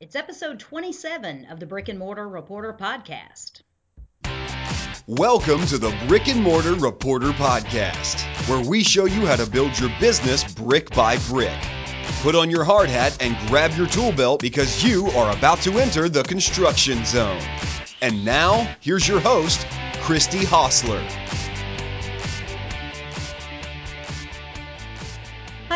It's 0.00 0.16
episode 0.16 0.58
27 0.58 1.46
of 1.46 1.60
the 1.60 1.66
Brick 1.66 1.88
and 1.88 2.00
Mortar 2.00 2.28
Reporter 2.28 2.72
podcast. 2.72 3.62
Welcome 5.06 5.64
to 5.66 5.78
the 5.78 5.96
Brick 6.08 6.26
and 6.26 6.42
Mortar 6.42 6.74
Reporter 6.74 7.30
podcast, 7.30 8.20
where 8.48 8.68
we 8.68 8.82
show 8.82 9.04
you 9.04 9.24
how 9.24 9.36
to 9.36 9.48
build 9.48 9.78
your 9.78 9.90
business 10.00 10.52
brick 10.52 10.90
by 10.90 11.18
brick. 11.28 11.56
Put 12.22 12.34
on 12.34 12.50
your 12.50 12.64
hard 12.64 12.88
hat 12.90 13.16
and 13.20 13.36
grab 13.48 13.70
your 13.76 13.86
tool 13.86 14.10
belt 14.10 14.40
because 14.40 14.82
you 14.82 15.06
are 15.10 15.36
about 15.36 15.60
to 15.62 15.78
enter 15.78 16.08
the 16.08 16.24
construction 16.24 17.04
zone. 17.04 17.40
And 18.02 18.24
now, 18.24 18.76
here's 18.80 19.06
your 19.06 19.20
host, 19.20 19.64
Christy 20.00 20.44
Hostler. 20.44 21.06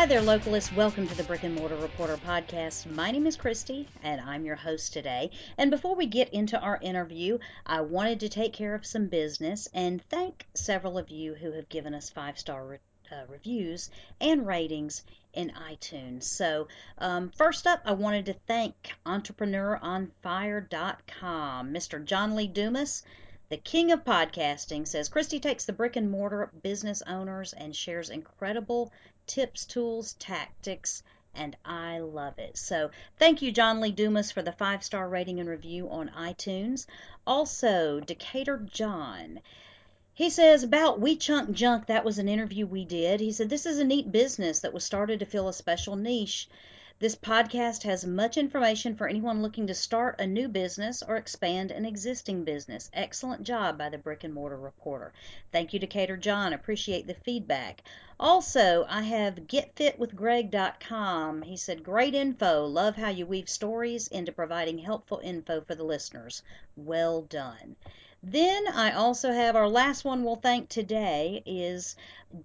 There, 0.09 0.21
localists. 0.21 0.75
Welcome 0.75 1.07
to 1.07 1.13
the 1.13 1.21
Brick 1.21 1.43
and 1.43 1.53
Mortar 1.53 1.75
Reporter 1.75 2.17
podcast. 2.17 2.91
My 2.91 3.11
name 3.11 3.27
is 3.27 3.37
Christy, 3.37 3.87
and 4.01 4.19
I'm 4.19 4.43
your 4.43 4.55
host 4.55 4.91
today. 4.91 5.29
And 5.55 5.69
before 5.69 5.93
we 5.93 6.07
get 6.07 6.33
into 6.33 6.59
our 6.59 6.79
interview, 6.81 7.37
I 7.63 7.81
wanted 7.81 8.21
to 8.21 8.29
take 8.29 8.51
care 8.51 8.73
of 8.73 8.87
some 8.87 9.05
business 9.05 9.67
and 9.71 10.01
thank 10.09 10.47
several 10.55 10.97
of 10.97 11.11
you 11.11 11.35
who 11.35 11.51
have 11.51 11.69
given 11.69 11.93
us 11.93 12.09
five 12.09 12.39
star 12.39 12.65
re- 12.65 12.79
uh, 13.11 13.25
reviews 13.27 13.91
and 14.19 14.47
ratings 14.47 15.03
in 15.33 15.51
iTunes. 15.51 16.23
So, 16.23 16.67
um, 16.97 17.29
first 17.29 17.67
up, 17.67 17.83
I 17.85 17.93
wanted 17.93 18.25
to 18.25 18.33
thank 18.47 18.95
EntrepreneurOnFire.com, 19.05 21.71
Mr. 21.71 22.03
John 22.03 22.35
Lee 22.35 22.47
Dumas. 22.47 23.03
The 23.49 23.57
king 23.57 23.91
of 23.91 24.05
podcasting 24.05 24.87
says 24.87 25.09
Christy 25.09 25.39
takes 25.39 25.65
the 25.65 25.73
brick 25.73 25.95
and 25.95 26.09
mortar 26.09 26.51
business 26.61 27.03
owners 27.03 27.53
and 27.53 27.75
shares 27.75 28.11
incredible 28.11 28.91
tips, 29.29 29.63
tools, 29.63 30.13
tactics, 30.13 31.03
and 31.35 31.55
I 31.63 31.99
love 31.99 32.39
it. 32.39 32.57
So 32.57 32.89
thank 33.19 33.43
you, 33.43 33.51
John 33.51 33.79
Lee 33.79 33.91
Dumas, 33.91 34.31
for 34.31 34.41
the 34.41 34.51
five 34.51 34.83
star 34.83 35.07
rating 35.07 35.39
and 35.39 35.47
review 35.47 35.87
on 35.87 36.09
iTunes. 36.09 36.87
Also, 37.27 37.99
Decatur 37.99 38.57
John. 38.57 39.39
He 40.15 40.31
says 40.31 40.63
about 40.63 40.99
We 40.99 41.15
Chunk 41.15 41.51
Junk, 41.51 41.85
that 41.85 42.03
was 42.03 42.17
an 42.17 42.27
interview 42.27 42.65
we 42.65 42.85
did. 42.85 43.19
He 43.19 43.31
said, 43.31 43.49
This 43.49 43.67
is 43.67 43.77
a 43.77 43.85
neat 43.85 44.11
business 44.11 44.61
that 44.61 44.73
was 44.73 44.83
started 44.83 45.19
to 45.19 45.27
fill 45.27 45.47
a 45.47 45.53
special 45.53 45.95
niche. 45.95 46.49
This 46.99 47.15
podcast 47.15 47.83
has 47.83 48.05
much 48.05 48.35
information 48.35 48.93
for 48.93 49.07
anyone 49.07 49.41
looking 49.41 49.65
to 49.67 49.73
start 49.73 50.19
a 50.19 50.27
new 50.27 50.49
business 50.49 51.01
or 51.01 51.15
expand 51.15 51.71
an 51.71 51.85
existing 51.85 52.43
business. 52.43 52.91
Excellent 52.93 53.43
job 53.43 53.77
by 53.77 53.87
the 53.87 53.97
Brick 53.97 54.25
and 54.25 54.33
Mortar 54.33 54.57
Reporter. 54.57 55.13
Thank 55.49 55.71
you, 55.71 55.79
Decatur 55.79 56.17
John. 56.17 56.51
Appreciate 56.51 57.07
the 57.07 57.13
feedback. 57.13 57.83
Also, 58.19 58.85
I 58.89 59.03
have 59.03 59.47
getfitwithgreg.com. 59.47 61.43
He 61.43 61.55
said, 61.55 61.85
Great 61.85 62.13
info. 62.13 62.65
Love 62.65 62.97
how 62.97 63.07
you 63.07 63.25
weave 63.25 63.47
stories 63.47 64.09
into 64.09 64.33
providing 64.33 64.79
helpful 64.79 65.21
info 65.23 65.61
for 65.61 65.75
the 65.75 65.85
listeners. 65.85 66.43
Well 66.75 67.21
done. 67.21 67.77
Then 68.21 68.67
I 68.67 68.91
also 68.91 69.31
have 69.31 69.55
our 69.55 69.69
last 69.69 70.03
one 70.03 70.25
we'll 70.25 70.35
thank 70.35 70.67
today 70.67 71.41
is 71.45 71.95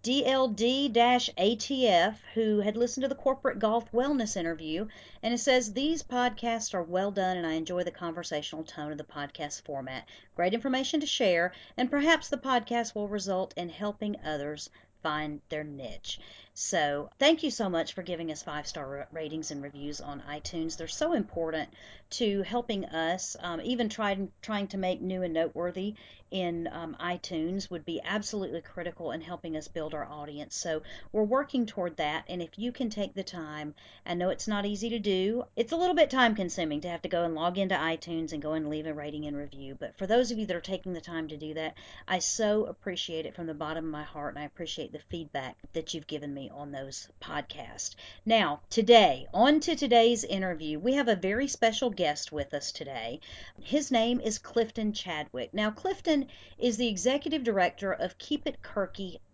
DLD-ATF 0.05 2.14
who 2.34 2.61
had 2.61 2.77
listened 2.77 3.03
to 3.03 3.08
the 3.08 3.17
corporate 3.17 3.58
golf 3.58 3.91
wellness 3.91 4.36
interview 4.36 4.86
and 5.20 5.34
it 5.34 5.39
says 5.39 5.72
these 5.72 6.05
podcasts 6.05 6.75
are 6.75 6.83
well 6.84 7.11
done 7.11 7.36
and 7.36 7.45
I 7.45 7.55
enjoy 7.55 7.83
the 7.83 7.91
conversational 7.91 8.62
tone 8.62 8.92
of 8.92 8.98
the 8.98 9.05
podcast 9.05 9.62
format. 9.62 10.06
Great 10.36 10.55
information 10.55 11.00
to 11.00 11.06
share 11.06 11.52
and 11.77 11.91
perhaps 11.91 12.28
the 12.28 12.39
podcast 12.39 12.95
will 12.95 13.08
result 13.08 13.52
in 13.56 13.69
helping 13.69 14.14
others 14.25 14.70
find 15.02 15.41
their 15.48 15.64
niche. 15.64 16.20
So, 16.56 17.10
thank 17.19 17.42
you 17.42 17.50
so 17.50 17.69
much 17.69 17.94
for 17.94 18.05
giving 18.05 18.30
us 18.30 18.44
five 18.44 18.69
star 18.69 19.08
ratings 19.10 19.50
and 19.50 19.60
reviews 19.60 20.00
on 20.00 20.22
iTunes. 20.22 20.77
They're 20.77 20.86
so 20.86 21.12
important 21.12 21.69
to 22.11 22.42
helping 22.42 22.84
us, 22.84 23.36
um, 23.41 23.61
even 23.61 23.88
trying 23.88 24.30
trying 24.41 24.69
to 24.69 24.78
make 24.78 25.00
new 25.00 25.22
and 25.24 25.34
noteworthy 25.34 25.96
in 26.30 26.69
um, 26.72 26.96
iTunes 26.98 27.70
would 27.70 27.84
be 27.84 28.00
absolutely 28.05 28.61
critical 28.61 29.12
in 29.12 29.20
helping 29.20 29.56
us 29.56 29.68
build 29.68 29.95
our 29.95 30.05
audience. 30.05 30.56
So 30.56 30.83
we're 31.12 31.23
working 31.23 31.64
toward 31.64 31.96
that. 31.98 32.24
And 32.29 32.42
if 32.42 32.58
you 32.58 32.73
can 32.73 32.90
take 32.90 33.14
the 33.14 33.23
time, 33.23 33.74
I 34.05 34.14
know 34.14 34.30
it's 34.30 34.48
not 34.48 34.67
easy 34.67 34.90
to 34.90 34.98
do. 34.98 35.45
It's 35.55 35.70
a 35.70 35.77
little 35.77 35.95
bit 35.95 36.11
time 36.11 36.34
consuming 36.34 36.80
to 36.80 36.89
have 36.89 37.02
to 37.02 37.08
go 37.08 37.23
and 37.23 37.36
log 37.36 37.56
into 37.56 37.77
iTunes 37.77 38.33
and 38.33 38.42
go 38.42 38.55
and 38.55 38.68
leave 38.68 38.86
a 38.86 38.92
rating 38.92 39.27
and 39.27 39.36
review. 39.36 39.77
But 39.79 39.96
for 39.96 40.08
those 40.08 40.33
of 40.33 40.39
you 40.39 40.46
that 40.46 40.56
are 40.56 40.61
taking 40.61 40.92
the 40.92 41.00
time 41.00 41.29
to 41.29 41.36
do 41.36 41.55
that, 41.55 41.77
I 42.08 42.18
so 42.18 42.64
appreciate 42.64 43.27
it 43.27 43.36
from 43.36 43.46
the 43.46 43.55
bottom 43.55 43.84
of 43.84 43.90
my 43.92 44.02
heart, 44.02 44.34
and 44.34 44.42
I 44.42 44.46
appreciate 44.46 44.92
the 44.92 44.98
feedback 44.98 45.56
that 45.73 45.95
you've 45.95 46.08
given 46.08 46.34
me 46.34 46.43
on 46.50 46.72
those 46.72 47.08
podcasts. 47.20 47.94
Now, 48.27 48.60
today, 48.70 49.27
on 49.32 49.60
to 49.60 49.74
today's 49.74 50.24
interview, 50.24 50.78
we 50.78 50.94
have 50.94 51.08
a 51.08 51.16
very 51.16 51.48
special 51.48 51.90
guest 51.90 52.32
with 52.32 52.52
us 52.52 52.72
today. 52.72 53.20
His 53.62 53.90
name 53.90 54.20
is 54.20 54.38
Clifton 54.38 54.92
Chadwick. 54.92 55.55
Now, 55.55 55.70
Clifton 55.70 56.28
is 56.58 56.77
the 56.77 56.88
executive 56.88 57.44
director 57.44 57.92
of 57.92 58.18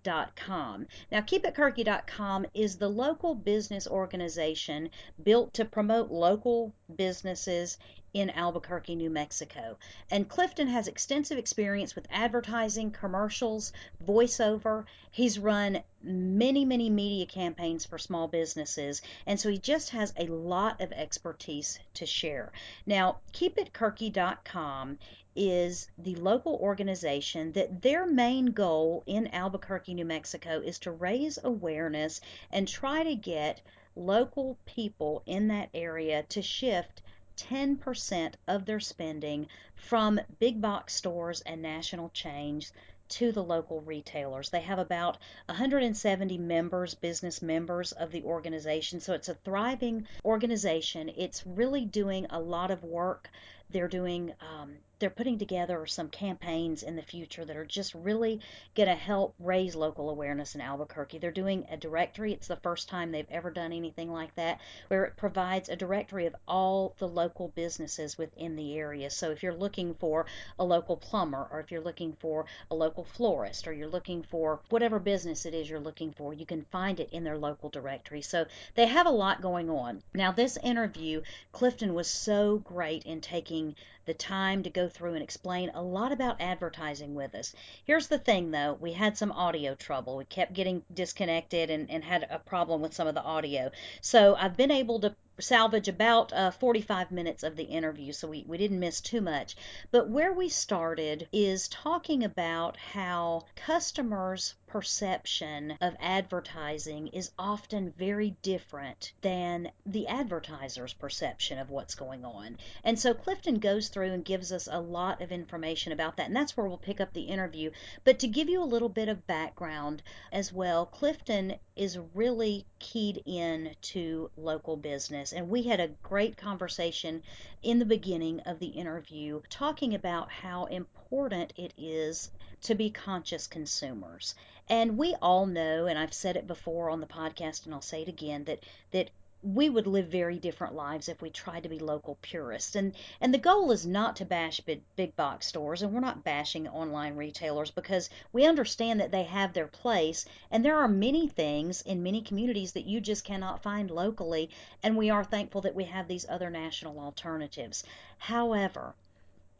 KeepItKirky.com. 0.03 0.87
Now, 1.13 1.21
KeepItKirky.com 1.21 2.47
is 2.55 2.79
the 2.79 2.89
local 2.89 3.35
business 3.35 3.87
organization 3.87 4.89
built 5.23 5.53
to 5.55 5.65
promote 5.67 6.11
local 6.11 6.73
businesses 6.97 7.77
in 8.15 8.31
Albuquerque, 8.31 8.97
New 8.97 9.11
Mexico. 9.11 9.79
And 10.11 10.29
Clifton 10.29 10.69
has 10.69 10.89
extensive 10.89 11.39
experience 11.39 11.95
with 11.95 12.09
advertising, 12.11 12.91
commercials, 12.91 13.73
voiceover. 14.05 14.87
He's 15.11 15.39
run 15.39 15.83
many, 16.03 16.65
many 16.65 16.89
media 16.91 17.27
campaigns 17.27 17.85
for 17.85 17.99
small 17.99 18.27
businesses, 18.27 19.03
and 19.27 19.39
so 19.39 19.51
he 19.51 19.59
just 19.59 19.91
has 19.91 20.15
a 20.17 20.27
lot 20.27 20.81
of 20.81 20.93
expertise 20.93 21.79
to 21.95 22.07
share. 22.07 22.51
Now, 22.87 23.21
KeepItKirky.com 23.33 24.99
is 25.37 25.89
the 25.99 26.15
local 26.17 26.57
organization 26.57 27.53
that 27.53 27.83
their 27.83 28.07
main 28.07 28.47
goal 28.47 29.03
in 29.07 29.29
Albuquerque, 29.29 29.95
New 29.95 30.05
Mexico 30.05 30.61
is 30.61 30.79
to 30.81 30.91
raise 30.91 31.39
awareness 31.43 32.21
and 32.51 32.67
try 32.67 33.03
to 33.03 33.15
get 33.15 33.61
local 33.97 34.59
people 34.67 35.23
in 35.27 35.49
that 35.49 35.69
area 35.75 36.23
to 36.25 36.43
shift 36.43 37.03
10% 37.37 38.35
of 38.49 38.67
their 38.67 38.81
spending 38.81 39.47
from 39.75 40.21
big 40.39 40.61
box 40.61 40.95
stores 40.95 41.41
and 41.43 41.63
national 41.63 42.11
chains 42.11 42.73
to 43.09 43.33
the 43.33 43.43
local 43.43 43.81
retailers. 43.81 44.51
They 44.51 44.61
have 44.61 44.79
about 44.79 45.19
170 45.47 46.39
members, 46.39 46.95
business 46.95 47.43
members 47.43 47.93
of 47.93 48.13
the 48.13 48.23
organization. 48.23 49.01
So 49.01 49.15
it's 49.15 49.29
a 49.29 49.35
thriving 49.35 50.07
organization. 50.25 51.11
It's 51.17 51.47
really 51.47 51.85
doing 51.85 52.27
a 52.31 52.41
lot 52.41 52.71
of 52.71 52.85
work. 52.85 53.29
They're 53.71 53.89
doing 53.89 54.33
um, 54.41 54.77
they're 55.01 55.11
putting 55.11 55.39
together 55.39 55.87
some 55.87 56.09
campaigns 56.09 56.83
in 56.83 56.95
the 56.95 57.03
future 57.03 57.45
that 57.45 57.57
are 57.57 57.65
just 57.65 57.95
really 57.95 58.39
going 58.77 58.89
to 58.89 58.95
help 58.95 59.35
raise 59.41 59.75
local 59.75 60.11
awareness 60.11 60.55
in 60.55 60.61
Albuquerque. 60.61 61.19
They're 61.19 61.31
doing 61.33 61.67
a 61.71 61.77
directory. 61.77 62.33
It's 62.33 62.49
the 62.49 62.57
first 62.57 62.89
time 62.89 63.11
they've 63.11 63.27
ever 63.31 63.51
done 63.51 63.73
anything 63.73 64.13
like 64.13 64.35
that, 64.37 64.61
where 64.89 65.05
it 65.05 65.17
provides 65.17 65.69
a 65.69 65.77
directory 65.77 66.27
of 66.27 66.37
all 66.47 66.95
the 66.99 67.09
local 67.09 67.49
businesses 67.49 68.19
within 68.19 68.57
the 68.57 68.77
area. 68.77 69.11
So 69.11 69.31
if 69.31 69.43
you're 69.43 69.55
looking 69.55 69.95
for 69.95 70.27
a 70.59 70.65
local 70.65 70.97
plumber, 70.97 71.49
or 71.51 71.61
if 71.61 71.71
you're 71.71 71.81
looking 71.81 72.13
for 72.21 72.45
a 72.71 72.75
local 72.75 73.05
florist, 73.05 73.67
or 73.67 73.73
you're 73.73 73.89
looking 73.89 74.23
for 74.23 74.61
whatever 74.69 74.99
business 74.99 75.47
it 75.47 75.55
is 75.55 75.71
you're 75.71 75.81
looking 75.81 76.13
for, 76.13 76.35
you 76.35 76.45
can 76.45 76.67
find 76.71 77.01
it 77.01 77.09
in 77.11 77.25
their 77.25 77.39
local 77.39 77.71
directory. 77.71 78.21
So 78.21 78.45
they 78.75 78.87
have 78.87 79.07
a 79.07 79.11
lot 79.11 79.41
going 79.41 79.71
on. 79.71 80.03
Now, 80.15 80.31
this 80.33 80.59
interview, 80.63 81.23
Clifton 81.53 81.95
was 81.95 82.09
so 82.09 82.59
great 82.59 83.05
in 83.05 83.23
taking 83.23 83.75
the 84.05 84.15
time 84.15 84.63
to 84.63 84.71
go 84.71 84.89
through 84.89 85.15
and 85.15 85.23
explain 85.23 85.71
a 85.75 85.83
lot 85.83 86.13
about 86.13 86.41
advertising 86.41 87.15
with 87.15 87.35
us. 87.35 87.55
Here's 87.85 88.09
the 88.09 88.19
thing 88.19 88.51
though, 88.51 88.77
we 88.81 88.93
had 88.93 89.17
some 89.17 89.33
audio 89.33 89.75
trouble. 89.75 90.17
We 90.17 90.25
kept 90.25 90.53
getting 90.53 90.83
disconnected 90.93 91.71
and, 91.71 91.91
and 91.91 92.05
had 92.05 92.27
a 92.31 92.39
problem 92.39 92.81
with 92.81 92.95
some 92.95 93.07
of 93.07 93.15
the 93.15 93.23
audio. 93.23 93.71
So 94.01 94.35
I've 94.37 94.57
been 94.57 94.71
able 94.71 95.01
to 95.01 95.15
salvage 95.39 95.89
about 95.89 96.33
uh, 96.33 96.51
45 96.51 97.11
minutes 97.11 97.43
of 97.43 97.57
the 97.57 97.65
interview, 97.65 98.13
so 98.13 98.29
we, 98.29 98.45
we 98.47 98.59
didn't 98.59 98.79
miss 98.79 99.01
too 99.01 99.21
much. 99.21 99.57
But 99.91 100.11
where 100.11 100.33
we 100.33 100.49
started 100.49 101.29
is 101.33 101.69
talking 101.69 102.23
about 102.23 102.77
how 102.77 103.47
customers' 103.57 104.55
perception 104.71 105.77
of 105.81 105.97
advertising 105.99 107.09
is 107.09 107.33
often 107.37 107.93
very 107.99 108.37
different 108.41 109.13
than 109.21 109.69
the 109.85 110.07
advertiser's 110.07 110.93
perception 110.93 111.59
of 111.59 111.71
what's 111.71 111.97
going 111.97 112.25
on. 112.25 112.57
And 112.85 112.97
so 112.97 113.13
Clifton 113.13 113.59
goes 113.59 113.89
through 113.89 114.13
and 114.13 114.25
gives 114.25 114.53
us 114.53 114.69
a 114.71 114.81
lot 114.81 115.21
of 115.21 115.33
information 115.33 115.93
about 115.93 116.17
that, 116.17 116.29
and 116.29 116.37
that's 116.37 116.57
where 116.57 116.69
we'll 116.69 116.79
pick 116.79 117.01
up 117.01 117.13
the 117.13 117.23
interview. 117.23 117.73
But 118.05 118.21
to 118.21 118.29
give 118.29 118.49
you 118.49 118.63
a 118.63 118.65
little 118.65 118.89
bit 118.89 119.09
of 119.09 119.27
background 119.27 120.03
as 120.31 120.53
well, 120.53 120.87
Clifton 120.87 121.57
is 121.75 121.99
really 122.15 122.65
keyed 122.79 123.23
in 123.27 123.75
to 123.81 124.31
local 124.37 124.77
business. 124.77 125.33
And 125.33 125.49
we 125.49 125.65
had 125.65 125.81
a 125.81 125.89
great 126.03 126.37
conversation 126.37 127.23
in 127.63 127.81
the 127.81 127.85
beginning 127.85 128.41
of 128.41 128.61
the 128.61 128.69
interview 128.69 129.41
talking 129.51 129.95
about 129.95 130.31
how 130.31 130.67
important 130.67 131.00
it 131.13 131.75
is 131.77 132.31
to 132.63 132.75
be 132.75 132.89
conscious 132.89 133.49
consumers. 133.49 134.37
And 134.69 134.97
we 134.97 135.17
all 135.21 135.45
know, 135.45 135.87
and 135.87 135.99
I've 135.99 136.15
said 136.15 136.37
it 136.37 136.47
before 136.47 136.89
on 136.89 137.01
the 137.01 137.07
podcast 137.07 137.65
and 137.65 137.75
I'll 137.75 137.81
say 137.81 138.03
it 138.03 138.09
again, 138.09 138.45
that 138.45 138.63
that 138.93 139.11
we 139.43 139.71
would 139.71 139.87
live 139.87 140.07
very 140.07 140.39
different 140.39 140.75
lives 140.75 141.09
if 141.09 141.23
we 141.23 141.31
tried 141.31 141.63
to 141.63 141.69
be 141.69 141.79
local 141.79 142.19
purists. 142.21 142.77
And 142.77 142.95
and 143.21 143.35
the 143.35 143.39
goal 143.39 143.73
is 143.73 143.87
not 143.87 144.15
to 144.17 144.25
bash 144.25 144.61
big, 144.61 144.83
big 144.95 145.17
box 145.17 145.47
stores, 145.47 145.83
and 145.83 145.93
we're 145.93 146.01
not 146.01 146.23
bashing 146.23 146.69
online 146.69 147.17
retailers 147.17 147.71
because 147.71 148.11
we 148.33 148.47
understand 148.47 149.01
that 149.01 149.11
they 149.11 149.25
have 149.25 149.55
their 149.55 149.67
place, 149.67 150.27
and 150.51 150.65
there 150.65 150.77
are 150.77 150.87
many 150.87 151.27
things 151.27 151.83
in 151.83 152.03
many 152.03 152.21
communities 152.21 152.73
that 152.73 152.85
you 152.85 153.01
just 153.01 153.25
cannot 153.25 153.63
find 153.63 153.91
locally, 153.91 154.51
and 154.83 154.97
we 154.97 155.11
are 155.11 155.25
thankful 155.25 155.63
that 155.63 155.75
we 155.75 155.85
have 155.85 156.07
these 156.07 156.29
other 156.29 156.51
national 156.51 157.01
alternatives. 157.01 157.83
However, 158.19 158.95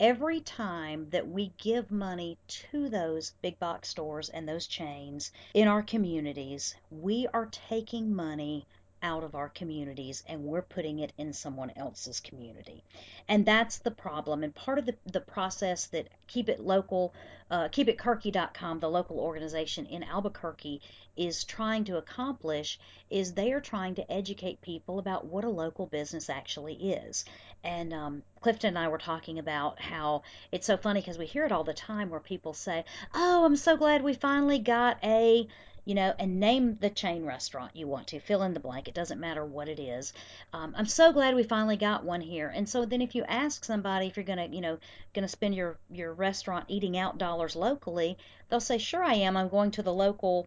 every 0.01 0.41
time 0.41 1.11
that 1.11 1.29
we 1.29 1.53
give 1.59 1.91
money 1.91 2.39
to 2.49 2.89
those 2.89 3.35
big 3.43 3.59
box 3.59 3.91
stores 3.91 4.31
and 4.31 4.49
those 4.49 4.67
chains 4.67 5.31
in 5.53 5.69
our 5.69 5.83
communities, 5.83 6.75
we 6.91 7.27
are 7.35 7.47
taking 7.47 8.15
money 8.15 8.67
out 9.03 9.25
of 9.25 9.35
our 9.35 9.49
communities 9.49 10.23
and 10.27 10.45
we're 10.45 10.63
putting 10.63 10.99
it 10.99 11.13
in 11.19 11.33
someone 11.33 11.73
else's 11.77 12.21
community. 12.21 12.85
And 13.29 13.47
that's 13.47 13.79
the 13.79 13.91
problem. 13.91 14.43
And 14.45 14.55
part 14.55 14.79
of 14.79 14.87
the, 14.87 14.97
the 15.07 15.21
process 15.21 15.87
that 15.87 16.09
Keep 16.27 16.49
It 16.49 16.61
Local, 16.61 17.15
uh, 17.51 17.69
KeepItKirky.com, 17.69 18.81
the 18.81 18.91
local 18.91 19.19
organization 19.19 19.87
in 19.87 20.03
Albuquerque, 20.03 20.81
is 21.17 21.45
trying 21.45 21.85
to 21.85 21.97
accomplish 21.97 22.79
is 23.11 23.33
they 23.33 23.53
are 23.53 23.61
trying 23.61 23.95
to 23.97 24.13
educate 24.13 24.63
people 24.63 24.99
about 24.99 25.27
what 25.27 25.45
a 25.45 25.49
local 25.49 25.87
business 25.87 26.31
actually 26.31 26.75
is. 26.75 27.25
And 27.63 27.93
um, 27.93 28.23
Clifton 28.41 28.69
and 28.69 28.79
I 28.79 28.89
were 28.89 28.99
talking 28.99 29.39
about 29.39 29.81
how 29.81 30.23
it's 30.51 30.67
so 30.67 30.77
funny 30.77 31.01
because 31.01 31.19
we 31.19 31.27
hear 31.27 31.45
it 31.45 31.53
all 31.53 31.65
the 31.65 31.75
time 31.75 32.09
where 32.09 32.21
people 32.21 32.55
say, 32.55 32.85
Oh, 33.13 33.45
I'm 33.45 33.57
so 33.57 33.77
glad 33.77 34.03
we 34.03 34.15
finally 34.15 34.59
got 34.59 34.99
a 35.03 35.47
you 35.85 35.95
know, 35.95 36.15
and 36.19 36.41
name 36.41 36.77
the 36.81 36.91
chain 36.91 37.25
restaurant 37.25 37.75
you 37.75 37.87
want 37.87 38.09
to. 38.09 38.21
Fill 38.21 38.43
in 38.43 38.55
the 38.55 38.61
blank. 38.61 38.89
It 38.89 38.95
doesn't 38.95 39.21
matter 39.21 39.45
what 39.45 39.69
it 39.69 39.79
is. 39.79 40.13
Um, 40.53 40.75
I'm 40.77 40.87
so 40.87 41.13
glad 41.13 41.35
we 41.35 41.43
finally 41.43 41.77
got 41.77 42.05
one 42.05 42.21
here. 42.21 42.49
And 42.49 42.69
so 42.69 42.85
then 42.85 43.01
if 43.01 43.15
you 43.15 43.25
ask 43.25 43.65
somebody 43.65 44.07
if 44.07 44.17
you're 44.17 44.25
gonna, 44.25 44.47
you 44.47 44.61
know, 44.61 44.79
gonna 45.15 45.29
spend 45.29 45.55
your 45.55 45.79
your 45.91 46.13
restaurant 46.13 46.67
eating 46.69 46.97
out 46.97 47.19
dollars 47.19 47.57
locally, 47.57 48.19
they'll 48.49 48.61
say, 48.61 48.79
sure 48.79 49.03
I 49.03 49.15
am. 49.15 49.37
I'm 49.37 49.49
going 49.49 49.71
to 49.73 49.83
the 49.83 49.93
local, 49.93 50.47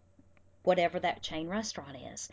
whatever 0.62 0.98
that 1.00 1.22
chain 1.22 1.48
restaurant 1.48 1.96
is, 2.12 2.28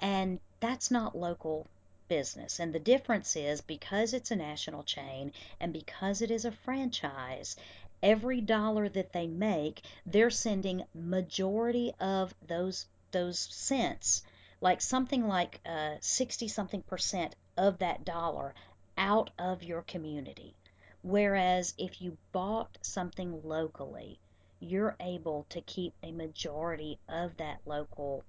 and 0.00 0.40
that's 0.60 0.90
not 0.90 1.16
local 1.16 1.66
business. 2.08 2.60
And 2.60 2.72
the 2.72 2.78
difference 2.78 3.36
is 3.36 3.60
because 3.60 4.12
it's 4.12 4.30
a 4.30 4.36
national 4.36 4.84
chain 4.84 5.32
and 5.60 5.72
because 5.72 6.22
it 6.22 6.30
is 6.30 6.44
a 6.44 6.52
franchise, 6.52 7.56
every 8.02 8.40
dollar 8.40 8.88
that 8.88 9.12
they 9.12 9.26
make, 9.26 9.82
they're 10.04 10.30
sending 10.30 10.84
majority 10.94 11.92
of 12.00 12.34
those 12.46 12.86
those 13.12 13.38
cents, 13.38 14.22
like 14.60 14.80
something 14.80 15.26
like 15.26 15.60
uh, 15.64 15.96
60 16.00 16.48
something 16.48 16.82
percent 16.82 17.34
of 17.56 17.78
that 17.78 18.04
dollar 18.04 18.54
out 18.98 19.30
of 19.38 19.62
your 19.62 19.82
community. 19.82 20.54
Whereas 21.02 21.74
if 21.78 22.02
you 22.02 22.16
bought 22.32 22.78
something 22.82 23.40
locally, 23.44 24.18
you're 24.58 24.96
able 25.00 25.46
to 25.50 25.60
keep 25.60 25.94
a 26.02 26.12
majority 26.12 26.98
of 27.08 27.36
that 27.36 27.60
local 27.64 28.24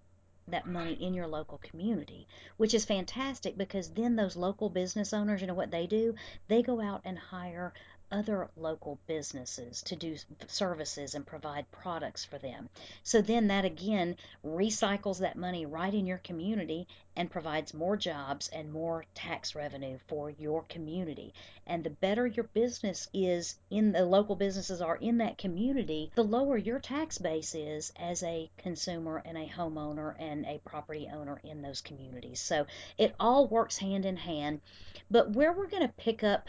that 0.50 0.66
money 0.66 0.94
in 0.94 1.14
your 1.14 1.28
local 1.28 1.58
community, 1.58 2.26
which 2.56 2.74
is 2.74 2.86
fantastic 2.86 3.58
because 3.58 3.90
then 3.90 4.16
those 4.16 4.38
local 4.38 4.70
business 4.70 5.12
owners, 5.12 5.42
you 5.42 5.48
know 5.48 5.54
what 5.54 5.72
they 5.72 5.88
do? 5.88 6.16
They 6.48 6.62
go 6.62 6.80
out 6.80 7.02
and 7.04 7.20
hire 7.20 7.74
other 8.12 8.50
local 8.56 9.00
businesses 9.08 9.82
to 9.84 9.96
do 9.96 10.16
services 10.48 11.16
and 11.16 11.26
provide 11.26 11.70
products 11.72 12.24
for 12.24 12.38
them. 12.38 12.70
So 13.04 13.22
then 13.22 13.48
that 13.48 13.66
again 13.66 14.16
recycles 14.46 15.20
that 15.20 15.36
money 15.36 15.66
right 15.66 15.94
in 15.94 16.06
your 16.06 16.20
community 16.20 16.88
and 17.16 17.32
provides 17.32 17.74
more 17.74 17.98
jobs 17.98 18.48
and 18.50 18.72
more 18.72 19.04
tax 19.16 19.56
revenue 19.56 19.98
for 20.08 20.30
your 20.30 20.64
community. 20.64 21.34
And 21.66 21.84
the 21.84 21.90
better 21.90 22.28
your 22.28 22.46
business 22.46 23.10
is 23.14 23.58
in 23.72 23.92
the 23.92 24.06
local 24.06 24.36
businesses 24.36 24.82
are 24.82 24.96
in 24.96 25.18
that 25.18 25.38
community, 25.38 26.12
the 26.16 26.24
lower 26.24 26.58
your 26.58 26.80
tax 26.80 27.18
base 27.18 27.56
is 27.56 27.92
as 27.98 28.22
a 28.24 28.50
consumer 28.58 29.22
and 29.26 29.38
a 29.38 29.48
homeowner 29.48 30.16
and 30.20 30.46
a 30.46 30.62
property 30.64 31.10
owner 31.12 31.42
in 31.44 31.62
those 31.62 31.82
communities. 31.82 32.40
So 32.40 32.68
it 32.98 33.16
all 33.20 33.48
works 33.48 33.78
hand 33.78 34.06
in 34.06 34.18
hand. 34.18 34.62
But 35.10 35.32
where 35.32 35.54
we're 35.54 35.68
going 35.68 35.88
to 35.88 35.94
pick 35.98 36.24
up 36.24 36.48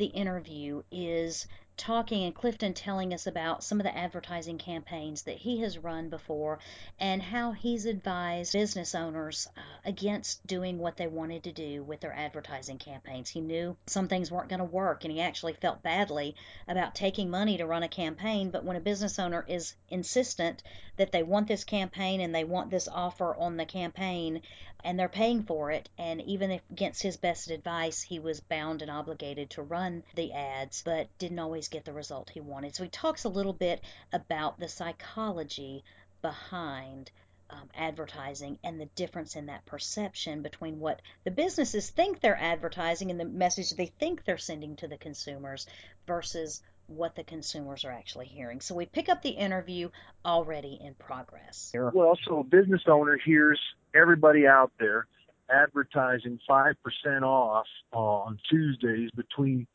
the 0.00 0.06
interview 0.06 0.82
is 0.90 1.46
talking 1.76 2.24
and 2.24 2.34
Clifton 2.34 2.72
telling 2.72 3.12
us 3.12 3.26
about 3.26 3.62
some 3.62 3.80
of 3.80 3.84
the 3.84 3.96
advertising 3.96 4.56
campaigns 4.56 5.22
that 5.22 5.36
he 5.36 5.60
has 5.60 5.78
run 5.78 6.08
before 6.08 6.58
and 6.98 7.22
how 7.22 7.52
he's 7.52 7.84
advised 7.84 8.54
business 8.54 8.94
owners 8.94 9.46
uh, 9.56 9.60
against 9.84 10.46
doing 10.46 10.78
what 10.78 10.96
they 10.96 11.06
wanted 11.06 11.44
to 11.44 11.52
do 11.52 11.82
with 11.82 12.00
their 12.00 12.14
advertising 12.14 12.78
campaigns. 12.78 13.28
He 13.28 13.42
knew 13.42 13.76
some 13.86 14.08
things 14.08 14.30
weren't 14.30 14.48
going 14.48 14.60
to 14.60 14.64
work 14.64 15.04
and 15.04 15.12
he 15.12 15.20
actually 15.20 15.54
felt 15.54 15.82
badly 15.82 16.34
about 16.66 16.94
taking 16.94 17.28
money 17.30 17.58
to 17.58 17.66
run 17.66 17.82
a 17.82 17.88
campaign, 17.88 18.50
but 18.50 18.64
when 18.64 18.76
a 18.76 18.80
business 18.80 19.18
owner 19.18 19.44
is 19.48 19.74
insistent 19.90 20.62
that 20.96 21.12
they 21.12 21.22
want 21.22 21.46
this 21.46 21.64
campaign 21.64 22.20
and 22.20 22.34
they 22.34 22.44
want 22.44 22.70
this 22.70 22.88
offer 22.88 23.34
on 23.34 23.58
the 23.58 23.66
campaign 23.66 24.40
and 24.84 24.98
they're 24.98 25.08
paying 25.08 25.42
for 25.42 25.70
it 25.70 25.88
and 25.98 26.20
even 26.22 26.50
if 26.50 26.62
against 26.70 27.02
his 27.02 27.16
best 27.16 27.50
advice 27.50 28.02
he 28.02 28.18
was 28.18 28.40
bound 28.40 28.82
and 28.82 28.90
obligated 28.90 29.50
to 29.50 29.62
run 29.62 30.02
the 30.14 30.32
ads 30.32 30.82
but 30.82 31.08
didn't 31.18 31.38
always 31.38 31.68
get 31.68 31.84
the 31.84 31.92
result 31.92 32.30
he 32.30 32.40
wanted. 32.40 32.74
So 32.74 32.84
he 32.84 32.88
talks 32.90 33.24
a 33.24 33.28
little 33.28 33.52
bit 33.52 33.82
about 34.12 34.58
the 34.58 34.68
psychology 34.68 35.84
behind 36.22 37.10
um, 37.50 37.68
advertising 37.74 38.58
and 38.62 38.80
the 38.80 38.86
difference 38.86 39.34
in 39.34 39.46
that 39.46 39.66
perception 39.66 40.42
between 40.42 40.78
what 40.78 41.00
the 41.24 41.30
businesses 41.30 41.90
think 41.90 42.20
they're 42.20 42.36
advertising 42.36 43.10
and 43.10 43.18
the 43.18 43.24
message 43.24 43.70
they 43.70 43.86
think 43.86 44.24
they're 44.24 44.38
sending 44.38 44.76
to 44.76 44.88
the 44.88 44.96
consumers 44.96 45.66
versus 46.06 46.62
what 46.90 47.14
the 47.14 47.24
consumers 47.24 47.84
are 47.84 47.92
actually 47.92 48.26
hearing. 48.26 48.60
So 48.60 48.74
we 48.74 48.86
pick 48.86 49.08
up 49.08 49.22
the 49.22 49.30
interview 49.30 49.90
already 50.24 50.78
in 50.82 50.94
progress. 50.94 51.72
Well, 51.74 52.18
so 52.26 52.40
a 52.40 52.44
business 52.44 52.82
owner 52.88 53.18
hears 53.24 53.58
everybody 53.94 54.46
out 54.46 54.72
there 54.78 55.06
advertising 55.50 56.38
5% 56.48 56.74
off 57.22 57.66
on 57.92 58.38
Tuesdays 58.48 59.10
between, 59.16 59.66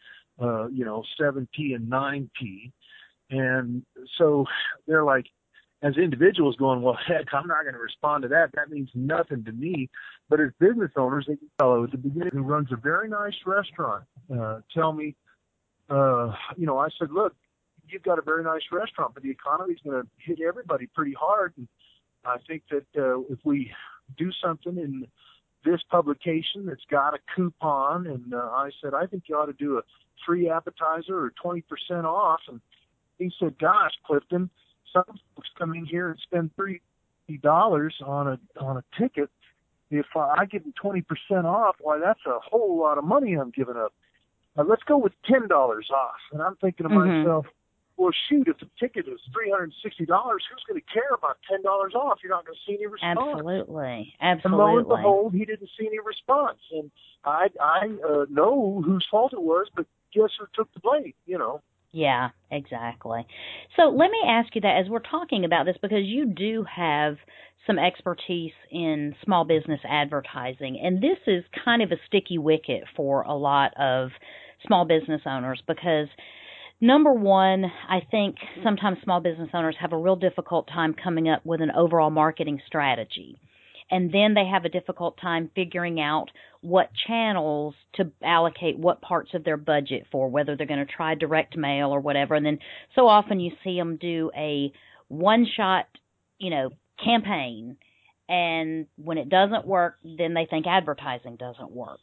uh, 0.42 0.68
you 0.68 0.86
know, 0.86 1.04
7p 1.20 1.76
and 1.76 1.90
9p. 1.92 2.72
And 3.30 3.84
so 4.18 4.46
they're 4.88 5.04
like, 5.04 5.26
as 5.82 5.98
individuals 5.98 6.56
going, 6.56 6.82
well, 6.82 6.98
heck, 7.08 7.34
I'm 7.34 7.48
not 7.48 7.64
going 7.64 7.74
to 7.74 7.80
respond 7.80 8.24
to 8.24 8.30
that. 8.30 8.50
That 8.56 8.70
means 8.70 8.90
nothing 8.94 9.44
to 9.46 9.52
me. 9.52 9.90
But 10.30 10.40
as 10.40 10.50
business 10.60 10.92
owners, 10.96 11.26
they 11.28 11.36
can 11.36 11.50
fellow 11.60 11.84
at 11.84 11.92
the 11.92 11.98
beginning 11.98 12.32
who 12.34 12.44
runs 12.44 12.72
a 12.72 12.78
very 12.78 13.08
nice 13.10 13.36
restaurant 13.46 14.04
uh, 14.34 14.60
tell 14.74 14.94
me, 14.94 15.16
uh, 15.90 16.34
you 16.58 16.66
know, 16.66 16.78
I 16.78 16.90
said, 16.98 17.12
look, 17.12 17.36
you've 17.88 18.04
got 18.04 18.20
a 18.20 18.22
very 18.22 18.44
nice 18.44 18.64
restaurant, 18.72 19.14
but 19.14 19.24
the 19.24 19.30
economy's 19.30 19.80
going 19.84 20.02
to 20.02 20.08
hit 20.18 20.40
everybody 20.46 20.88
pretty 20.88 21.14
hard. 21.14 21.54
And 21.58 21.68
I 22.26 22.38
think 22.48 22.64
that 22.72 22.86
uh, 22.98 23.20
if 23.30 23.40
we 23.44 23.72
do 24.18 24.32
something 24.44 24.78
in 24.78 25.08
this 25.64 25.82
publication 25.90 26.66
that's 26.66 26.86
got 26.90 27.14
a 27.14 27.20
coupon, 27.36 28.08
and 28.08 28.34
uh, 28.34 28.38
I 28.38 28.72
said, 28.82 28.94
I 28.94 29.06
think 29.06 29.24
you 29.28 29.36
ought 29.36 29.48
to 29.48 29.54
do 29.54 29.78
a 29.78 29.82
free 30.26 30.50
appetizer 30.50 31.18
or 31.18 31.34
20% 31.44 31.64
off. 32.04 32.42
And 32.48 32.62
he 33.18 33.32
said, 33.40 33.58
gosh, 33.60 33.92
Clifton, 34.06 34.50
some 34.92 35.04
folks 35.08 35.50
come 35.58 35.74
in 35.74 35.86
here 35.86 36.10
and 36.10 36.20
spend 36.20 36.52
$30 36.58 37.90
on 38.04 38.28
a, 38.28 38.40
on 38.60 38.78
a 38.78 38.84
ticket. 39.00 39.30
If 39.92 40.08
uh, 40.16 40.34
I 40.38 40.46
give 40.46 40.64
them 40.64 40.74
20% 40.84 41.04
off, 41.46 41.76
why, 41.80 42.00
that's 42.00 42.20
a 42.26 42.40
whole 42.40 42.80
lot 42.80 42.98
of 42.98 43.04
money 43.04 43.34
I'm 43.34 43.52
giving 43.52 43.76
up 43.76 43.94
uh, 44.58 44.64
let's 44.68 44.84
go 44.84 44.98
with 44.98 45.14
ten 45.26 45.48
dollars 45.48 45.90
off. 45.94 46.22
And 46.32 46.42
I'm 46.42 46.56
thinking 46.58 46.88
to 46.88 46.94
mm-hmm. 46.94 47.20
myself, 47.20 47.46
well, 47.98 48.12
shoot, 48.28 48.48
if 48.48 48.58
the 48.60 48.68
ticket 48.80 49.08
is 49.08 49.20
three 49.34 49.50
hundred 49.50 49.66
and 49.66 49.74
sixty 49.82 50.06
dollars, 50.06 50.44
who's 50.50 50.64
going 50.68 50.82
to 50.82 50.94
care 50.94 51.16
about 51.18 51.38
ten 51.50 51.64
dollars 51.64 51.94
off? 51.96 52.20
You're 52.24 52.34
not 52.34 52.46
going 52.46 52.56
to 52.56 52.72
see 52.72 52.76
any 52.76 52.88
response. 52.88 53.20
Absolutely, 53.22 54.14
absolutely. 54.20 54.20
And 54.20 54.74
lo 54.74 54.78
and 54.78 54.88
behold, 54.88 55.34
he 55.34 55.46
didn't 55.46 55.70
see 55.80 55.88
any 55.88 56.00
response, 56.00 56.60
and 56.72 56.92
I 57.24 57.48
I 57.62 57.88
uh, 58.08 58.26
know 58.30 58.82
whose 58.86 59.06
fault 59.10 59.34
it 59.34 59.42
was, 59.42 59.68
but 59.76 59.86
guess 60.14 60.30
who 60.40 60.46
took 60.54 60.74
the 60.74 60.80
blame? 60.82 61.14
You 61.26 61.38
know. 61.38 61.62
Yeah, 61.92 62.32
exactly. 62.52 63.26
So 63.78 63.84
let 63.84 64.12
me 64.12 64.20
ask 64.28 64.54
you 64.54 64.60
that 64.62 64.82
as 64.84 64.90
we're 64.90 65.00
talking 65.00 65.46
about 65.46 65.66
this, 65.66 65.78
because 65.82 66.04
you 66.04 66.26
do 66.26 66.66
have 66.70 67.16
some 67.66 67.80
expertise 67.80 68.52
in 68.70 69.16
small 69.24 69.46
business 69.46 69.80
advertising, 69.88 70.78
and 70.84 71.02
this 71.02 71.18
is 71.26 71.46
kind 71.64 71.82
of 71.82 71.94
a 71.94 71.96
sticky 72.06 72.38
wicket 72.38 72.84
for 72.98 73.22
a 73.22 73.34
lot 73.34 73.72
of 73.80 74.10
small 74.66 74.86
business 74.86 75.22
owners 75.26 75.62
because 75.68 76.08
number 76.82 77.12
one, 77.14 77.66
I 77.90 78.02
think 78.10 78.36
sometimes 78.64 78.98
small 79.04 79.20
business 79.20 79.50
owners 79.54 79.76
have 79.80 79.94
a 79.94 79.98
real 79.98 80.16
difficult 80.16 80.68
time 80.68 80.94
coming 80.94 81.30
up 81.30 81.46
with 81.46 81.62
an 81.62 81.72
overall 81.72 82.10
marketing 82.10 82.62
strategy. 82.68 83.40
And 83.92 84.12
then 84.12 84.34
they 84.34 84.46
have 84.52 84.66
a 84.66 84.70
difficult 84.70 85.18
time 85.22 85.52
figuring 85.54 86.00
out 86.00 86.28
what 86.62 86.90
channels 87.08 87.76
to 87.96 88.12
allocate 88.24 88.80
what 88.80 89.02
parts 89.02 89.30
of 89.36 89.44
their 89.44 89.58
budget 89.58 90.08
for, 90.12 90.28
whether 90.28 90.56
they're 90.56 90.66
going 90.66 90.86
to 90.86 90.92
try 90.92 91.14
direct 91.14 91.56
mail 91.56 91.92
or 91.92 92.00
whatever. 92.00 92.34
And 92.34 92.46
then 92.46 92.58
so 92.96 93.08
often 93.08 93.40
you 93.40 93.52
see 93.64 93.78
them 93.78 93.98
do 93.98 94.32
a 94.36 94.72
one 95.08 95.46
shot, 95.56 95.86
you 96.40 96.50
know, 96.50 96.72
campaign 97.04 97.78
and 98.28 98.88
when 98.98 99.18
it 99.18 99.30
doesn't 99.30 99.68
work, 99.68 99.98
then 100.04 100.34
they 100.34 100.48
think 100.50 100.66
advertising 100.68 101.36
doesn't 101.36 101.72
work. 101.72 102.00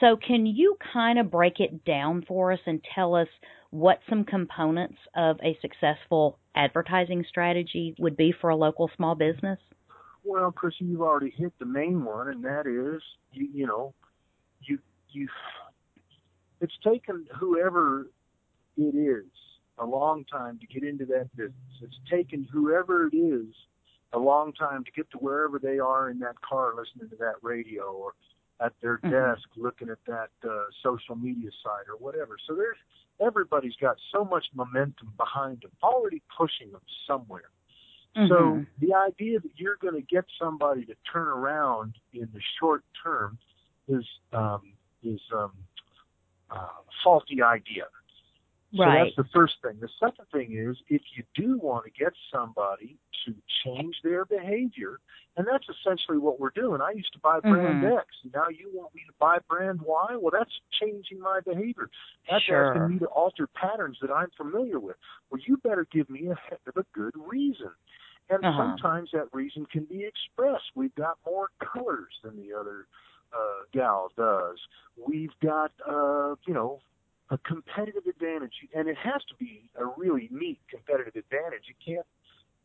So, 0.00 0.16
can 0.16 0.46
you 0.46 0.76
kind 0.92 1.18
of 1.18 1.30
break 1.30 1.60
it 1.60 1.84
down 1.84 2.24
for 2.26 2.52
us 2.52 2.58
and 2.66 2.80
tell 2.94 3.14
us 3.14 3.28
what 3.70 4.00
some 4.08 4.24
components 4.24 4.98
of 5.16 5.38
a 5.42 5.56
successful 5.60 6.38
advertising 6.54 7.24
strategy 7.28 7.94
would 7.98 8.16
be 8.16 8.32
for 8.40 8.50
a 8.50 8.56
local 8.56 8.90
small 8.96 9.14
business? 9.14 9.58
Well, 10.24 10.52
Chrissy, 10.52 10.84
you've 10.84 11.02
already 11.02 11.32
hit 11.36 11.52
the 11.58 11.66
main 11.66 12.04
one, 12.04 12.28
and 12.28 12.44
that 12.44 12.66
is 12.66 13.02
you 13.32 13.48
you 13.52 13.66
know 13.66 13.94
you 14.60 14.78
you 15.10 15.28
it's 16.60 16.76
taken 16.84 17.26
whoever 17.38 18.08
it 18.76 18.94
is 18.94 19.26
a 19.78 19.86
long 19.86 20.24
time 20.24 20.58
to 20.60 20.66
get 20.66 20.88
into 20.88 21.04
that 21.06 21.34
business. 21.36 21.54
It's 21.82 21.98
taken 22.10 22.46
whoever 22.52 23.08
it 23.08 23.16
is 23.16 23.46
a 24.12 24.18
long 24.18 24.52
time 24.52 24.84
to 24.84 24.90
get 24.92 25.10
to 25.10 25.18
wherever 25.18 25.58
they 25.58 25.78
are 25.78 26.10
in 26.10 26.18
that 26.20 26.40
car 26.40 26.74
listening 26.76 27.10
to 27.10 27.16
that 27.16 27.34
radio 27.42 27.84
or 27.84 28.12
at 28.62 28.72
their 28.80 28.98
mm-hmm. 28.98 29.10
desk 29.10 29.48
looking 29.56 29.88
at 29.88 29.98
that 30.06 30.30
uh, 30.48 30.64
social 30.82 31.16
media 31.16 31.50
site 31.62 31.88
or 31.88 31.96
whatever. 31.98 32.36
So 32.46 32.54
there's 32.54 32.76
everybody's 33.20 33.76
got 33.80 33.96
so 34.12 34.24
much 34.24 34.46
momentum 34.54 35.12
behind 35.16 35.62
them, 35.62 35.70
already 35.82 36.22
pushing 36.36 36.70
them 36.72 36.80
somewhere. 37.06 37.50
Mm-hmm. 38.16 38.28
So 38.28 38.64
the 38.78 38.94
idea 38.94 39.40
that 39.40 39.52
you're 39.56 39.78
going 39.80 39.94
to 39.94 40.02
get 40.02 40.24
somebody 40.38 40.84
to 40.84 40.94
turn 41.10 41.28
around 41.28 41.94
in 42.12 42.28
the 42.32 42.40
short 42.60 42.84
term 43.02 43.38
is 43.88 44.04
um, 44.32 44.72
is 45.02 45.20
um, 45.34 45.52
uh, 46.50 46.66
faulty 47.02 47.42
idea. 47.42 47.86
So 48.74 48.84
right. 48.84 49.04
that's 49.04 49.16
the 49.16 49.30
first 49.34 49.54
thing. 49.62 49.78
The 49.80 49.88
second 50.00 50.24
thing 50.32 50.56
is 50.56 50.76
if 50.88 51.02
you 51.14 51.24
do 51.34 51.58
want 51.58 51.84
to 51.84 51.90
get 51.90 52.12
somebody 52.32 52.96
to 53.26 53.34
change 53.64 53.96
their 54.02 54.24
behavior, 54.24 54.98
and 55.36 55.46
that's 55.46 55.66
essentially 55.68 56.18
what 56.18 56.40
we're 56.40 56.50
doing. 56.50 56.80
I 56.80 56.92
used 56.92 57.12
to 57.12 57.18
buy 57.18 57.40
brand 57.40 57.82
mm-hmm. 57.82 57.98
X, 57.98 58.06
now 58.34 58.48
you 58.48 58.70
want 58.72 58.94
me 58.94 59.02
to 59.06 59.12
buy 59.18 59.38
brand 59.48 59.80
Y? 59.82 60.16
Well, 60.20 60.32
that's 60.32 60.50
changing 60.80 61.20
my 61.20 61.40
behavior. 61.44 61.88
That's 62.30 62.44
sure. 62.44 62.74
asking 62.74 62.94
me 62.94 62.98
to 63.00 63.06
alter 63.06 63.46
patterns 63.46 63.98
that 64.02 64.10
I'm 64.10 64.28
familiar 64.36 64.80
with. 64.80 64.96
Well, 65.30 65.40
you 65.46 65.56
better 65.58 65.86
give 65.92 66.08
me 66.10 66.28
a 66.28 66.34
heck 66.48 66.60
of 66.66 66.76
a 66.76 66.84
good 66.94 67.14
reason. 67.16 67.70
And 68.30 68.44
uh-huh. 68.44 68.58
sometimes 68.58 69.10
that 69.12 69.28
reason 69.32 69.66
can 69.66 69.84
be 69.84 70.04
expressed. 70.04 70.64
We've 70.74 70.94
got 70.94 71.18
more 71.26 71.48
colors 71.60 72.12
than 72.22 72.36
the 72.36 72.54
other 72.58 72.86
uh, 73.32 73.64
gal 73.72 74.10
does. 74.16 74.58
We've 75.06 75.32
got, 75.42 75.72
uh, 75.88 76.36
you 76.46 76.54
know, 76.54 76.80
a 77.32 77.38
competitive 77.38 78.04
advantage, 78.06 78.52
and 78.74 78.88
it 78.88 78.96
has 79.02 79.22
to 79.26 79.34
be 79.36 79.70
a 79.76 79.86
really 79.96 80.28
neat 80.30 80.60
competitive 80.68 81.16
advantage. 81.16 81.62
You 81.66 81.74
can't, 81.82 82.06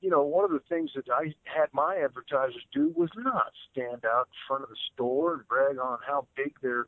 you 0.01 0.09
know, 0.09 0.23
one 0.23 0.43
of 0.43 0.51
the 0.51 0.61
things 0.67 0.91
that 0.93 1.05
I 1.09 1.33
had 1.45 1.67
my 1.71 1.95
advertisers 2.03 2.65
do 2.73 2.91
was 2.93 3.09
not 3.15 3.53
stand 3.71 4.03
out 4.03 4.27
in 4.27 4.37
front 4.45 4.63
of 4.63 4.69
the 4.69 4.75
store 4.93 5.35
and 5.35 5.47
brag 5.47 5.77
on 5.79 5.99
how 6.05 6.27
big 6.35 6.53
their 6.61 6.87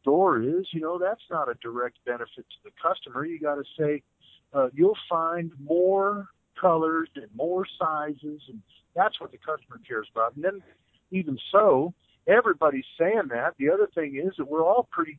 store 0.00 0.40
is. 0.40 0.66
You 0.72 0.80
know, 0.80 0.98
that's 0.98 1.20
not 1.30 1.50
a 1.50 1.54
direct 1.60 1.98
benefit 2.06 2.46
to 2.48 2.56
the 2.64 2.70
customer. 2.82 3.26
You 3.26 3.38
got 3.38 3.56
to 3.56 3.64
say, 3.78 4.02
uh, 4.54 4.68
you'll 4.72 4.98
find 5.06 5.52
more 5.62 6.28
colors 6.58 7.10
and 7.14 7.28
more 7.34 7.66
sizes, 7.78 8.40
and 8.48 8.62
that's 8.96 9.20
what 9.20 9.32
the 9.32 9.38
customer 9.38 9.78
cares 9.86 10.08
about. 10.10 10.34
And 10.34 10.44
then, 10.44 10.62
even 11.10 11.38
so, 11.50 11.92
everybody's 12.26 12.86
saying 12.98 13.28
that. 13.28 13.52
The 13.58 13.68
other 13.68 13.88
thing 13.94 14.16
is 14.16 14.32
that 14.38 14.48
we're 14.48 14.64
all 14.64 14.88
pretty 14.90 15.18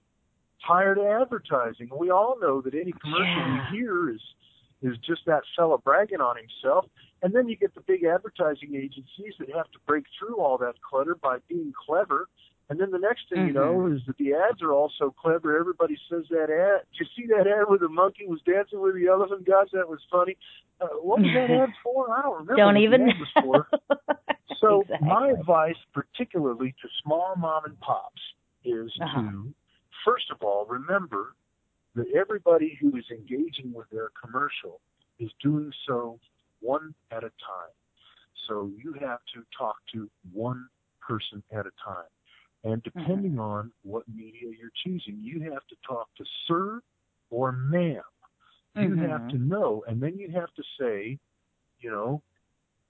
tired 0.68 0.98
of 0.98 1.06
advertising. 1.06 1.90
We 1.98 2.10
all 2.10 2.38
know 2.40 2.62
that 2.62 2.74
any 2.74 2.94
commercial 2.94 3.26
yeah. 3.26 3.70
you 3.72 3.78
hear 3.78 4.10
is 4.10 4.22
is 4.84 4.98
just 4.98 5.22
that 5.26 5.44
fella 5.56 5.78
bragging 5.78 6.20
on 6.20 6.36
himself. 6.36 6.86
And 7.22 7.34
then 7.34 7.48
you 7.48 7.56
get 7.56 7.74
the 7.74 7.82
big 7.82 8.04
advertising 8.04 8.76
agencies 8.76 9.34
that 9.40 9.50
have 9.56 9.72
to 9.72 9.80
break 9.88 10.04
through 10.20 10.42
all 10.42 10.58
that 10.58 10.74
clutter 10.82 11.16
by 11.16 11.38
being 11.48 11.72
clever. 11.88 12.28
And 12.70 12.80
then 12.80 12.92
the 12.92 13.00
next 13.00 13.30
thing 13.30 13.40
mm-hmm. 13.40 13.48
you 13.48 13.54
know 13.54 13.88
is 13.88 14.02
that 14.08 14.18
the 14.18 14.34
ads 14.34 14.62
are 14.62 14.74
all 14.74 14.92
so 15.00 15.12
clever. 15.12 15.58
Everybody 15.58 15.98
says 16.10 16.24
that 16.30 16.50
ad. 16.50 16.86
Did 16.92 17.00
you 17.00 17.06
see 17.16 17.28
that 17.28 17.48
ad 17.48 17.66
where 17.68 17.80
the 17.80 17.90
monkey 17.90 18.26
was 18.28 18.40
dancing 18.46 18.82
with 18.82 18.96
the 18.96 19.08
elephant? 19.08 19.46
Gosh, 19.46 19.68
that 19.74 19.88
was 19.88 20.00
funny. 20.12 20.36
Uh, 20.82 20.88
what 21.02 21.20
was 21.20 21.32
that 21.34 21.54
ad 21.54 21.70
for? 21.82 22.12
I 22.12 22.22
don't 22.22 22.34
remember. 22.34 22.56
Don't 22.56 22.78
even. 22.78 23.06
The 23.06 23.12
ad 23.12 23.20
was 23.20 23.68
for. 23.68 23.98
so 24.60 24.82
exactly. 24.82 25.08
my 25.08 25.30
advice, 25.30 25.76
particularly 25.94 26.76
to 26.82 26.88
small 27.04 27.36
mom 27.38 27.66
and 27.66 27.80
pops, 27.80 28.22
is 28.66 28.92
uh-huh. 29.02 29.22
to 29.22 29.54
first 30.04 30.26
of 30.32 30.38
all, 30.42 30.66
remember 30.66 31.36
that 31.96 32.08
everybody 32.16 32.78
who 32.80 32.96
is 32.98 33.06
engaging 33.12 33.74
with 33.74 33.90
their 33.92 34.10
commercial 34.22 34.80
is 35.20 35.30
doing 35.42 35.72
so 35.88 36.20
one 36.60 36.94
at 37.12 37.20
a 37.20 37.30
time. 37.30 37.74
So 38.48 38.72
you 38.78 38.94
have 38.94 39.20
to 39.34 39.44
talk 39.58 39.76
to 39.94 40.10
one 40.32 40.68
person 41.00 41.44
at 41.52 41.66
a 41.66 41.72
time. 41.84 42.10
And 42.64 42.82
depending 42.84 43.34
mm-hmm. 43.34 43.42
on 43.42 43.72
what 43.84 44.04
media 44.14 44.50
you're 44.58 44.72
choosing, 44.84 45.20
you 45.22 45.42
have 45.52 45.66
to 45.68 45.76
talk 45.88 46.08
to 46.18 46.26
sir 46.48 46.82
or 47.30 47.52
ma'am. 47.52 48.02
You 48.76 48.90
mm-hmm. 48.90 49.06
have 49.06 49.28
to 49.30 49.38
know, 49.38 49.84
and 49.88 50.02
then 50.02 50.18
you 50.18 50.32
have 50.32 50.52
to 50.56 50.64
say, 50.80 51.20
you 51.80 51.92
know, 51.92 52.22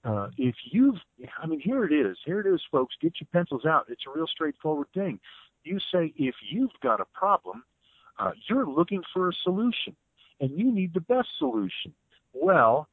uh, 0.04 0.28
if 0.38 0.54
you've, 0.70 0.96
I 1.42 1.46
mean, 1.46 1.60
here 1.60 1.84
it 1.84 1.92
is. 1.92 2.16
Here 2.24 2.40
it 2.40 2.46
is, 2.46 2.60
folks. 2.70 2.94
Get 3.00 3.14
your 3.20 3.28
pencils 3.32 3.64
out. 3.64 3.86
It's 3.88 4.02
a 4.06 4.16
real 4.16 4.26
straightforward 4.26 4.88
thing 4.94 5.18
you 5.64 5.78
say 5.92 6.12
if 6.16 6.34
you've 6.50 6.78
got 6.82 7.00
a 7.00 7.06
problem, 7.12 7.64
uh, 8.18 8.32
you're 8.48 8.66
looking 8.66 9.02
for 9.12 9.28
a 9.28 9.32
solution 9.42 9.96
and 10.40 10.58
you 10.58 10.72
need 10.72 10.94
the 10.94 11.00
best 11.00 11.28
solution. 11.38 11.92
Well, 12.32 12.88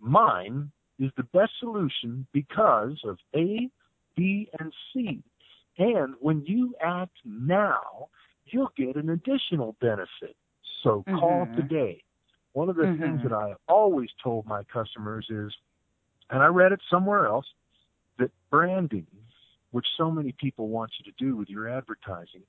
mine 0.00 0.70
is 0.98 1.10
the 1.16 1.24
best 1.24 1.52
solution 1.58 2.26
because 2.32 2.98
of 3.04 3.18
A, 3.34 3.70
B, 4.16 4.48
and 4.58 4.72
C. 4.92 5.22
And 5.78 6.14
when 6.20 6.44
you 6.46 6.74
act 6.80 7.16
now, 7.24 8.08
you'll 8.46 8.72
get 8.76 8.96
an 8.96 9.10
additional 9.10 9.76
benefit. 9.80 10.36
So 10.82 11.04
mm-hmm. 11.06 11.18
call 11.18 11.46
today. 11.56 12.02
One 12.52 12.68
of 12.68 12.76
the 12.76 12.84
mm-hmm. 12.84 13.02
things 13.02 13.20
that 13.24 13.32
I 13.32 13.54
always 13.68 14.10
told 14.22 14.46
my 14.46 14.62
customers 14.64 15.26
is, 15.28 15.52
and 16.30 16.42
I 16.42 16.46
read 16.46 16.72
it 16.72 16.80
somewhere 16.88 17.26
else, 17.26 17.46
that 18.18 18.30
branding 18.50 19.06
which 19.74 19.86
so 19.96 20.08
many 20.08 20.30
people 20.38 20.68
want 20.68 20.92
you 21.00 21.10
to 21.10 21.16
do 21.18 21.36
with 21.36 21.48
your 21.48 21.68
advertising, 21.68 22.42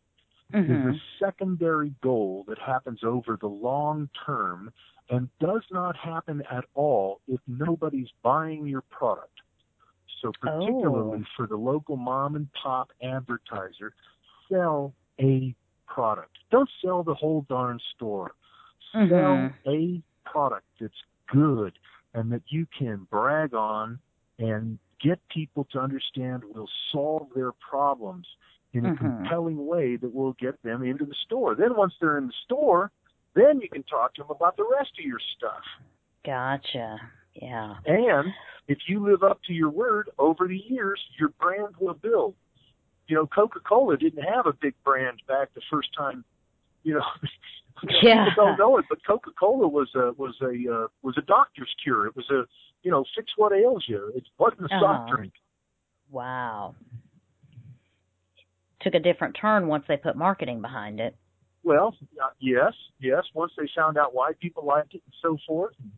mm-hmm. 0.54 0.90
is 0.90 0.96
a 0.96 1.26
secondary 1.26 1.92
goal 2.04 2.46
that 2.48 2.60
happens 2.60 3.00
over 3.04 3.36
the 3.42 3.48
long 3.48 4.08
term 4.28 4.72
and 5.10 5.28
does 5.40 5.64
not 5.72 5.98
happen 5.98 6.44
at 6.52 6.66
all 6.76 7.22
if 7.28 7.40
nobody's 7.48 8.10
buying 8.22 8.68
your 8.68 8.82
product. 8.92 9.40
So, 10.22 10.32
particularly 10.40 11.22
oh. 11.24 11.26
for 11.36 11.48
the 11.48 11.56
local 11.56 11.98
mom 11.98 12.36
and 12.36 12.48
pop 12.62 12.90
advertiser, 13.02 13.96
sell 14.48 14.94
a 15.20 15.56
product. 15.88 16.38
Don't 16.52 16.70
sell 16.84 17.02
the 17.02 17.16
whole 17.16 17.44
darn 17.50 17.80
store. 17.96 18.34
Mm-hmm. 18.96 19.10
Sell 19.10 19.74
a 19.74 20.02
product 20.30 20.66
that's 20.80 20.94
good 21.34 21.74
and 22.14 22.32
that 22.32 22.44
you 22.50 22.68
can 22.78 23.08
brag 23.10 23.56
on 23.56 23.98
and 24.38 24.78
get 25.02 25.20
people 25.30 25.68
to 25.72 25.80
understand 25.80 26.44
will 26.44 26.70
solve 26.92 27.28
their 27.36 27.52
problems 27.52 28.26
in 28.74 28.86
a 28.86 28.90
mm-hmm. 28.90 29.06
compelling 29.06 29.66
way 29.66 29.96
that 29.96 30.14
will 30.14 30.34
get 30.34 30.62
them 30.64 30.84
into 30.84 31.06
the 31.06 31.16
store. 31.26 31.56
Then 31.56 31.76
once 31.76 31.94
they're 32.00 32.18
in 32.18 32.28
the 32.28 32.34
store, 32.44 32.92
then 33.34 33.62
you 33.62 33.70
can 33.70 33.84
talk 33.84 34.14
to 34.16 34.24
them 34.24 34.32
about 34.32 34.58
the 34.58 34.68
rest 34.78 34.92
of 35.00 35.06
your 35.06 35.20
stuff. 35.38 35.64
Gotcha. 36.26 36.98
Yeah. 37.34 37.76
And 37.86 38.34
if 38.68 38.80
you 38.88 39.06
live 39.06 39.24
up 39.24 39.40
to 39.48 39.54
your 39.54 39.70
word 39.70 40.10
over 40.18 40.48
the 40.48 40.62
years, 40.68 41.00
your 41.20 41.30
brand 41.30 41.76
will 41.80 41.94
build. 41.94 42.36
You 43.08 43.18
know, 43.18 43.28
Coca-Cola 43.28 43.98
didn't 43.98 44.24
have 44.24 44.48
a 44.48 44.54
big 44.54 44.74
brand 44.84 45.22
back 45.28 45.54
the 45.54 45.62
first 45.72 45.90
time. 45.96 46.24
You 46.84 46.96
know, 46.96 47.06
yeah. 48.02 48.26
people 48.30 48.46
don't 48.46 48.58
know 48.58 48.78
it, 48.78 48.86
but 48.90 49.00
Coca-Cola 49.06 49.68
was 49.68 49.90
a 49.96 50.12
was 50.18 50.36
a 50.42 50.74
uh, 50.74 50.88
was 51.02 51.16
a 51.18 51.22
doctor's 51.22 51.74
cure. 51.84 52.08
It 52.08 52.16
was 52.16 52.30
a 52.30 52.44
you 52.84 52.92
know 52.92 53.04
fix 53.16 53.32
what 53.38 53.54
ails 53.54 53.86
you. 53.88 54.12
It 54.16 54.24
wasn't 54.38 54.62
a 54.62 54.66
uh-huh. 54.66 54.80
soft 54.80 55.12
drink. 55.12 55.34
Wow. 56.10 56.76
Took 58.82 58.94
a 58.94 59.00
different 59.00 59.36
turn 59.40 59.68
once 59.68 59.86
they 59.88 59.98
put 59.98 60.16
marketing 60.16 60.62
behind 60.62 61.00
it. 61.00 61.16
Well, 61.64 61.96
uh, 62.24 62.30
yes, 62.40 62.74
yes. 63.00 63.24
Once 63.34 63.52
they 63.58 63.68
found 63.76 63.98
out 63.98 64.14
why 64.14 64.34
people 64.40 64.66
liked 64.66 64.94
it 64.94 65.02
and 65.04 65.14
so 65.22 65.38
forth, 65.48 65.74
and, 65.82 65.92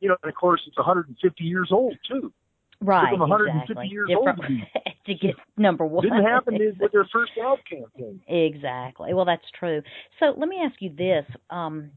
you 0.00 0.08
know, 0.08 0.16
and 0.22 0.30
of 0.30 0.36
course 0.36 0.62
it's 0.66 0.76
150 0.76 1.42
years 1.42 1.70
old 1.72 1.96
too. 2.08 2.32
Right, 2.82 3.10
took 3.10 3.18
them 3.18 3.20
150 3.20 3.72
exactly. 3.72 3.88
years 3.88 4.08
Different, 4.08 4.38
old 4.38 4.48
to, 5.06 5.14
to 5.14 5.18
get 5.18 5.34
number 5.56 5.86
one. 5.86 6.02
Didn't 6.02 6.24
happen 6.24 6.58
with 6.80 6.92
their 6.92 7.06
first 7.12 7.32
ad 7.42 7.58
campaign. 7.68 8.20
Exactly. 8.28 9.14
Well, 9.14 9.24
that's 9.24 9.44
true. 9.58 9.82
So 10.18 10.34
let 10.36 10.48
me 10.48 10.58
ask 10.64 10.80
you 10.80 10.90
this: 10.96 11.24
um, 11.50 11.90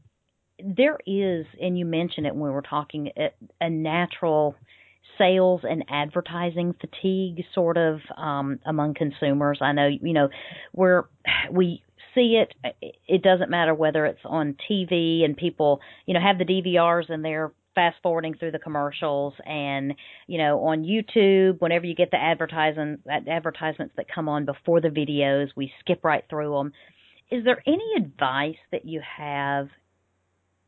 there 0.58 0.98
is, 1.06 1.46
and 1.60 1.78
you 1.78 1.84
mentioned 1.84 2.26
it 2.26 2.34
when 2.34 2.44
we 2.44 2.50
were 2.50 2.62
talking, 2.62 3.10
a, 3.16 3.30
a 3.60 3.68
natural 3.68 4.54
sales 5.18 5.62
and 5.64 5.84
advertising 5.88 6.74
fatigue 6.80 7.44
sort 7.54 7.76
of 7.76 8.00
um, 8.16 8.58
among 8.66 8.94
consumers. 8.94 9.58
I 9.60 9.72
know, 9.72 9.88
you 9.88 10.12
know, 10.12 10.28
we're 10.72 11.04
we 11.50 11.82
see 12.14 12.42
it. 12.42 12.54
It 13.06 13.22
doesn't 13.22 13.50
matter 13.50 13.74
whether 13.74 14.06
it's 14.06 14.20
on 14.24 14.56
TV 14.70 15.24
and 15.24 15.36
people, 15.36 15.80
you 16.06 16.14
know, 16.14 16.20
have 16.20 16.38
the 16.38 16.44
DVRs 16.44 17.10
in 17.10 17.22
their 17.22 17.52
fast 17.76 17.96
forwarding 18.02 18.34
through 18.34 18.50
the 18.50 18.58
commercials 18.58 19.34
and 19.44 19.94
you 20.26 20.38
know 20.38 20.64
on 20.64 20.82
YouTube 20.82 21.60
whenever 21.60 21.86
you 21.86 21.94
get 21.94 22.10
the 22.10 22.16
advertising 22.16 22.98
advertisements 23.30 23.94
that 23.96 24.06
come 24.12 24.28
on 24.28 24.46
before 24.46 24.80
the 24.80 24.88
videos 24.88 25.48
we 25.54 25.70
skip 25.80 26.02
right 26.02 26.24
through 26.28 26.50
them 26.50 26.72
is 27.30 27.44
there 27.44 27.62
any 27.66 27.84
advice 27.96 28.56
that 28.72 28.86
you 28.86 29.00
have 29.18 29.68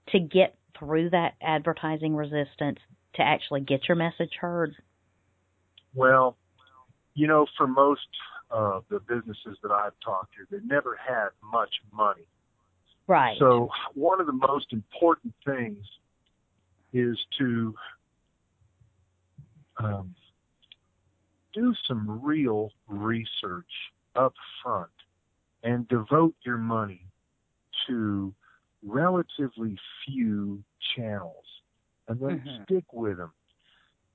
to 0.08 0.20
get 0.20 0.56
through 0.78 1.10
that 1.10 1.34
advertising 1.42 2.14
resistance 2.14 2.78
to 3.14 3.22
actually 3.22 3.60
get 3.60 3.88
your 3.88 3.96
message 3.96 4.32
heard? 4.40 4.74
Well 5.94 6.36
you 7.14 7.26
know 7.26 7.46
for 7.56 7.66
most 7.66 8.06
of 8.50 8.84
the 8.90 9.00
businesses 9.00 9.58
that 9.62 9.72
I've 9.72 9.98
talked 10.04 10.34
to 10.34 10.56
they 10.56 10.62
never 10.64 10.96
had 10.96 11.28
much 11.52 11.70
money. 11.92 12.28
Right. 13.06 13.38
So 13.38 13.70
one 13.94 14.20
of 14.20 14.26
the 14.26 14.34
most 14.34 14.74
important 14.74 15.32
things 15.46 15.78
is 16.92 17.18
to 17.38 17.74
um, 19.78 20.14
do 21.54 21.74
some 21.86 22.20
real 22.22 22.70
research 22.86 23.70
up 24.16 24.34
front 24.62 24.90
and 25.62 25.86
devote 25.88 26.34
your 26.44 26.58
money 26.58 27.04
to 27.86 28.32
relatively 28.82 29.76
few 30.06 30.62
channels 30.96 31.44
and 32.08 32.20
then 32.20 32.38
mm-hmm. 32.38 32.62
stick 32.64 32.84
with 32.92 33.18
them. 33.18 33.32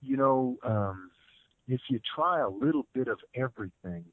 You 0.02 0.18
know, 0.18 0.58
um, 0.64 1.12
if 1.68 1.82
you 1.90 2.00
try 2.16 2.40
a 2.40 2.50
little 2.50 2.86
bit 2.94 3.08
of 3.08 3.20
everything, 3.36 4.06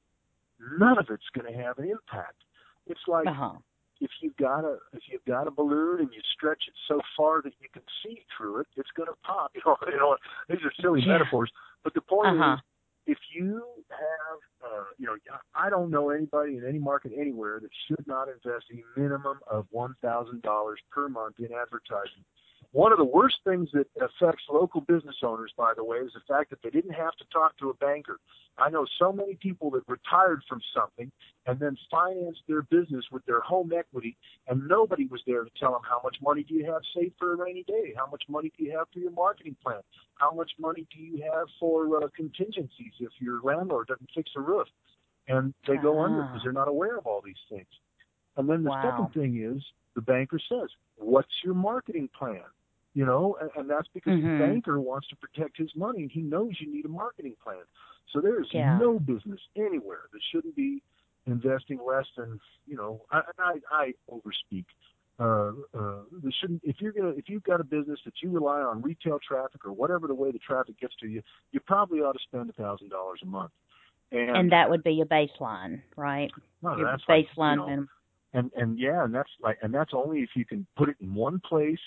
none 0.79 0.99
of 0.99 1.07
it's 1.11 1.25
going 1.35 1.53
to 1.53 1.59
have 1.59 1.79
an 1.79 1.89
impact. 1.89 2.37
It's 2.87 3.01
like 3.09 3.27
uh-huh 3.27 3.59
if 4.01 4.11
you've 4.21 4.37
got 4.37 4.65
a 4.65 4.79
if 4.93 5.03
you've 5.11 5.25
got 5.27 5.47
a 5.47 5.51
balloon 5.51 6.01
and 6.01 6.09
you 6.13 6.21
stretch 6.35 6.65
it 6.67 6.75
so 6.89 7.01
far 7.17 7.43
that 7.43 7.53
you 7.61 7.69
can 7.73 7.83
see 8.03 8.21
through 8.37 8.61
it, 8.61 8.67
it's 8.77 8.91
going 8.97 9.09
to 9.09 9.17
pop. 9.25 9.53
You 9.61 9.63
know, 9.67 9.77
you 9.87 9.99
know 9.99 10.17
these 10.49 10.59
are 10.65 10.73
silly 10.81 11.01
yeah. 11.01 11.13
metaphors, 11.13 11.51
but 11.85 11.95
the 11.95 12.01
point 12.01 12.29
uh-huh. 12.29 12.55
is, 12.55 12.61
if 13.07 13.19
you 13.35 13.63
have, 13.91 14.71
uh, 14.71 14.85
you 14.99 15.07
know, 15.07 15.17
I 15.55 15.69
don't 15.69 15.91
know 15.91 16.11
anybody 16.11 16.57
in 16.57 16.65
any 16.67 16.79
market 16.79 17.13
anywhere 17.19 17.61
that 17.61 17.71
should 17.89 18.07
not 18.07 18.29
invest 18.29 18.67
a 18.73 19.01
minimum 19.01 19.41
of 19.51 19.67
one 19.71 19.95
thousand 20.03 20.43
dollars 20.43 20.81
per 20.91 21.09
month 21.09 21.37
in 21.39 21.49
advertising. 21.53 22.25
One 22.73 22.93
of 22.93 22.99
the 22.99 23.05
worst 23.05 23.39
things 23.43 23.69
that 23.73 23.89
affects 24.01 24.45
local 24.49 24.81
business 24.81 25.17
owners, 25.25 25.53
by 25.57 25.73
the 25.77 25.83
way, 25.83 25.99
is 25.99 26.13
the 26.15 26.21
fact 26.33 26.51
that 26.51 26.63
they 26.63 26.71
didn't 26.71 26.93
have 26.93 27.17
to 27.17 27.25
talk 27.33 27.59
to 27.59 27.71
a 27.71 27.75
banker. 27.75 28.21
I 28.59 28.71
know 28.71 28.87
so 28.97 29.13
many 29.13 29.35
people 29.35 29.71
that 29.73 29.83
retired 29.89 30.43
from 30.49 30.61
something 30.73 31.11
and 31.47 31.59
then 31.59 31.77
financed 31.91 32.43
their 32.47 32.63
business 32.63 33.07
with 33.11 33.25
their 33.27 33.41
home 33.41 33.73
equity, 33.77 34.17
and 34.47 34.69
nobody 34.69 35.07
was 35.07 35.21
there 35.27 35.43
to 35.43 35.51
tell 35.59 35.73
them 35.73 35.81
how 35.89 36.01
much 36.05 36.19
money 36.23 36.45
do 36.45 36.55
you 36.55 36.65
have 36.67 36.83
saved 36.95 37.15
for 37.19 37.33
a 37.33 37.37
rainy 37.37 37.65
day, 37.65 37.93
how 37.97 38.07
much 38.07 38.23
money 38.29 38.53
do 38.57 38.65
you 38.65 38.77
have 38.77 38.87
for 38.93 39.01
your 39.01 39.11
marketing 39.11 39.57
plan, 39.65 39.81
how 40.15 40.31
much 40.31 40.53
money 40.61 40.87
do 40.95 41.03
you 41.03 41.23
have 41.23 41.49
for 41.59 42.05
uh, 42.05 42.09
contingencies 42.15 42.93
if 43.01 43.11
your 43.19 43.41
landlord 43.43 43.89
doesn't 43.89 44.11
fix 44.15 44.31
a 44.37 44.41
roof, 44.41 44.69
and 45.27 45.55
they 45.67 45.77
go 45.77 45.99
uh-huh. 45.99 46.05
under 46.05 46.23
because 46.23 46.43
they're 46.45 46.53
not 46.53 46.69
aware 46.69 46.97
of 46.97 47.07
all 47.07 47.21
these 47.21 47.35
things. 47.49 47.67
And 48.37 48.49
then 48.49 48.63
the 48.63 48.71
wow. 48.71 48.83
second 48.83 49.21
thing 49.21 49.43
is 49.43 49.61
the 49.97 50.03
banker 50.03 50.39
says, 50.49 50.69
"What's 50.97 51.43
your 51.43 51.55
marketing 51.55 52.09
plan?" 52.17 52.45
You 52.95 53.05
know, 53.05 53.37
and, 53.41 53.51
and 53.57 53.71
that's 53.71 53.89
because 53.95 54.15
mm-hmm. 54.15 54.39
the 54.39 54.47
banker 54.47 54.81
wants 54.81 55.09
to 55.09 55.17
protect 55.17 55.57
his 55.57 55.71
money 55.77 56.03
and 56.03 56.11
he 56.11 56.21
knows 56.21 56.53
you 56.59 56.73
need 56.73 56.85
a 56.85 56.89
marketing 56.89 57.35
plan. 57.43 57.63
So 58.13 58.21
there 58.21 58.41
is 58.41 58.49
yeah. 58.53 58.79
no 58.79 58.99
business 58.99 59.41
anywhere 59.57 60.09
that 60.13 60.21
shouldn't 60.33 60.57
be 60.57 60.83
investing 61.27 61.79
less 61.87 62.07
than, 62.17 62.41
you 62.67 62.77
know, 62.77 63.03
I 63.11 63.23
I, 63.39 63.55
I 63.71 63.93
overspeak. 64.11 64.65
Uh, 65.21 65.53
uh, 65.79 66.03
there 66.23 66.33
shouldn't 66.41 66.63
if 66.65 66.77
you're 66.81 66.93
gonna 66.93 67.11
if 67.11 67.29
you've 67.29 67.45
got 67.45 67.61
a 67.61 67.65
business 67.65 68.01
that 68.05 68.15
you 68.23 68.31
rely 68.31 68.61
on 68.61 68.81
retail 68.81 69.19
traffic 69.27 69.67
or 69.67 69.73
whatever 69.73 70.07
the 70.07 70.15
way 70.15 70.33
the 70.33 70.39
traffic 70.39 70.81
gets 70.81 70.95
to 71.01 71.07
you, 71.07 71.23
you 71.53 71.61
probably 71.61 72.01
ought 72.01 72.13
to 72.13 72.19
spend 72.27 72.49
a 72.49 72.53
thousand 72.55 72.89
dollars 72.89 73.21
a 73.23 73.27
month. 73.27 73.53
And, 74.13 74.37
and 74.37 74.53
that 74.53 74.71
would 74.71 74.83
be 74.83 74.93
your 74.93 75.07
baseline, 75.07 75.83
right? 75.95 76.31
No, 76.63 76.77
your 76.77 76.87
that's 76.87 77.05
baseline 77.05 77.59
like, 77.59 77.69
you 77.69 77.77
know, 77.77 77.87
and 78.33 78.51
and 78.57 78.79
yeah, 78.79 79.05
and 79.05 79.15
that's 79.15 79.31
like 79.43 79.59
and 79.63 79.75
that's 79.75 79.93
only 79.93 80.21
if 80.21 80.31
you 80.35 80.45
can 80.45 80.67
put 80.77 80.89
it 80.89 80.97
in 81.01 81.15
one 81.15 81.41
place 81.47 81.79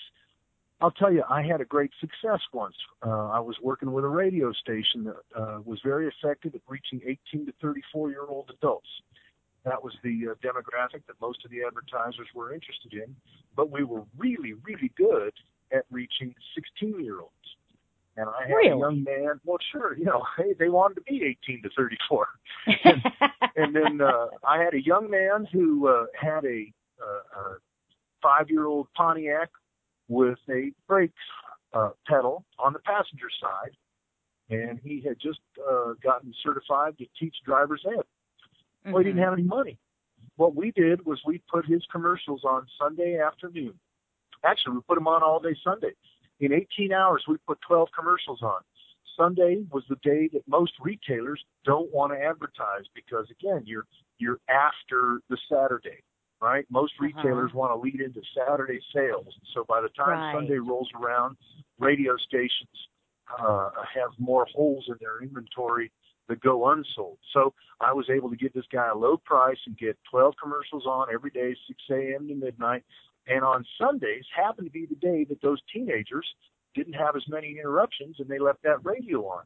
I'll 0.80 0.90
tell 0.90 1.12
you, 1.12 1.22
I 1.30 1.42
had 1.42 1.60
a 1.60 1.64
great 1.64 1.92
success 2.00 2.40
once. 2.52 2.74
Uh, 3.04 3.28
I 3.28 3.40
was 3.40 3.56
working 3.62 3.92
with 3.92 4.04
a 4.04 4.08
radio 4.08 4.52
station 4.52 5.04
that 5.04 5.40
uh, 5.40 5.60
was 5.64 5.78
very 5.84 6.08
effective 6.08 6.54
at 6.54 6.60
reaching 6.68 7.00
18 7.06 7.46
to 7.46 7.52
34 7.60 8.10
year 8.10 8.24
old 8.28 8.50
adults. 8.50 8.88
That 9.64 9.82
was 9.82 9.94
the 10.02 10.28
uh, 10.30 10.34
demographic 10.46 11.06
that 11.06 11.18
most 11.20 11.44
of 11.44 11.50
the 11.50 11.62
advertisers 11.66 12.28
were 12.34 12.52
interested 12.52 12.92
in. 12.92 13.16
But 13.56 13.70
we 13.70 13.84
were 13.84 14.02
really, 14.18 14.54
really 14.62 14.92
good 14.96 15.32
at 15.72 15.84
reaching 15.90 16.34
16 16.54 17.02
year 17.02 17.20
olds. 17.20 17.32
And 18.16 18.28
I 18.28 18.42
had 18.46 18.54
really? 18.54 18.70
a 18.70 18.78
young 18.78 19.04
man. 19.04 19.40
Well, 19.44 19.58
sure, 19.72 19.96
you 19.96 20.04
know, 20.04 20.22
hey, 20.36 20.54
they 20.58 20.68
wanted 20.68 20.96
to 20.96 21.02
be 21.02 21.36
18 21.48 21.62
to 21.62 21.70
34. 21.76 22.28
and, 22.84 23.02
and 23.56 23.76
then 23.76 24.00
uh, 24.00 24.26
I 24.46 24.58
had 24.58 24.74
a 24.74 24.82
young 24.82 25.10
man 25.10 25.46
who 25.50 25.88
uh, 25.88 26.06
had 26.20 26.44
a, 26.44 26.72
uh, 27.00 27.40
a 27.40 27.56
five-year-old 28.22 28.88
Pontiac 28.94 29.50
with 30.08 30.38
a 30.50 30.72
brake 30.86 31.12
uh, 31.72 31.90
pedal 32.06 32.44
on 32.58 32.72
the 32.72 32.78
passenger 32.80 33.28
side, 33.40 33.76
and 34.50 34.78
he 34.82 35.02
had 35.06 35.18
just 35.20 35.40
uh, 35.68 35.94
gotten 36.02 36.32
certified 36.42 36.96
to 36.98 37.06
teach 37.18 37.34
driver's 37.44 37.84
ed. 37.86 37.92
Mm-hmm. 37.92 38.92
Well, 38.92 38.98
he 39.00 39.04
didn't 39.04 39.16
mm-hmm. 39.16 39.24
have 39.24 39.32
any 39.34 39.42
money. 39.42 39.78
What 40.36 40.54
we 40.54 40.72
did 40.72 41.04
was 41.06 41.20
we 41.26 41.42
put 41.50 41.66
his 41.66 41.82
commercials 41.90 42.42
on 42.44 42.66
Sunday 42.80 43.18
afternoon. 43.18 43.74
Actually, 44.44 44.76
we 44.76 44.80
put 44.82 44.96
them 44.96 45.08
on 45.08 45.22
all 45.22 45.40
day 45.40 45.56
Sunday. 45.62 45.92
In 46.40 46.52
18 46.52 46.92
hours, 46.92 47.24
we 47.28 47.36
put 47.46 47.58
12 47.66 47.88
commercials 47.96 48.42
on. 48.42 48.60
Sunday 49.16 49.64
was 49.70 49.84
the 49.88 49.96
day 50.02 50.28
that 50.32 50.42
most 50.48 50.72
retailers 50.80 51.42
don't 51.64 51.92
want 51.94 52.12
to 52.12 52.18
advertise 52.18 52.84
because 52.94 53.26
again, 53.30 53.62
you're 53.64 53.86
you're 54.18 54.40
after 54.48 55.20
the 55.30 55.38
Saturday 55.48 56.02
right? 56.44 56.66
Most 56.70 56.92
uh-huh. 57.00 57.06
retailers 57.06 57.54
want 57.54 57.72
to 57.72 57.76
lead 57.76 58.00
into 58.00 58.20
Saturday 58.36 58.78
sales. 58.94 59.34
So 59.54 59.64
by 59.66 59.80
the 59.80 59.88
time 59.88 60.18
right. 60.18 60.34
Sunday 60.34 60.58
rolls 60.58 60.90
around, 61.00 61.36
radio 61.78 62.16
stations 62.18 62.76
uh, 63.40 63.70
have 63.94 64.10
more 64.18 64.46
holes 64.54 64.84
in 64.88 64.96
their 65.00 65.22
inventory 65.22 65.90
that 66.28 66.40
go 66.40 66.70
unsold. 66.70 67.18
So 67.32 67.54
I 67.80 67.92
was 67.94 68.10
able 68.14 68.28
to 68.30 68.36
give 68.36 68.52
this 68.52 68.66
guy 68.70 68.88
a 68.92 68.96
low 68.96 69.16
price 69.16 69.56
and 69.66 69.76
get 69.76 69.98
12 70.10 70.34
commercials 70.42 70.84
on 70.86 71.08
every 71.12 71.30
day, 71.30 71.56
6 71.66 71.80
a.m. 71.90 72.28
to 72.28 72.34
midnight. 72.34 72.84
And 73.26 73.42
on 73.42 73.64
Sundays 73.78 74.24
happened 74.36 74.66
to 74.66 74.70
be 74.70 74.86
the 74.86 74.96
day 74.96 75.24
that 75.30 75.40
those 75.40 75.60
teenagers 75.72 76.26
didn't 76.74 76.94
have 76.94 77.16
as 77.16 77.24
many 77.26 77.56
interruptions 77.58 78.16
and 78.18 78.28
they 78.28 78.38
left 78.38 78.62
that 78.64 78.84
radio 78.84 79.26
on. 79.26 79.44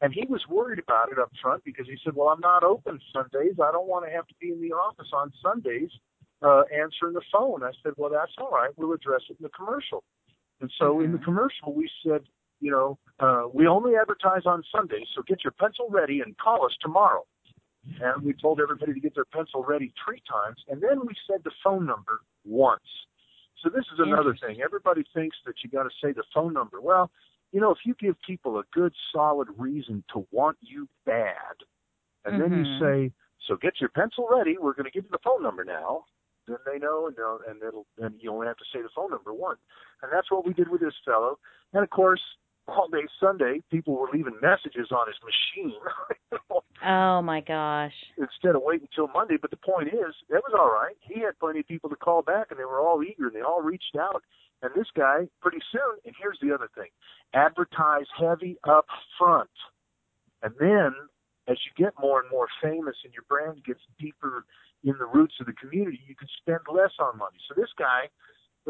And 0.00 0.12
he 0.12 0.26
was 0.28 0.42
worried 0.48 0.78
about 0.78 1.10
it 1.10 1.18
up 1.18 1.32
front 1.42 1.64
because 1.64 1.86
he 1.86 1.96
said, 2.04 2.14
Well, 2.14 2.28
I'm 2.28 2.40
not 2.40 2.62
open 2.62 3.00
Sundays. 3.12 3.54
I 3.58 3.72
don't 3.72 3.88
want 3.88 4.04
to 4.04 4.12
have 4.12 4.26
to 4.28 4.34
be 4.40 4.52
in 4.52 4.60
the 4.60 4.74
office 4.74 5.08
on 5.12 5.32
Sundays 5.42 5.90
uh, 6.42 6.62
answering 6.72 7.14
the 7.14 7.22
phone. 7.32 7.62
I 7.62 7.70
said, 7.82 7.94
well, 7.96 8.10
that's 8.10 8.32
all 8.38 8.50
right. 8.50 8.70
We'll 8.76 8.92
address 8.92 9.22
it 9.30 9.36
in 9.38 9.42
the 9.42 9.50
commercial. 9.50 10.04
And 10.60 10.70
so 10.78 10.94
mm-hmm. 10.94 11.04
in 11.04 11.12
the 11.12 11.18
mm-hmm. 11.18 11.24
commercial, 11.24 11.74
we 11.74 11.90
said, 12.04 12.22
you 12.60 12.70
know, 12.70 12.98
uh, 13.20 13.44
we 13.52 13.66
only 13.66 13.92
advertise 13.96 14.42
on 14.46 14.62
Sundays, 14.74 15.06
so 15.14 15.22
get 15.26 15.44
your 15.44 15.52
pencil 15.52 15.86
ready 15.90 16.20
and 16.20 16.36
call 16.38 16.64
us 16.64 16.72
tomorrow. 16.80 17.24
And 18.00 18.24
we 18.24 18.32
told 18.32 18.60
everybody 18.60 18.94
to 18.94 19.00
get 19.00 19.14
their 19.14 19.26
pencil 19.26 19.62
ready 19.62 19.92
three 20.04 20.20
times, 20.28 20.56
and 20.68 20.82
then 20.82 21.00
we 21.06 21.14
said 21.30 21.42
the 21.44 21.52
phone 21.62 21.86
number 21.86 22.20
once. 22.44 22.82
So 23.62 23.70
this 23.70 23.84
is 23.92 24.00
another 24.00 24.36
thing. 24.40 24.60
Everybody 24.62 25.04
thinks 25.14 25.36
that 25.46 25.54
you 25.62 25.70
got 25.70 25.84
to 25.84 25.90
say 26.02 26.12
the 26.12 26.24
phone 26.34 26.52
number. 26.52 26.80
Well, 26.80 27.10
you 27.52 27.60
know, 27.60 27.70
if 27.70 27.78
you 27.84 27.94
give 27.98 28.16
people 28.26 28.58
a 28.58 28.64
good, 28.72 28.92
solid 29.14 29.48
reason 29.56 30.02
to 30.12 30.26
want 30.30 30.56
you 30.60 30.88
bad, 31.04 31.34
and 32.24 32.34
mm-hmm. 32.34 32.42
then 32.42 32.58
you 32.58 32.64
mm-hmm. 32.64 32.84
say, 33.08 33.12
"So 33.46 33.56
get 33.56 33.74
your 33.80 33.90
pencil 33.90 34.26
ready. 34.30 34.56
We're 34.60 34.74
going 34.74 34.84
to 34.84 34.90
give 34.90 35.04
you 35.04 35.10
the 35.10 35.22
phone 35.24 35.42
number 35.42 35.64
now," 35.64 36.04
then 36.46 36.58
they 36.64 36.78
know, 36.78 37.06
and 37.06 37.16
they'll, 37.16 37.40
and 37.48 37.62
it'll, 37.62 37.86
and 37.98 38.14
you 38.20 38.30
only 38.30 38.46
have 38.46 38.56
to 38.58 38.64
say 38.72 38.82
the 38.82 38.88
phone 38.94 39.10
number 39.10 39.32
once. 39.32 39.58
And 40.02 40.10
that's 40.12 40.30
what 40.30 40.46
we 40.46 40.52
did 40.52 40.68
with 40.68 40.80
this 40.80 40.94
fellow. 41.04 41.38
And 41.72 41.82
of 41.82 41.90
course, 41.90 42.20
all 42.68 42.88
day 42.90 43.06
Sunday, 43.20 43.62
people 43.70 43.94
were 43.94 44.08
leaving 44.12 44.34
messages 44.42 44.88
on 44.90 45.06
his 45.06 45.16
machine. 45.22 45.78
oh 46.84 47.22
my 47.22 47.40
gosh! 47.40 47.94
Instead 48.18 48.56
of 48.56 48.62
waiting 48.62 48.88
until 48.90 49.12
Monday, 49.12 49.36
but 49.40 49.50
the 49.50 49.56
point 49.56 49.88
is, 49.88 50.14
it 50.28 50.42
was 50.42 50.52
all 50.58 50.70
right. 50.70 50.96
He 51.00 51.20
had 51.20 51.38
plenty 51.38 51.60
of 51.60 51.68
people 51.68 51.90
to 51.90 51.96
call 51.96 52.22
back, 52.22 52.48
and 52.50 52.58
they 52.58 52.64
were 52.64 52.80
all 52.80 53.02
eager, 53.02 53.26
and 53.26 53.36
they 53.36 53.40
all 53.40 53.62
reached 53.62 53.96
out. 53.98 54.22
And 54.62 54.72
this 54.74 54.88
guy, 54.96 55.28
pretty 55.40 55.60
soon, 55.70 56.00
and 56.04 56.14
here's 56.20 56.38
the 56.42 56.52
other 56.52 56.68
thing: 56.74 56.90
advertise 57.34 58.06
heavy 58.18 58.56
up 58.64 58.86
front, 59.18 59.50
and 60.42 60.54
then 60.58 60.94
as 61.48 61.58
you 61.64 61.84
get 61.84 61.94
more 62.00 62.20
and 62.20 62.30
more 62.30 62.48
famous, 62.62 62.96
and 63.04 63.12
your 63.14 63.24
brand 63.28 63.64
gets 63.64 63.80
deeper 63.98 64.44
in 64.86 64.94
the 64.98 65.06
roots 65.06 65.34
of 65.40 65.46
the 65.46 65.52
community, 65.52 66.00
you 66.06 66.14
can 66.14 66.28
spend 66.40 66.60
less 66.72 66.92
on 66.98 67.18
money. 67.18 67.36
So 67.48 67.54
this 67.60 67.70
guy, 67.76 68.08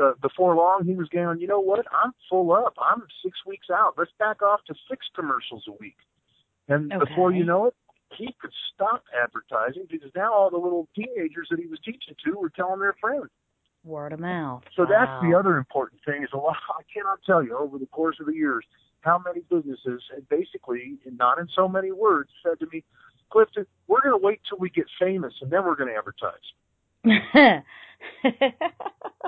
uh, 0.03 0.13
before 0.23 0.57
long, 0.57 0.83
he 0.85 0.95
was 0.95 1.09
going, 1.09 1.41
you 1.41 1.47
know 1.47 1.61
what? 1.61 1.85
I'm 1.93 2.13
full 2.29 2.53
up. 2.53 2.75
I'm 2.81 3.03
six 3.23 3.39
weeks 3.47 3.69
out. 3.71 3.95
Let's 3.99 4.11
back 4.19 4.41
off 4.41 4.61
to 4.67 4.75
six 4.91 5.07
commercials 5.15 5.65
a 5.69 5.73
week. 5.79 5.97
And 6.69 6.91
okay. 6.91 7.05
before 7.05 7.33
you 7.33 7.45
know 7.45 7.67
it, 7.67 7.75
he 8.17 8.35
could 8.41 8.53
stop 8.75 9.05
advertising 9.15 9.87
because 9.91 10.11
now 10.17 10.33
all 10.33 10.51
the 10.51 10.57
little 10.57 10.89
teenagers 10.97 11.49
that 11.51 11.61
he 11.61 11.67
was 11.67 11.79
teaching 11.85 12.15
to 12.25 12.39
were 12.39 12.51
telling 12.51 12.81
their 12.81 12.97
friends, 13.01 13.31
Word 13.85 14.13
of 14.13 14.21
mouth. 14.21 14.65
So 14.75 14.83
wow. 14.83 14.89
that's 14.91 15.23
the 15.23 15.39
other 15.39 15.59
important 15.59 16.01
thing 16.05 16.23
is 16.23 16.31
a 16.33 16.39
lot. 16.39 16.57
I 16.71 16.83
cannot 16.93 17.21
tell 17.25 17.45
you 17.45 17.57
over 17.57 17.79
the 17.79 17.87
course 17.87 18.17
of 18.21 18.27
the 18.27 18.35
years 18.35 18.65
how 19.01 19.23
many 19.25 19.43
businesses, 19.49 20.03
and 20.15 20.29
basically, 20.29 20.99
not 21.07 21.39
in 21.39 21.47
so 21.55 21.69
many 21.69 21.93
words, 21.93 22.31
said 22.43 22.59
to 22.59 22.67
me, 22.73 22.83
Clifton, 23.31 23.67
we're 23.87 24.01
going 24.01 24.19
to 24.19 24.25
wait 24.25 24.41
till 24.49 24.59
we 24.59 24.71
get 24.71 24.87
famous 25.01 25.35
and 25.41 25.51
then 25.51 25.65
we're 25.65 25.77
going 25.77 25.91
to 25.91 25.97
advertise. 25.97 26.35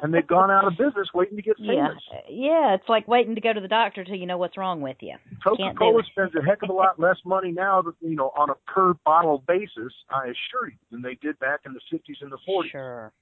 and 0.03 0.13
they've 0.15 0.27
gone 0.27 0.51
out 0.51 0.67
of 0.67 0.73
business 0.73 1.09
waiting 1.15 1.37
to 1.37 1.43
get 1.43 1.57
famous. 1.59 2.03
Yeah, 2.11 2.19
yeah, 2.29 2.75
it's 2.75 2.89
like 2.89 3.07
waiting 3.09 3.35
to 3.35 3.41
go 3.41 3.53
to 3.53 3.61
the 3.61 3.69
doctor 3.69 4.05
till 4.05 4.17
you 4.17 4.27
know 4.27 4.39
what's 4.39 4.57
wrong 4.57 4.81
with 4.81 4.97
you. 5.01 5.15
Coca-Cola 5.45 6.03
spends 6.11 6.33
a 6.35 6.43
heck 6.45 6.63
of 6.63 6.71
a 6.71 6.73
lot 6.73 6.99
less 6.99 7.17
money 7.25 7.53
now, 7.53 7.83
you 8.01 8.17
know, 8.17 8.33
on 8.37 8.51
a 8.51 8.55
per 8.71 8.95
bottle 9.05 9.43
basis, 9.47 9.93
I 10.11 10.25
assure 10.25 10.71
you, 10.71 10.79
than 10.91 11.03
they 11.03 11.15
did 11.21 11.39
back 11.39 11.61
in 11.67 11.73
the 11.73 11.81
50s 11.93 12.21
and 12.21 12.33
the 12.33 12.39
40s. 12.49 12.71
Sure, 12.71 13.13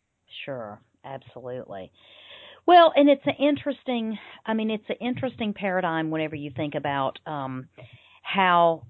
sure, 0.44 0.80
absolutely. 1.04 1.90
Well, 2.66 2.92
and 2.96 3.08
it's 3.08 3.24
an 3.26 3.36
interesting. 3.38 4.18
I 4.44 4.54
mean, 4.54 4.70
it's 4.70 4.88
an 4.88 4.96
interesting 5.00 5.54
paradigm 5.54 6.10
whenever 6.10 6.34
you 6.34 6.50
think 6.54 6.74
about 6.74 7.18
um, 7.26 7.68
how 8.22 8.82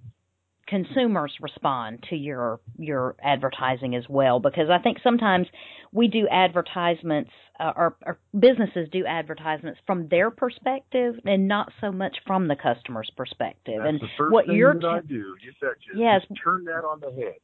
consumers 0.67 1.33
respond 1.41 2.05
to 2.11 2.17
your 2.17 2.61
your 2.79 3.17
advertising 3.23 3.95
as 3.95 4.05
well 4.09 4.41
because 4.41 4.69
I 4.71 4.79
think 4.83 4.99
sometimes 5.03 5.47
we 5.93 6.09
do 6.09 6.27
advertisements 6.29 7.31
uh, 7.59 7.73
or, 7.77 7.97
or 8.05 8.19
businesses 8.39 8.89
do 8.93 9.07
advertisements 9.07 9.81
from 9.87 10.09
their 10.09 10.31
perspective 10.31 11.15
and 11.25 11.49
not 11.49 11.73
so 11.81 11.93
much 11.93 12.17
from 12.27 12.49
the 12.49 12.57
customer's 12.57 13.11
perspective. 13.17 13.81
That's 13.83 14.03
and 14.19 14.33
what 14.33 14.49
you're 14.49 14.75
that 14.75 14.87
I 14.87 15.01
do, 15.01 15.37
you. 15.87 16.01
Yes. 16.01 16.23
Turn 16.43 16.65
that 16.65 16.85
on 16.85 17.01
the 17.01 17.11
head. 17.13 17.37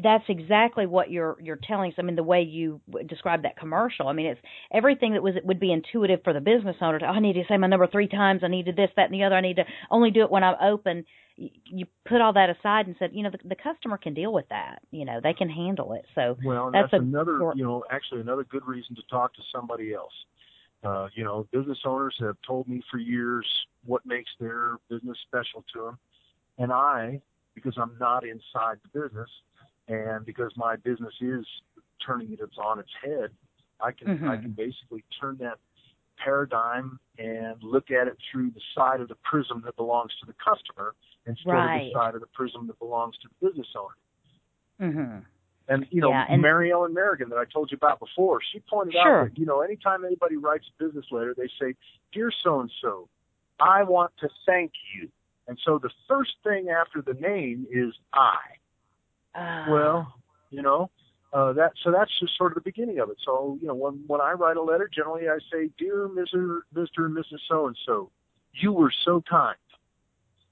That's 0.00 0.24
exactly 0.28 0.86
what 0.86 1.10
you're 1.10 1.36
you're 1.40 1.58
telling 1.62 1.92
us. 1.92 1.96
I 1.98 2.02
mean, 2.02 2.16
the 2.16 2.22
way 2.22 2.42
you 2.42 2.80
described 3.06 3.44
that 3.44 3.56
commercial. 3.56 4.08
I 4.08 4.12
mean, 4.12 4.26
it's 4.26 4.40
everything 4.72 5.14
that 5.14 5.22
was 5.22 5.34
it 5.36 5.44
would 5.44 5.60
be 5.60 5.72
intuitive 5.72 6.20
for 6.22 6.32
the 6.32 6.40
business 6.40 6.76
owner. 6.80 6.98
To, 7.00 7.06
oh, 7.06 7.10
I 7.10 7.20
need 7.20 7.34
to 7.34 7.44
say 7.48 7.56
my 7.56 7.66
number 7.66 7.86
three 7.86 8.08
times. 8.08 8.42
I 8.44 8.48
need 8.48 8.66
to 8.66 8.72
this, 8.72 8.90
that, 8.96 9.06
and 9.10 9.14
the 9.14 9.24
other. 9.24 9.34
I 9.34 9.40
need 9.40 9.56
to 9.56 9.64
only 9.90 10.10
do 10.10 10.22
it 10.22 10.30
when 10.30 10.44
I'm 10.44 10.56
open 10.62 11.04
you 11.38 11.86
put 12.06 12.20
all 12.20 12.32
that 12.32 12.50
aside 12.50 12.86
and 12.86 12.96
said, 12.98 13.10
you 13.12 13.22
know, 13.22 13.30
the, 13.30 13.38
the 13.48 13.54
customer 13.54 13.96
can 13.96 14.14
deal 14.14 14.32
with 14.32 14.48
that. 14.48 14.80
You 14.90 15.04
know, 15.04 15.20
they 15.22 15.32
can 15.32 15.48
handle 15.48 15.92
it. 15.92 16.04
So 16.14 16.36
well, 16.44 16.70
that's, 16.70 16.90
that's 16.90 17.00
a, 17.00 17.04
another, 17.04 17.52
you 17.54 17.64
know, 17.64 17.84
actually 17.90 18.20
another 18.20 18.44
good 18.44 18.66
reason 18.66 18.96
to 18.96 19.02
talk 19.10 19.34
to 19.34 19.42
somebody 19.54 19.94
else. 19.94 20.12
Uh, 20.82 21.08
you 21.14 21.24
know, 21.24 21.46
business 21.52 21.78
owners 21.84 22.14
have 22.20 22.36
told 22.46 22.68
me 22.68 22.82
for 22.90 22.98
years 22.98 23.46
what 23.84 24.04
makes 24.06 24.30
their 24.38 24.78
business 24.88 25.16
special 25.26 25.64
to 25.72 25.84
them, 25.84 25.98
and 26.58 26.72
I, 26.72 27.20
because 27.54 27.76
I'm 27.76 27.96
not 27.98 28.24
inside 28.24 28.78
the 28.82 29.00
business, 29.00 29.28
and 29.88 30.24
because 30.24 30.52
my 30.56 30.76
business 30.76 31.14
is 31.20 31.46
turning 32.04 32.32
it 32.32 32.40
on 32.62 32.78
its 32.78 32.90
head, 33.02 33.30
I 33.80 33.92
can 33.92 34.08
mm-hmm. 34.08 34.28
I 34.28 34.36
can 34.36 34.52
basically 34.52 35.04
turn 35.20 35.38
that 35.40 35.58
paradigm 36.22 36.98
and 37.18 37.56
look 37.62 37.90
at 37.90 38.08
it 38.08 38.16
through 38.30 38.50
the 38.50 38.60
side 38.74 39.00
of 39.00 39.08
the 39.08 39.16
prism 39.16 39.62
that 39.64 39.76
belongs 39.76 40.12
to 40.20 40.26
the 40.26 40.34
customer 40.34 40.94
instead 41.26 41.50
right. 41.50 41.76
of 41.76 41.86
the 41.86 41.92
side 41.92 42.14
of 42.14 42.20
the 42.20 42.26
prism 42.28 42.66
that 42.66 42.78
belongs 42.78 43.16
to 43.22 43.28
the 43.28 43.48
business 43.48 43.68
owner. 43.76 44.90
Mm-hmm. 44.90 45.18
And 45.68 45.86
you 45.90 46.00
know, 46.00 46.10
yeah, 46.10 46.24
and, 46.28 46.40
Mary 46.40 46.72
Ellen 46.72 46.94
Merrigan 46.94 47.28
that 47.28 47.38
I 47.38 47.44
told 47.44 47.70
you 47.70 47.76
about 47.76 48.00
before, 48.00 48.40
she 48.52 48.60
pointed 48.60 48.94
sure. 48.94 49.22
out 49.22 49.28
that 49.28 49.38
you 49.38 49.46
know, 49.46 49.60
anytime 49.60 50.04
anybody 50.04 50.36
writes 50.36 50.64
a 50.68 50.84
business 50.84 51.04
letter, 51.10 51.34
they 51.36 51.48
say, 51.60 51.74
"Dear 52.12 52.32
so 52.42 52.60
and 52.60 52.70
so, 52.80 53.08
I 53.60 53.82
want 53.82 54.12
to 54.20 54.28
thank 54.46 54.72
you." 54.94 55.08
And 55.46 55.58
so 55.64 55.78
the 55.78 55.90
first 56.06 56.32
thing 56.42 56.68
after 56.70 57.02
the 57.02 57.14
name 57.14 57.66
is 57.70 57.94
I. 58.12 58.36
Uh, 59.38 59.64
well, 59.70 60.14
you 60.50 60.62
know, 60.62 60.90
uh, 61.32 61.52
that 61.52 61.72
so 61.84 61.92
that's 61.92 62.10
just 62.18 62.36
sort 62.36 62.52
of 62.52 62.56
the 62.56 62.62
beginning 62.62 62.98
of 62.98 63.10
it. 63.10 63.16
So 63.24 63.58
you 63.60 63.68
know, 63.68 63.74
when 63.74 64.02
when 64.06 64.20
I 64.20 64.32
write 64.32 64.56
a 64.56 64.62
letter, 64.62 64.90
generally 64.92 65.28
I 65.28 65.38
say, 65.52 65.70
"Dear 65.78 66.08
Mr. 66.08 66.60
Mr. 66.74 67.04
and 67.04 67.16
Mrs. 67.16 67.38
So 67.48 67.66
and 67.66 67.76
So, 67.86 68.10
you 68.54 68.72
were 68.72 68.92
so 69.04 69.22
kind." 69.28 69.56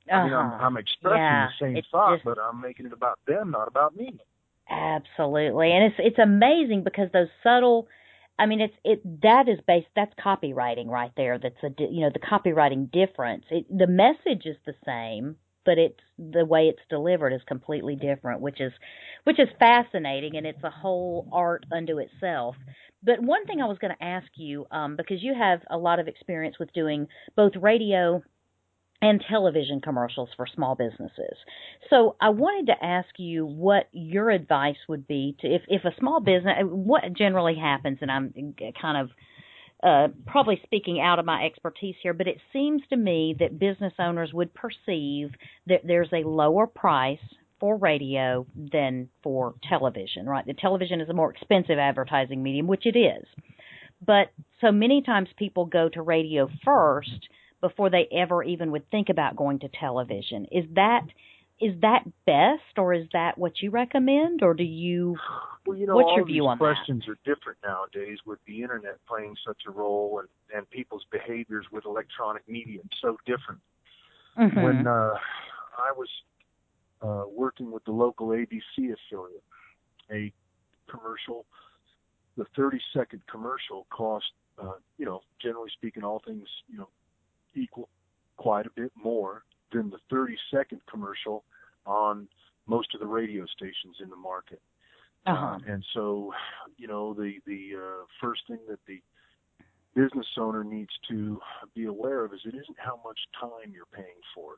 Uh-huh. 0.09 0.20
I 0.20 0.25
mean, 0.25 0.35
I'm, 0.35 0.53
I'm 0.53 0.77
expressing 0.77 1.18
yeah, 1.18 1.49
the 1.59 1.75
same 1.75 1.83
thought, 1.90 2.16
just, 2.16 2.25
but 2.25 2.38
I'm 2.38 2.61
making 2.61 2.87
it 2.87 2.92
about 2.92 3.18
them, 3.27 3.51
not 3.51 3.66
about 3.66 3.96
me. 3.96 4.16
Absolutely, 4.70 5.72
and 5.72 5.85
it's 5.85 5.96
it's 5.99 6.18
amazing 6.18 6.85
because 6.85 7.09
those 7.12 7.29
subtle. 7.42 7.88
I 8.38 8.44
mean, 8.44 8.61
it's 8.61 8.75
it 8.85 9.22
that 9.22 9.49
is 9.49 9.59
based. 9.66 9.87
That's 9.96 10.12
copywriting 10.22 10.88
right 10.88 11.12
there. 11.16 11.38
That's 11.38 11.57
a 11.62 11.70
you 11.83 12.03
know 12.03 12.11
the 12.12 12.20
copywriting 12.20 12.90
difference. 12.92 13.44
It, 13.51 13.66
the 13.70 13.87
message 13.87 14.44
is 14.44 14.57
the 14.66 14.75
same, 14.85 15.37
but 15.66 15.76
it's 15.76 16.00
the 16.18 16.44
way 16.44 16.68
it's 16.68 16.81
delivered 16.88 17.33
is 17.33 17.42
completely 17.46 17.96
different, 17.96 18.40
which 18.40 18.61
is 18.61 18.72
which 19.24 19.38
is 19.38 19.48
fascinating, 19.59 20.37
and 20.37 20.46
it's 20.46 20.62
a 20.62 20.70
whole 20.70 21.29
art 21.33 21.66
unto 21.70 21.98
itself. 21.98 22.57
But 23.02 23.20
one 23.20 23.44
thing 23.46 23.61
I 23.61 23.66
was 23.66 23.79
going 23.79 23.94
to 23.94 24.05
ask 24.05 24.29
you, 24.37 24.66
um, 24.70 24.96
because 24.96 25.22
you 25.22 25.35
have 25.35 25.61
a 25.68 25.76
lot 25.76 25.98
of 25.98 26.09
experience 26.09 26.59
with 26.59 26.72
doing 26.72 27.09
both 27.37 27.52
radio 27.61 28.22
and 29.02 29.22
television 29.29 29.81
commercials 29.81 30.31
for 30.37 30.46
small 30.46 30.74
businesses. 30.74 31.37
So 31.90 32.16
I 32.20 32.31
wanted 32.31 32.72
to 32.72 32.85
ask 32.85 33.09
you 33.18 33.44
what 33.44 33.88
your 33.92 34.31
advice 34.31 34.76
would 34.88 35.07
be 35.07 35.37
to 35.40 35.48
if 35.48 35.62
if 35.68 35.85
a 35.85 35.94
small 35.98 36.20
business 36.20 36.55
what 36.62 37.02
generally 37.12 37.57
happens 37.57 37.98
and 38.00 38.11
I'm 38.11 38.33
kind 38.81 38.96
of 38.96 39.11
uh, 39.82 40.08
probably 40.26 40.60
speaking 40.64 41.00
out 41.00 41.18
of 41.18 41.26
my 41.26 41.44
expertise 41.44 41.96
here, 42.02 42.14
but 42.14 42.26
it 42.26 42.38
seems 42.52 42.82
to 42.90 42.96
me 42.96 43.34
that 43.38 43.58
business 43.58 43.92
owners 43.98 44.32
would 44.32 44.54
perceive 44.54 45.30
that 45.66 45.82
there's 45.84 46.12
a 46.12 46.26
lower 46.26 46.66
price 46.66 47.18
for 47.60 47.76
radio 47.76 48.46
than 48.54 49.08
for 49.22 49.54
television, 49.68 50.26
right? 50.26 50.46
The 50.46 50.54
television 50.54 51.00
is 51.00 51.08
a 51.08 51.14
more 51.14 51.30
expensive 51.30 51.78
advertising 51.78 52.42
medium, 52.42 52.66
which 52.66 52.86
it 52.86 52.98
is. 52.98 53.24
But 54.04 54.30
so 54.60 54.72
many 54.72 55.02
times 55.02 55.28
people 55.38 55.66
go 55.66 55.88
to 55.88 56.02
radio 56.02 56.48
first 56.64 57.28
before 57.60 57.90
they 57.90 58.08
ever 58.12 58.42
even 58.42 58.70
would 58.72 58.90
think 58.90 59.08
about 59.08 59.36
going 59.36 59.60
to 59.60 59.68
television. 59.68 60.46
Is 60.52 60.64
that 60.74 61.02
is 61.58 61.80
that 61.80 62.04
best, 62.26 62.76
or 62.76 62.92
is 62.92 63.06
that 63.14 63.38
what 63.38 63.62
you 63.62 63.70
recommend, 63.70 64.42
or 64.42 64.52
do 64.52 64.64
you? 64.64 65.16
Well, 65.66 65.76
you 65.76 65.87
know, 65.87 65.96
what's 65.96 66.07
all 66.07 66.16
your 66.16 66.26
view 66.26 66.46
on 66.46 66.59
questions 66.59 67.05
that? 67.07 67.12
are 67.12 67.18
different 67.24 67.59
nowadays 67.64 68.18
with 68.24 68.38
the 68.46 68.62
internet 68.62 68.98
playing 69.07 69.37
such 69.46 69.62
a 69.66 69.70
role 69.70 70.20
and 70.20 70.29
and 70.57 70.68
people's 70.70 71.05
behaviors 71.11 71.66
with 71.72 71.85
electronic 71.85 72.48
media 72.48 72.81
so 73.00 73.16
different. 73.26 73.61
Mm-hmm. 74.38 74.62
When 74.62 74.87
uh, 74.87 75.14
I 75.79 75.92
was 75.96 76.09
uh, 77.02 77.24
working 77.31 77.70
with 77.70 77.85
the 77.85 77.92
local 77.92 78.29
ABC 78.29 78.55
affiliate, 78.79 79.42
a 80.11 80.33
commercial, 80.88 81.46
the 82.37 82.44
30 82.55 82.79
second 82.92 83.22
commercial 83.31 83.87
cost, 83.90 84.26
uh, 84.62 84.72
you 84.98 85.05
know, 85.05 85.20
generally 85.42 85.70
speaking, 85.72 86.05
all 86.05 86.22
things, 86.24 86.46
you 86.68 86.79
know, 86.79 86.88
equal 87.55 87.88
quite 88.37 88.66
a 88.66 88.70
bit 88.70 88.92
more 88.94 89.44
than 89.72 89.90
the 89.90 89.98
30 90.11 90.37
second 90.50 90.81
commercial 90.90 91.44
on 91.87 92.29
most 92.66 92.94
of 92.94 93.00
the 93.00 93.07
radio 93.07 93.46
stations 93.46 93.96
in 94.02 94.11
the 94.11 94.16
market. 94.16 94.61
Uh-huh. 95.26 95.46
Uh, 95.46 95.58
and 95.66 95.84
so, 95.92 96.32
you 96.76 96.86
know, 96.86 97.14
the 97.14 97.34
the 97.46 97.70
uh, 97.76 98.04
first 98.20 98.42
thing 98.48 98.60
that 98.68 98.78
the 98.86 99.00
business 99.94 100.26
owner 100.38 100.62
needs 100.62 100.92
to 101.08 101.40
be 101.74 101.86
aware 101.86 102.24
of 102.24 102.32
is 102.32 102.40
it 102.44 102.54
isn't 102.54 102.78
how 102.78 103.00
much 103.04 103.18
time 103.40 103.72
you're 103.72 103.86
paying 103.92 104.20
for, 104.34 104.56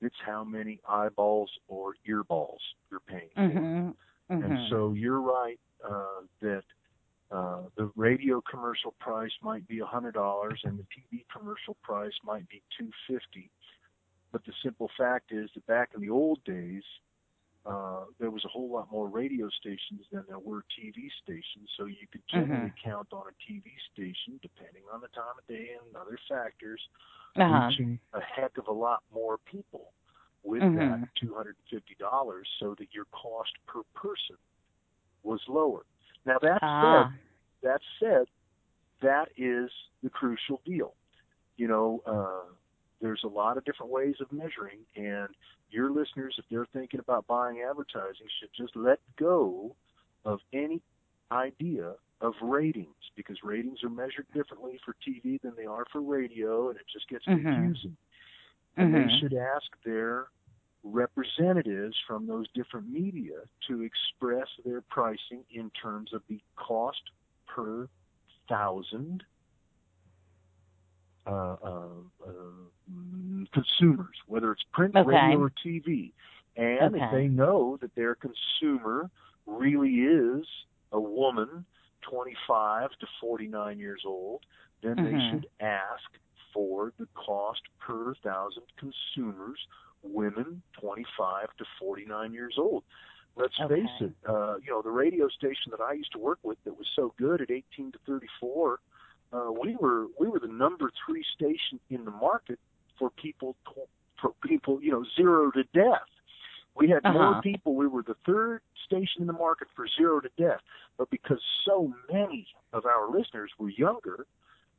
it's 0.00 0.16
how 0.24 0.42
many 0.42 0.80
eyeballs 0.88 1.50
or 1.68 1.94
earballs 2.08 2.58
you're 2.90 3.00
paying 3.00 3.30
mm-hmm. 3.36 3.56
for. 3.58 4.34
Mm-hmm. 4.34 4.42
And 4.42 4.58
so 4.70 4.92
you're 4.92 5.20
right 5.20 5.58
uh, 5.88 6.22
that 6.40 6.64
uh, 7.30 7.60
the 7.76 7.90
radio 7.94 8.42
commercial 8.50 8.94
price 8.98 9.30
might 9.42 9.68
be 9.68 9.80
a 9.80 9.86
hundred 9.86 10.14
dollars 10.14 10.60
and 10.64 10.78
the 10.78 10.84
TV 10.84 11.24
commercial 11.36 11.76
price 11.82 12.12
might 12.24 12.48
be 12.48 12.62
two 12.78 12.90
fifty. 13.06 13.50
But 14.32 14.44
the 14.44 14.52
simple 14.62 14.90
fact 14.98 15.32
is 15.32 15.48
that 15.54 15.66
back 15.66 15.90
in 15.94 16.00
the 16.00 16.10
old 16.10 16.42
days, 16.44 16.82
uh, 17.66 18.04
there 18.18 18.30
was 18.30 18.44
a 18.44 18.48
whole 18.48 18.70
lot 18.70 18.90
more 18.90 19.08
radio 19.08 19.48
stations 19.60 20.06
than 20.12 20.24
there 20.28 20.38
were 20.38 20.64
TV 20.78 21.08
stations. 21.22 21.68
So 21.76 21.86
you 21.86 22.06
could 22.10 22.22
generally 22.30 22.70
mm-hmm. 22.70 22.90
count 22.90 23.08
on 23.12 23.24
a 23.28 23.52
TV 23.52 23.64
station, 23.92 24.38
depending 24.40 24.82
on 24.92 25.00
the 25.00 25.08
time 25.08 25.36
of 25.38 25.46
day 25.46 25.76
and 25.76 25.96
other 25.96 26.18
factors, 26.28 26.80
uh-huh. 27.36 27.68
reaching 27.68 27.98
a 28.14 28.20
heck 28.20 28.56
of 28.58 28.68
a 28.68 28.72
lot 28.72 29.02
more 29.12 29.38
people 29.50 29.92
with 30.44 30.62
mm-hmm. 30.62 30.78
that 30.78 31.08
two 31.20 31.34
hundred 31.34 31.56
and 31.56 31.80
fifty 31.80 31.96
dollars, 31.98 32.48
so 32.60 32.74
that 32.78 32.88
your 32.92 33.04
cost 33.12 33.50
per 33.66 33.82
person 33.94 34.36
was 35.22 35.40
lower. 35.48 35.82
Now 36.24 36.38
that 36.40 36.58
ah. 36.62 37.10
said, 37.10 37.70
that 37.70 37.80
said, 38.00 38.26
that 39.02 39.28
is 39.36 39.70
the 40.02 40.10
crucial 40.10 40.60
deal. 40.64 40.94
You 41.56 41.68
know, 41.68 42.02
uh, 42.06 42.52
there's 43.00 43.22
a 43.24 43.28
lot 43.28 43.56
of 43.56 43.64
different 43.64 43.92
ways 43.92 44.16
of 44.20 44.30
measuring, 44.32 44.80
and 44.96 45.28
your 45.70 45.90
listeners, 45.90 46.34
if 46.38 46.44
they're 46.50 46.66
thinking 46.72 47.00
about 47.00 47.26
buying 47.26 47.62
advertising, 47.68 48.26
should 48.40 48.50
just 48.56 48.74
let 48.74 48.98
go 49.18 49.74
of 50.24 50.40
any 50.52 50.82
idea 51.30 51.92
of 52.20 52.34
ratings 52.42 52.94
because 53.16 53.36
ratings 53.44 53.84
are 53.84 53.90
measured 53.90 54.26
differently 54.34 54.78
for 54.84 54.94
TV 55.06 55.40
than 55.40 55.52
they 55.56 55.66
are 55.66 55.84
for 55.92 56.00
radio, 56.00 56.70
and 56.70 56.78
it 56.78 56.86
just 56.92 57.08
gets 57.08 57.24
mm-hmm. 57.26 57.46
confusing. 57.46 57.96
And 58.76 58.94
mm-hmm. 58.94 59.08
they 59.08 59.18
should 59.20 59.34
ask 59.34 59.66
their 59.84 60.26
representatives 60.82 61.96
from 62.06 62.26
those 62.26 62.46
different 62.54 62.88
media 62.90 63.34
to 63.68 63.82
express 63.82 64.48
their 64.64 64.80
pricing 64.80 65.44
in 65.50 65.70
terms 65.70 66.12
of 66.12 66.22
the 66.28 66.40
cost 66.56 67.02
per 67.46 67.88
thousand 68.48 69.22
uh, 71.28 71.56
uh, 71.62 71.88
uh, 72.26 73.44
consumers, 73.52 74.16
whether 74.26 74.52
it's 74.52 74.64
print, 74.72 74.94
Okay. 74.96 75.06
radio, 75.06 75.40
or 75.40 75.52
TV. 75.64 76.12
And 76.56 76.94
Okay. 76.94 77.04
if 77.04 77.10
they 77.12 77.28
know 77.28 77.76
that 77.80 77.94
their 77.94 78.16
consumer 78.16 79.10
really 79.46 79.94
is 80.00 80.46
a 80.92 81.00
woman, 81.00 81.64
25 82.02 82.90
to 83.00 83.06
49 83.20 83.78
years 83.78 84.02
old, 84.06 84.42
then 84.82 84.96
they 84.96 85.12
Mhm. 85.12 85.30
should 85.30 85.46
ask 85.60 86.04
for 86.52 86.92
the 86.98 87.06
cost 87.14 87.60
per 87.78 88.14
thousand 88.22 88.64
consumers, 88.78 89.58
women 90.02 90.62
25 90.80 91.48
to 91.58 91.64
49 91.78 92.32
years 92.32 92.54
old. 92.58 92.84
Let's 93.36 93.56
Okay. 93.60 93.82
face 93.82 94.00
it, 94.00 94.12
uh, 94.28 94.56
you 94.56 94.70
know, 94.70 94.82
the 94.82 94.90
radio 94.90 95.28
station 95.28 95.70
that 95.70 95.80
I 95.80 95.92
used 95.92 96.12
to 96.12 96.18
work 96.18 96.38
with 96.42 96.58
that 96.64 96.76
was 96.76 96.88
so 96.96 97.14
good 97.18 97.40
at 97.40 97.50
18 97.50 97.92
to 97.92 97.98
34, 98.06 98.80
uh, 99.32 99.50
we 99.62 99.76
were 99.76 100.06
we 100.18 100.28
were 100.28 100.38
the 100.40 100.48
number 100.48 100.90
three 101.06 101.24
station 101.34 101.78
in 101.90 102.04
the 102.04 102.10
market 102.10 102.58
for 102.98 103.10
people 103.10 103.56
for 104.20 104.32
people 104.42 104.80
you 104.82 104.90
know 104.90 105.04
zero 105.16 105.50
to 105.52 105.64
death. 105.74 106.08
We 106.74 106.88
had 106.88 107.04
Uh-huh. 107.04 107.12
more 107.18 107.42
people. 107.42 107.74
We 107.74 107.88
were 107.88 108.02
the 108.02 108.16
third 108.24 108.60
station 108.86 109.20
in 109.22 109.26
the 109.26 109.32
market 109.32 109.68
for 109.74 109.86
zero 109.96 110.20
to 110.20 110.30
death. 110.38 110.60
But 110.96 111.10
because 111.10 111.42
so 111.64 111.92
many 112.12 112.46
of 112.72 112.86
our 112.86 113.10
listeners 113.10 113.50
were 113.58 113.68
younger, 113.70 114.26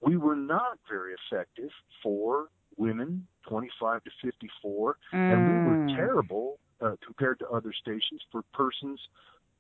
we 0.02 0.16
were 0.18 0.36
not 0.36 0.80
very 0.90 1.14
effective 1.14 1.72
for 2.02 2.48
women 2.78 3.28
25 3.48 4.04
to 4.06 4.12
54, 4.22 4.98
and 5.30 5.46
we 5.46 5.58
were 5.60 5.76
Mm. 5.78 5.96
terrible 5.96 6.60
uh, 6.82 6.96
compared 7.06 7.38
to 7.40 7.50
other 7.50 7.74
stations 7.74 8.22
for 8.32 8.42
persons 8.54 9.00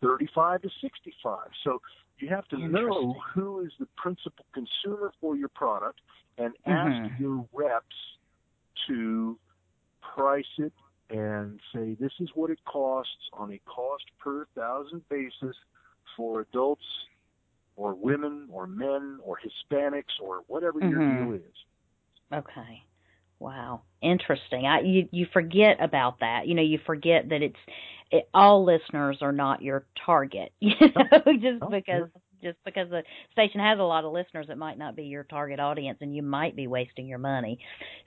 35 0.01 0.61
to 0.63 0.69
65. 0.81 1.39
So 1.63 1.81
you 2.17 2.29
have 2.29 2.47
to 2.49 2.57
know 2.57 3.15
who 3.33 3.61
is 3.61 3.71
the 3.79 3.87
principal 3.97 4.45
consumer 4.53 5.11
for 5.21 5.35
your 5.35 5.49
product 5.49 5.99
and 6.37 6.53
ask 6.65 7.19
your 7.19 7.45
reps 7.53 7.95
to 8.87 9.37
price 10.15 10.45
it 10.57 10.73
and 11.09 11.59
say 11.73 11.95
this 11.99 12.11
is 12.19 12.29
what 12.35 12.49
it 12.49 12.59
costs 12.65 13.29
on 13.33 13.51
a 13.51 13.59
cost 13.65 14.05
per 14.19 14.45
thousand 14.55 15.07
basis 15.09 15.55
for 16.15 16.41
adults 16.41 16.83
or 17.75 17.93
women 17.93 18.47
or 18.51 18.67
men 18.67 19.19
or 19.23 19.37
Hispanics 19.39 20.19
or 20.21 20.43
whatever 20.47 20.79
your 20.79 20.99
Mhm. 20.99 21.17
deal 21.17 21.31
is. 21.33 21.65
Okay. 22.31 22.83
Wow. 23.39 23.81
Interesting. 24.01 24.65
I 24.65 24.81
you 24.81 25.07
you 25.11 25.27
forget 25.33 25.77
about 25.81 26.19
that. 26.19 26.47
You 26.47 26.55
know, 26.55 26.61
you 26.61 26.79
forget 26.85 27.29
that 27.29 27.41
it's 27.41 27.55
it, 28.11 28.29
all 28.33 28.65
listeners 28.65 29.19
are 29.21 29.31
not 29.31 29.61
your 29.61 29.85
target. 30.05 30.51
You 30.61 30.75
know, 30.79 31.07
just 31.41 31.61
Oh, 31.61 31.69
because 31.69 32.07
just 32.41 32.57
because 32.65 32.89
the 32.89 33.03
station 33.31 33.59
has 33.59 33.79
a 33.79 33.83
lot 33.83 34.05
of 34.05 34.13
listeners, 34.13 34.47
it 34.49 34.57
might 34.57 34.77
not 34.77 34.95
be 34.95 35.03
your 35.03 35.23
target 35.23 35.59
audience, 35.59 35.99
and 36.01 36.15
you 36.15 36.21
might 36.23 36.55
be 36.55 36.67
wasting 36.67 37.07
your 37.07 37.17
money. 37.19 37.59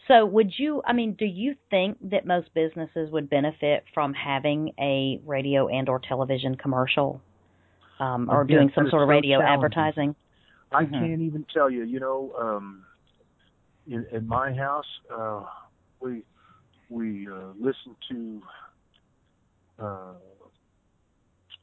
So, 0.08 0.24
would 0.26 0.52
you? 0.58 0.82
I 0.86 0.92
mean, 0.92 1.14
do 1.14 1.26
you 1.26 1.54
think 1.70 1.98
that 2.10 2.26
most 2.26 2.48
businesses 2.54 3.10
would 3.10 3.28
benefit 3.30 3.84
from 3.94 4.14
having 4.14 4.72
a 4.78 5.20
radio 5.26 5.68
and 5.68 5.88
or 5.88 6.00
television 6.00 6.56
commercial, 6.56 7.20
um, 8.00 8.28
or 8.30 8.44
doing 8.44 8.70
some 8.74 8.86
sort 8.88 9.02
of 9.02 9.08
radio 9.08 9.40
advertising? 9.42 10.14
I 10.72 10.84
Mhm. 10.84 10.98
can't 10.98 11.20
even 11.22 11.44
tell 11.52 11.70
you. 11.70 11.82
You 11.84 12.00
know, 12.00 12.32
um, 12.38 12.84
in, 13.86 14.06
in 14.12 14.26
my 14.26 14.52
house, 14.52 14.86
uh, 15.12 15.44
we 16.00 16.22
we 16.88 17.26
uh, 17.28 17.52
listen 17.58 17.96
to 18.10 18.42
uh, 19.78 19.84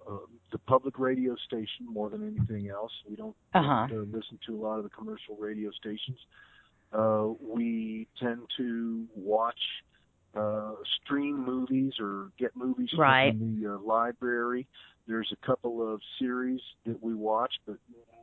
uh, 0.10 0.18
the 0.52 0.58
public 0.60 0.98
radio 0.98 1.36
station 1.46 1.86
more 1.88 2.10
than 2.10 2.26
anything 2.28 2.70
else. 2.70 2.92
We 3.08 3.16
don't 3.16 3.36
Uh-huh. 3.54 3.88
uh, 3.96 4.02
listen 4.12 4.40
to 4.48 4.56
a 4.56 4.60
lot 4.60 4.78
of 4.78 4.84
the 4.84 4.90
commercial 4.90 5.36
radio 5.38 5.70
stations. 5.72 6.18
Uh, 6.92 7.28
we 7.40 8.08
tend 8.20 8.42
to 8.58 9.06
watch 9.16 9.60
uh, 10.36 10.74
stream 11.04 11.44
movies 11.46 11.94
or 12.00 12.32
get 12.40 12.56
movies 12.56 12.90
Right. 12.98 13.32
from 13.38 13.62
the 13.62 13.76
uh, 13.76 13.80
library. 13.80 14.66
There's 15.08 15.32
a 15.32 15.46
couple 15.46 15.82
of 15.94 16.02
series 16.18 16.62
that 16.86 17.02
we 17.04 17.14
watch, 17.14 17.54
but 17.68 17.78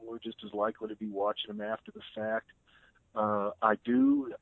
we're 0.04 0.18
just 0.18 0.38
as 0.44 0.52
likely 0.54 0.88
to 0.88 0.96
be 0.96 1.08
watching 1.08 1.56
them 1.56 1.60
after 1.60 1.92
the 1.92 2.02
fact. 2.14 2.46
Uh, 2.50 2.65
I 3.20 3.74
do 3.84 4.32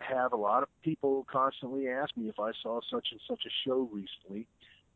have 0.00 0.32
a 0.32 0.36
lot 0.36 0.62
of 0.62 0.68
people 0.82 1.26
constantly 1.30 1.88
ask 1.88 2.16
me 2.16 2.28
if 2.28 2.38
I 2.38 2.52
saw 2.62 2.80
such 2.90 3.08
and 3.12 3.20
such 3.28 3.42
a 3.46 3.50
show 3.64 3.88
recently. 3.92 4.46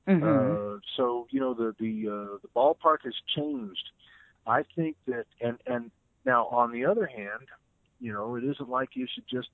Mhm. 0.07 0.77
Uh, 0.77 0.81
so 0.97 1.27
you 1.31 1.41
know 1.41 1.55
the 1.55 1.75
the 1.79 2.09
uh, 2.09 2.39
the 2.43 2.49
ballpark 2.55 3.03
has 3.05 3.15
changed. 3.35 3.91
I 4.47 4.63
think 4.75 4.97
that 5.07 5.27
and 5.41 5.59
and 5.67 5.91
now 6.25 6.47
on 6.47 6.73
the 6.73 6.85
other 6.85 7.07
hand, 7.07 7.49
you 8.01 8.13
know 8.13 8.37
it 8.37 8.45
isn't 8.45 8.69
like 8.69 8.91
you 8.95 9.07
should 9.13 9.27
just 9.29 9.49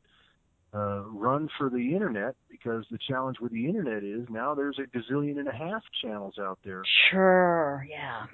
uh, 0.75 1.03
run 1.07 1.49
for 1.59 1.71
the 1.71 1.95
internet 1.95 2.35
because 2.49 2.85
the 2.91 2.99
challenge 2.99 3.39
with 3.41 3.53
the 3.53 3.67
internet 3.67 4.03
is 4.03 4.29
now 4.29 4.55
there's 4.55 4.79
a 4.79 4.97
gazillion 4.97 5.39
and 5.39 5.49
a 5.49 5.53
half 5.53 5.83
channels 6.03 6.39
out 6.39 6.59
there. 6.65 6.83
Sure. 7.11 7.87
Yeah. 7.89 8.27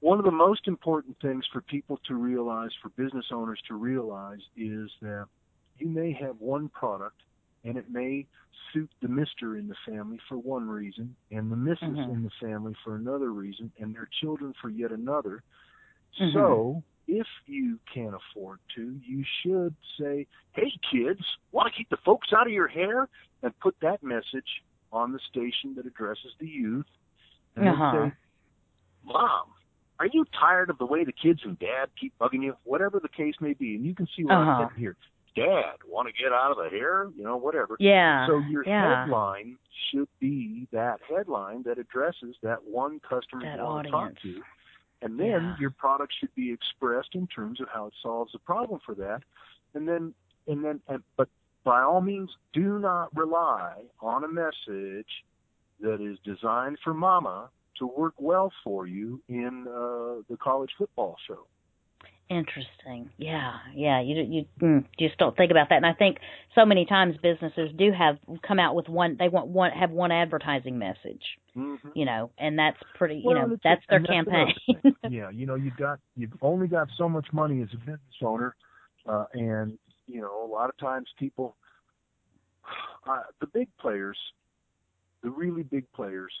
One 0.00 0.18
of 0.18 0.24
the 0.24 0.30
most 0.30 0.68
important 0.68 1.16
things 1.20 1.44
for 1.52 1.60
people 1.62 1.98
to 2.06 2.14
realize, 2.14 2.70
for 2.80 2.90
business 2.90 3.26
owners 3.32 3.60
to 3.68 3.74
realize, 3.74 4.40
is 4.56 4.90
that 5.02 5.26
you 5.76 5.88
may 5.88 6.12
have 6.12 6.40
one 6.40 6.68
product 6.68 7.16
and 7.64 7.76
it 7.76 7.90
may 7.90 8.26
suit 8.72 8.90
the 9.02 9.08
mister 9.08 9.56
in 9.56 9.66
the 9.66 9.74
family 9.86 10.18
for 10.28 10.38
one 10.38 10.68
reason 10.68 11.16
and 11.30 11.50
the 11.50 11.56
missus 11.56 11.82
Mhm. 11.82 12.08
in 12.08 12.22
the 12.22 12.30
family 12.40 12.74
for 12.84 12.94
another 12.96 13.32
reason 13.32 13.72
and 13.78 13.94
their 13.94 14.06
children 14.20 14.52
for 14.60 14.68
yet 14.68 14.92
another. 14.92 15.42
Mhm. 16.18 16.32
So, 16.32 16.84
if 17.08 17.26
you 17.46 17.80
can 17.92 18.14
afford 18.14 18.60
to, 18.76 19.00
you 19.04 19.24
should 19.42 19.74
say, 19.98 20.26
hey 20.52 20.70
kids, 20.90 21.24
want 21.50 21.72
to 21.72 21.76
keep 21.76 21.88
the 21.88 21.96
folks 21.98 22.32
out 22.32 22.46
of 22.46 22.52
your 22.52 22.68
hair? 22.68 23.08
And 23.42 23.58
put 23.60 23.78
that 23.80 24.02
message 24.02 24.62
on 24.92 25.12
the 25.12 25.20
station 25.20 25.74
that 25.76 25.86
addresses 25.86 26.34
the 26.38 26.48
youth. 26.48 26.86
And 27.56 27.68
Uh-huh. 27.68 28.10
say, 28.10 28.12
Mom, 29.04 29.54
are 30.00 30.06
you 30.12 30.24
tired 30.38 30.70
of 30.70 30.78
the 30.78 30.86
way 30.86 31.04
the 31.04 31.12
kids 31.12 31.40
and 31.44 31.58
dad 31.58 31.88
keep 32.00 32.12
bugging 32.18 32.42
you? 32.42 32.56
Whatever 32.64 33.00
the 33.00 33.08
case 33.08 33.34
may 33.40 33.52
be. 33.54 33.74
And 33.74 33.84
you 33.84 33.94
can 33.94 34.06
see 34.16 34.24
where 34.24 34.38
Uh-huh. 34.38 34.50
I'm 34.50 34.62
heading 34.68 34.78
here. 34.78 34.96
Dad, 35.34 35.76
want 35.86 36.08
to 36.08 36.22
get 36.22 36.32
out 36.32 36.50
of 36.50 36.56
the 36.56 36.68
hair? 36.68 37.08
You 37.16 37.24
know, 37.24 37.36
whatever. 37.36 37.76
Yeah. 37.78 38.26
So 38.26 38.38
your 38.38 38.64
yeah. 38.66 39.04
headline 39.04 39.56
should 39.90 40.08
be 40.20 40.66
that 40.72 41.00
headline 41.08 41.62
that 41.64 41.78
addresses 41.78 42.36
that 42.42 42.64
one 42.64 43.00
customer 43.00 43.42
That 43.42 43.58
you 43.58 43.64
want 43.64 43.86
to 43.86 43.90
talk 43.90 44.12
to. 44.22 44.42
And 45.02 45.18
then 45.18 45.26
Yeah. 45.26 45.56
your 45.60 45.70
product 45.70 46.12
should 46.18 46.34
be 46.34 46.50
expressed 46.52 47.14
in 47.14 47.26
terms 47.28 47.60
of 47.60 47.68
how 47.68 47.86
it 47.86 47.94
solves 48.02 48.32
the 48.32 48.40
problem 48.40 48.80
for 48.84 48.94
that. 48.96 49.22
And 49.74 49.86
then 49.86 50.14
and 50.48 50.64
then 50.64 50.80
and, 50.88 51.02
but 51.16 51.28
by 51.62 51.82
all 51.82 52.00
means 52.00 52.30
do 52.52 52.78
not 52.78 53.14
rely 53.16 53.74
on 54.00 54.24
a 54.24 54.28
message 54.28 55.24
that 55.80 56.00
is 56.00 56.18
designed 56.24 56.78
for 56.82 56.94
mama 56.94 57.50
to 57.78 57.86
work 57.86 58.14
well 58.18 58.52
for 58.64 58.86
you 58.86 59.20
in 59.28 59.66
uh, 59.68 60.22
the 60.28 60.36
college 60.42 60.70
football 60.78 61.16
show. 61.26 61.46
Interesting. 62.30 63.08
Yeah, 63.16 63.54
yeah. 63.74 64.02
You 64.02 64.22
you 64.22 64.44
mm, 64.60 64.84
just 64.98 65.16
don't 65.16 65.34
think 65.34 65.50
about 65.50 65.70
that, 65.70 65.76
and 65.76 65.86
I 65.86 65.94
think 65.94 66.18
so 66.54 66.66
many 66.66 66.84
times 66.84 67.16
businesses 67.22 67.70
do 67.78 67.90
have 67.90 68.18
come 68.46 68.58
out 68.58 68.74
with 68.74 68.86
one. 68.86 69.16
They 69.18 69.28
want 69.28 69.48
one 69.48 69.70
have 69.70 69.90
one 69.90 70.12
advertising 70.12 70.78
message, 70.78 71.22
Mm-hmm. 71.58 71.88
you 71.94 72.04
know, 72.04 72.30
and 72.38 72.58
that's 72.58 72.76
pretty. 72.96 73.22
You 73.24 73.34
know, 73.34 73.56
that's 73.64 73.82
their 73.88 74.00
that's 74.00 74.10
campaign. 74.10 74.54
yeah, 75.10 75.30
you 75.30 75.44
know, 75.44 75.56
you've 75.56 75.76
got 75.76 75.98
you've 76.16 76.36
only 76.40 76.68
got 76.68 76.88
so 76.96 77.08
much 77.08 77.26
money 77.32 77.62
as 77.62 77.68
a 77.74 77.78
business 77.78 78.00
owner, 78.22 78.54
uh, 79.08 79.24
and 79.32 79.76
you 80.06 80.20
know, 80.20 80.44
a 80.44 80.50
lot 80.50 80.68
of 80.68 80.76
times 80.78 81.08
people, 81.18 81.56
uh, 83.08 83.22
the 83.40 83.46
big 83.48 83.68
players, 83.80 84.16
the 85.22 85.30
really 85.30 85.64
big 85.64 85.90
players, 85.92 86.32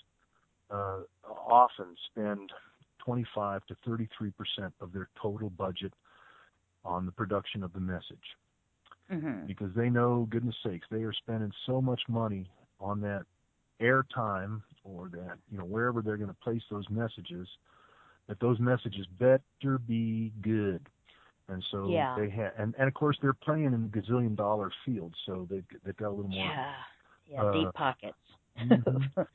often 0.70 1.94
spend 2.10 2.50
25 3.04 3.64
to 3.66 3.76
33 3.86 4.30
percent 4.32 4.74
of 4.80 4.92
their 4.92 5.08
total 5.20 5.50
budget 5.50 5.92
on 6.84 7.06
the 7.06 7.12
production 7.12 7.62
of 7.62 7.72
the 7.72 7.80
message 7.80 8.36
hmm 9.10 9.46
because 9.46 9.70
they 9.74 9.88
know, 9.88 10.26
goodness 10.30 10.54
sakes, 10.64 10.86
they 10.90 11.02
are 11.02 11.12
spending 11.12 11.50
so 11.66 11.80
much 11.80 12.00
money 12.08 12.50
on 12.80 13.00
that 13.00 13.24
airtime 13.80 14.62
or 14.84 15.08
that, 15.08 15.38
you 15.50 15.58
know, 15.58 15.64
wherever 15.64 16.02
they're 16.02 16.16
going 16.16 16.28
to 16.28 16.36
place 16.42 16.62
those 16.70 16.88
messages, 16.90 17.48
that 18.28 18.38
those 18.40 18.58
messages 18.60 19.06
better 19.18 19.78
be 19.86 20.32
good. 20.42 20.86
And 21.48 21.64
so 21.70 21.88
Yeah. 21.90 22.14
they 22.14 22.28
have, 22.30 22.52
and, 22.58 22.74
and 22.78 22.88
of 22.88 22.94
course 22.94 23.16
they're 23.22 23.32
playing 23.32 23.64
in 23.66 23.90
the 23.90 24.00
gazillion 24.00 24.36
dollar 24.36 24.70
field, 24.84 25.14
so 25.24 25.46
they've, 25.50 25.64
they've 25.84 25.96
got 25.96 26.08
a 26.08 26.10
little 26.10 26.28
more. 26.30 26.44
Yeah, 26.44 26.74
yeah. 27.26 27.42
uh, 27.42 27.52
deep 27.52 27.72
pockets. 27.74 28.18
Mhm. 28.62 29.10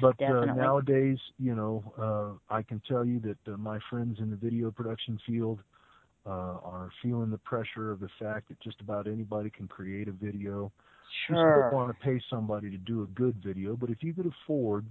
But 0.00 0.22
uh, 0.22 0.44
nowadays, 0.46 1.18
you 1.38 1.54
know, 1.54 1.92
uh, 1.98 2.54
I 2.54 2.62
can 2.62 2.80
tell 2.88 3.04
you 3.04 3.20
that 3.20 3.52
uh, 3.52 3.56
my 3.56 3.78
friends 3.90 4.18
in 4.20 4.30
the 4.30 4.36
video 4.36 4.70
production 4.70 5.18
field 5.26 5.60
uh, 6.26 6.30
are 6.30 6.90
feeling 7.02 7.30
the 7.30 7.38
pressure 7.38 7.90
of 7.90 8.00
the 8.00 8.08
fact 8.18 8.48
that 8.48 8.60
just 8.60 8.80
about 8.80 9.06
anybody 9.06 9.50
can 9.50 9.66
create 9.66 10.08
a 10.08 10.12
video. 10.12 10.70
You 11.28 11.34
sure. 11.34 11.68
still 11.70 11.78
want 11.78 11.96
to 11.96 12.04
pay 12.04 12.20
somebody 12.30 12.70
to 12.70 12.76
do 12.76 13.02
a 13.02 13.06
good 13.06 13.36
video, 13.44 13.76
but 13.76 13.90
if 13.90 14.02
you 14.02 14.12
could 14.12 14.30
afford 14.44 14.86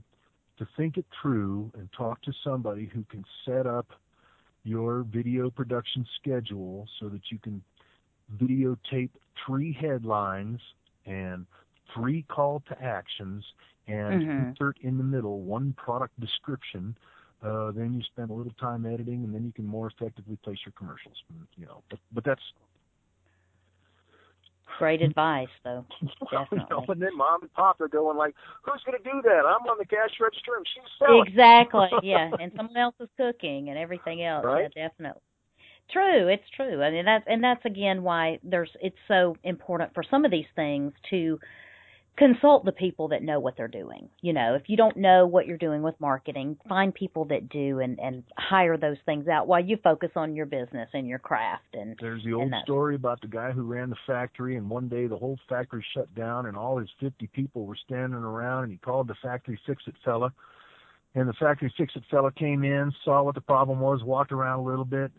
to 0.57 0.67
think 0.75 0.97
it 0.97 1.05
through 1.21 1.71
and 1.77 1.89
talk 1.95 2.21
to 2.23 2.33
somebody 2.43 2.89
who 2.91 3.03
can 3.09 3.23
set 3.45 3.67
up 3.67 3.87
your 4.63 5.03
video 5.03 5.49
production 5.49 6.05
schedule 6.19 6.87
so 6.99 7.07
that 7.07 7.21
you 7.31 7.37
can 7.37 7.61
videotape 8.35 9.11
three 9.45 9.71
headlines 9.79 10.59
and 11.05 11.45
three 11.93 12.23
call 12.23 12.61
to 12.67 12.81
actions 12.83 13.45
and 13.87 14.21
Mhm. 14.21 14.49
insert 14.49 14.77
in 14.81 14.97
the 14.97 15.03
middle 15.03 15.41
one 15.41 15.73
product 15.73 16.19
description. 16.19 16.97
Uh, 17.43 17.71
then 17.71 17.93
you 17.93 18.01
spend 18.03 18.29
a 18.29 18.33
little 18.33 18.53
time 18.53 18.85
editing, 18.85 19.23
and 19.23 19.33
then 19.33 19.45
you 19.45 19.51
can 19.51 19.65
more 19.65 19.87
effectively 19.87 20.37
place 20.37 20.57
your 20.65 20.73
commercials. 20.73 21.23
You 21.55 21.65
know, 21.65 21.83
but 21.89 21.99
but 22.11 22.23
that's 22.23 22.41
Great 24.77 25.01
advice, 25.01 25.47
though. 25.63 25.85
you 26.01 26.07
know, 26.29 26.45
Definitely. 26.45 26.85
and 26.89 27.01
then 27.01 27.17
mom 27.17 27.41
and 27.41 27.51
pop 27.53 27.81
are 27.81 27.87
going 27.87 28.15
like, 28.15 28.35
"Who's 28.61 28.81
going 28.85 28.97
to 28.97 29.03
do 29.03 29.21
that? 29.23 29.43
I'm 29.45 29.65
on 29.67 29.77
the 29.79 29.85
cash 29.85 30.11
register 30.19 30.55
and 30.55 30.65
she's 30.73 30.83
selling." 30.99 31.25
Exactly. 31.27 31.89
Yeah, 32.03 32.31
and 32.39 32.51
someone 32.55 32.77
else 32.77 32.95
is 32.99 33.09
cooking 33.17 33.69
and 33.69 33.77
everything 33.77 34.23
else. 34.23 34.45
Right. 34.45 34.69
Yeah, 34.75 34.87
definitely. 34.87 35.21
True, 35.89 36.27
it's 36.27 36.47
true. 36.55 36.83
I 36.83 36.91
mean 36.91 37.05
that's 37.05 37.23
and 37.27 37.43
that's 37.43 37.63
again 37.65 38.03
why 38.03 38.39
there's 38.43 38.69
it's 38.81 38.97
so 39.07 39.35
important 39.43 39.93
for 39.93 40.03
some 40.03 40.25
of 40.25 40.31
these 40.31 40.45
things 40.55 40.93
to 41.09 41.39
consult 42.17 42.65
the 42.65 42.71
people 42.71 43.07
that 43.09 43.21
know 43.21 43.39
what 43.39 43.55
they're 43.55 43.67
doing. 43.67 44.09
You 44.21 44.33
know, 44.33 44.55
if 44.55 44.63
you 44.67 44.75
don't 44.75 44.97
know 44.97 45.27
what 45.27 45.45
you're 45.45 45.57
doing 45.57 45.83
with 45.83 45.95
marketing, 45.99 46.57
find 46.67 46.93
people 46.93 47.25
that 47.25 47.47
do 47.49 47.79
and 47.79 47.99
and 47.99 48.23
hire 48.37 48.77
those 48.77 48.97
things 49.05 49.27
out 49.27 49.47
while 49.47 49.63
you 49.63 49.77
focus 49.83 50.09
on 50.15 50.35
your 50.35 50.47
business 50.47 50.89
and 50.93 51.07
your 51.07 51.19
craft 51.19 51.73
and 51.73 51.97
There's 52.01 52.23
the 52.23 52.33
old 52.33 52.51
story 52.63 52.95
about 52.95 53.21
the 53.21 53.27
guy 53.27 53.51
who 53.51 53.63
ran 53.63 53.89
the 53.89 53.95
factory, 54.07 54.57
and 54.57 54.69
one 54.69 54.89
day 54.89 55.07
the 55.07 55.17
whole 55.17 55.37
factory 55.47 55.85
shut 55.93 56.13
down, 56.15 56.47
and 56.47 56.57
all 56.57 56.77
his 56.77 56.89
50 56.99 57.27
people 57.27 57.65
were 57.65 57.77
standing 57.85 58.19
around, 58.19 58.63
and 58.63 58.71
he 58.71 58.77
called 58.79 59.07
the 59.07 59.15
factory 59.21 59.59
fix-it 59.65 59.95
fella. 60.03 60.33
And 61.15 61.27
the 61.27 61.33
factory 61.33 61.73
fix-it 61.77 62.03
fella 62.11 62.31
came 62.31 62.63
in, 62.63 62.91
saw 63.03 63.23
what 63.23 63.35
the 63.35 63.41
problem 63.41 63.79
was, 63.79 64.03
walked 64.03 64.31
around 64.31 64.59
a 64.59 64.63
little 64.63 64.85
bit, 64.85 65.11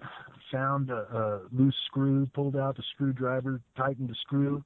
found 0.52 0.90
a, 0.90 0.94
a 0.94 1.40
loose 1.52 1.74
screw, 1.86 2.26
pulled 2.34 2.56
out 2.56 2.76
the 2.76 2.82
screwdriver, 2.94 3.60
tightened 3.76 4.08
the 4.08 4.14
screw, 4.22 4.62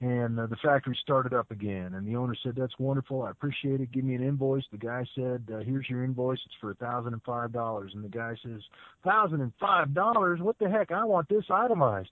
and 0.00 0.40
uh, 0.40 0.46
the 0.46 0.56
factory 0.56 0.96
started 1.02 1.34
up 1.34 1.50
again. 1.50 1.94
And 1.94 2.06
the 2.06 2.16
owner 2.16 2.34
said, 2.42 2.54
"That's 2.56 2.78
wonderful. 2.78 3.22
I 3.22 3.30
appreciate 3.30 3.80
it. 3.80 3.92
Give 3.92 4.04
me 4.04 4.14
an 4.14 4.22
invoice." 4.22 4.64
The 4.72 4.78
guy 4.78 5.04
said, 5.14 5.44
uh, 5.52 5.58
"Here's 5.58 5.88
your 5.88 6.04
invoice. 6.04 6.38
It's 6.46 6.54
for 6.60 6.70
a 6.70 6.74
thousand 6.74 7.12
and 7.12 7.22
five 7.22 7.52
dollars." 7.52 7.92
And 7.94 8.02
the 8.04 8.08
guy 8.08 8.34
says, 8.42 8.60
thousand 9.04 9.40
and 9.42 9.52
five 9.60 9.92
dollars? 9.94 10.40
What 10.40 10.58
the 10.58 10.68
heck? 10.70 10.90
I 10.92 11.04
want 11.04 11.28
this 11.28 11.44
itemized." 11.50 12.10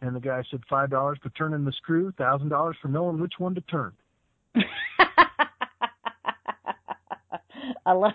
And 0.00 0.14
the 0.14 0.20
guy 0.20 0.44
said, 0.50 0.60
five 0.70 0.90
dollars 0.90 1.18
for 1.22 1.30
turning 1.30 1.64
the 1.64 1.72
screw, 1.72 2.12
thousand 2.12 2.50
dollars 2.50 2.76
for 2.80 2.86
knowing 2.88 3.20
which 3.20 3.34
one 3.38 3.54
to 3.56 3.60
turn. 3.62 3.92
I 7.86 7.92
love 7.92 8.12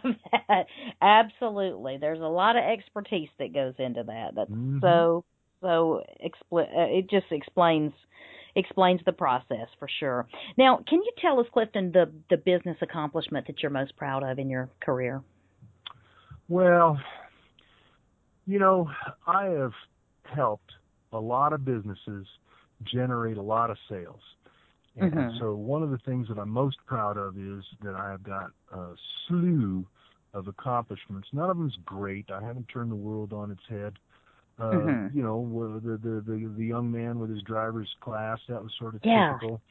that. 0.47 0.65
Absolutely. 1.01 1.97
There's 1.97 2.19
a 2.21 2.23
lot 2.23 2.55
of 2.55 2.63
expertise 2.63 3.29
that 3.39 3.53
goes 3.53 3.73
into 3.79 4.03
that. 4.03 4.36
That's 4.36 4.51
Mhm. 4.51 4.81
so 4.81 5.23
so 5.62 6.03
expl- 6.23 6.69
uh, 6.77 6.88
it 6.89 7.09
just 7.09 7.31
explains 7.31 7.93
explains 8.55 9.01
the 9.05 9.11
process 9.11 9.67
for 9.79 9.87
sure. 9.99 10.27
Now, 10.57 10.79
can 10.87 10.99
you 10.99 11.11
tell 11.19 11.39
us 11.39 11.47
Clifton 11.53 11.91
the 11.91 12.11
the 12.29 12.37
business 12.37 12.77
accomplishment 12.81 13.47
that 13.47 13.61
you're 13.61 13.71
most 13.71 13.95
proud 13.95 14.23
of 14.23 14.39
in 14.39 14.49
your 14.49 14.69
career? 14.81 15.21
Well, 16.49 16.99
you 18.45 18.59
know, 18.59 18.89
I 19.25 19.45
have 19.45 19.73
helped 20.25 20.71
a 21.11 21.19
lot 21.19 21.53
of 21.53 21.63
businesses 21.63 22.27
generate 22.83 23.37
a 23.37 23.41
lot 23.41 23.69
of 23.69 23.77
sales. 23.89 24.21
And 24.95 25.13
Mhm. 25.13 25.39
so 25.39 25.55
one 25.55 25.81
of 25.81 25.89
the 25.89 25.97
things 25.99 26.27
that 26.27 26.37
I'm 26.37 26.49
most 26.49 26.77
proud 26.85 27.17
of 27.17 27.37
is 27.37 27.63
that 27.81 27.95
I 27.95 28.11
have 28.11 28.23
got 28.23 28.51
a 28.71 28.95
slew 29.27 29.87
of 30.33 30.47
accomplishments. 30.47 31.27
None 31.33 31.49
of 31.49 31.57
them's 31.57 31.77
great. 31.77 32.29
I 32.29 32.41
haven't 32.41 32.67
turned 32.67 32.91
the 32.91 32.95
world 32.95 33.33
on 33.33 33.51
its 33.51 33.65
head. 33.67 33.97
Uh, 34.59 34.71
Mhm. 34.71 35.15
You 35.15 35.23
know, 35.23 35.79
the, 35.83 35.97
the 35.97 36.21
the 36.21 36.53
the 36.57 36.65
young 36.65 36.91
man 36.91 37.19
with 37.19 37.29
his 37.29 37.41
driver's 37.43 37.93
class 38.01 38.39
that 38.47 38.61
was 38.61 38.71
sort 38.79 38.95
of 38.95 39.01
Yeah. 39.03 39.31
typical. 39.33 39.61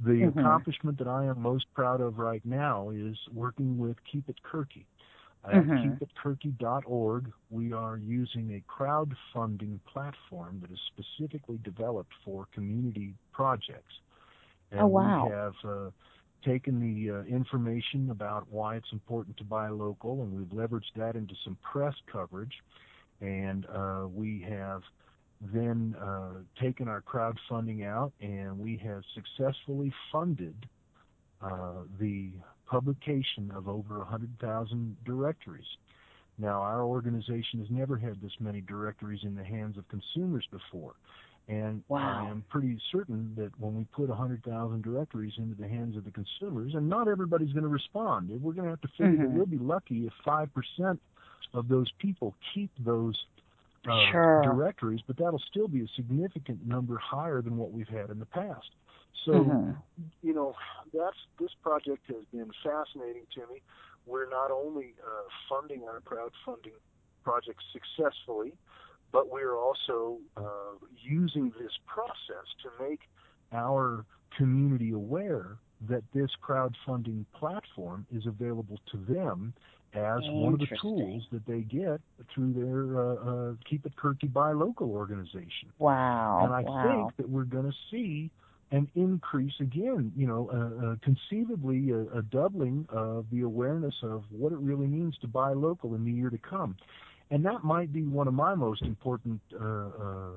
The 0.00 0.12
Mhm. 0.12 0.38
accomplishment 0.38 0.96
that 0.98 1.08
I 1.08 1.24
am 1.26 1.40
most 1.40 1.66
proud 1.74 2.00
of 2.00 2.18
right 2.18 2.44
now 2.44 2.90
is 2.90 3.16
working 3.32 3.78
with 3.78 3.96
Keep 4.04 4.28
It 4.28 4.40
Burque. 4.42 4.86
At 5.44 5.64
Mhm. 5.64 5.98
keepitburque.org, 6.24 7.32
we 7.50 7.72
are 7.72 7.96
using 7.96 8.54
a 8.54 8.60
crowdfunding 8.70 9.80
platform 9.86 10.60
that 10.60 10.70
is 10.70 10.80
specifically 10.92 11.58
developed 11.58 12.12
for 12.24 12.46
community 12.52 13.14
projects. 13.32 13.94
And 14.70 14.82
Oh, 14.82 14.86
wow. 14.86 15.24
we 15.24 15.30
have 15.30 15.54
uh, 15.64 15.90
taken 16.44 16.78
the 16.80 17.10
uh, 17.10 17.22
information 17.24 18.10
about 18.10 18.46
why 18.50 18.76
it's 18.76 18.92
important 18.92 19.36
to 19.38 19.44
buy 19.44 19.68
local, 19.68 20.22
and 20.22 20.32
we've 20.32 20.48
leveraged 20.48 20.92
that 20.96 21.16
into 21.16 21.34
some 21.44 21.56
press 21.62 21.94
coverage. 22.06 22.62
And 23.20 23.66
uh, 23.66 24.06
we 24.12 24.44
have 24.48 24.82
then 25.40 25.94
uh, 26.00 26.34
taken 26.60 26.88
our 26.88 27.02
crowdfunding 27.02 27.86
out, 27.86 28.12
and 28.20 28.58
we 28.58 28.76
have 28.78 29.02
successfully 29.14 29.92
funded 30.12 30.54
uh, 31.40 31.84
the 31.98 32.30
publication 32.66 33.50
of 33.54 33.68
over 33.68 33.98
100,000 33.98 34.96
directories. 35.04 35.66
Now, 36.38 36.62
our 36.62 36.82
organization 36.82 37.60
has 37.60 37.68
never 37.70 37.96
had 37.96 38.20
this 38.20 38.32
many 38.40 38.60
directories 38.60 39.20
in 39.24 39.34
the 39.34 39.44
hands 39.44 39.76
of 39.76 39.84
consumers 39.88 40.46
before. 40.50 40.94
And 41.48 41.82
Wow. 41.88 42.26
I 42.26 42.30
am 42.30 42.44
pretty 42.50 42.78
certain 42.92 43.34
that 43.36 43.58
when 43.58 43.74
we 43.74 43.84
put 43.84 44.08
100,000 44.08 44.82
directories 44.82 45.32
into 45.38 45.54
the 45.60 45.66
hands 45.66 45.96
of 45.96 46.04
the 46.04 46.10
consumers, 46.10 46.74
and 46.74 46.88
not 46.88 47.08
everybody's 47.08 47.52
going 47.52 47.62
to 47.62 47.70
respond, 47.70 48.30
we're 48.42 48.52
going 48.52 48.64
to 48.64 48.70
have 48.70 48.80
to 48.82 48.88
figure 48.88 49.16
that 49.16 49.30
Mhm. 49.30 49.32
we'll 49.32 49.46
be 49.46 49.58
lucky 49.58 50.06
if 50.06 50.12
5% 50.26 50.98
of 51.54 51.68
those 51.68 51.90
people 51.98 52.34
keep 52.54 52.70
those 52.78 53.16
uh, 53.88 53.96
Sure. 54.10 54.42
directories, 54.42 55.00
but 55.06 55.16
that'll 55.16 55.42
still 55.50 55.68
be 55.68 55.82
a 55.82 55.88
significant 55.96 56.66
number 56.66 56.98
higher 56.98 57.40
than 57.40 57.56
what 57.56 57.72
we've 57.72 57.88
had 57.88 58.10
in 58.10 58.18
the 58.18 58.26
past. 58.26 58.68
So 59.24 59.32
Mhm. 59.34 59.76
you 60.22 60.34
know, 60.34 60.54
that's 60.92 61.16
this 61.38 61.50
project 61.62 62.06
has 62.08 62.24
been 62.32 62.50
fascinating 62.62 63.26
to 63.34 63.40
me. 63.52 63.62
We're 64.06 64.28
not 64.28 64.50
only 64.50 64.94
uh, 65.04 65.28
funding 65.48 65.84
our 65.84 66.00
crowdfunding 66.00 66.78
project 67.22 67.60
successfully, 67.72 68.54
but 69.12 69.30
we're 69.30 69.56
also 69.56 70.18
uh, 70.36 70.86
using 70.96 71.52
this 71.58 71.72
process 71.86 72.46
to 72.62 72.70
make 72.82 73.00
our 73.52 74.04
community 74.36 74.92
aware 74.92 75.56
that 75.88 76.02
this 76.12 76.30
crowdfunding 76.46 77.24
platform 77.34 78.06
is 78.12 78.26
available 78.26 78.78
to 78.90 78.98
them 79.12 79.54
as 79.94 80.20
one 80.24 80.52
of 80.52 80.60
the 80.60 80.68
tools 80.80 81.24
that 81.32 81.46
they 81.46 81.60
get 81.60 82.00
through 82.34 82.52
their 82.52 83.00
uh, 83.00 83.14
uh, 83.14 83.54
Keep 83.68 83.86
It 83.86 83.92
Burque 84.00 84.32
Buy 84.32 84.52
Local 84.52 84.90
organization. 84.90 85.72
Wow. 85.78 86.42
And 86.44 86.52
I 86.52 86.62
wow. 86.62 87.06
think 87.06 87.16
that 87.16 87.28
we're 87.28 87.44
going 87.44 87.64
to 87.64 87.76
see 87.90 88.30
an 88.70 88.88
increase 88.94 89.54
again, 89.60 90.12
you 90.14 90.26
know, 90.26 90.50
uh, 90.52 90.86
uh, 90.86 90.96
conceivably 91.02 91.90
a, 91.90 92.18
a 92.18 92.22
doubling 92.22 92.86
of 92.90 93.24
the 93.32 93.40
awareness 93.40 93.94
of 94.02 94.24
what 94.30 94.52
it 94.52 94.58
really 94.58 94.86
means 94.86 95.16
to 95.22 95.26
buy 95.26 95.52
local 95.52 95.94
in 95.94 96.04
the 96.04 96.12
year 96.12 96.28
to 96.28 96.38
come. 96.38 96.76
And 97.30 97.44
that 97.44 97.64
might 97.64 97.92
be 97.92 98.02
one 98.02 98.28
of 98.28 98.34
my 98.34 98.54
most 98.54 98.82
important 98.82 99.40
uh, 99.58 99.64
uh, 99.64 100.30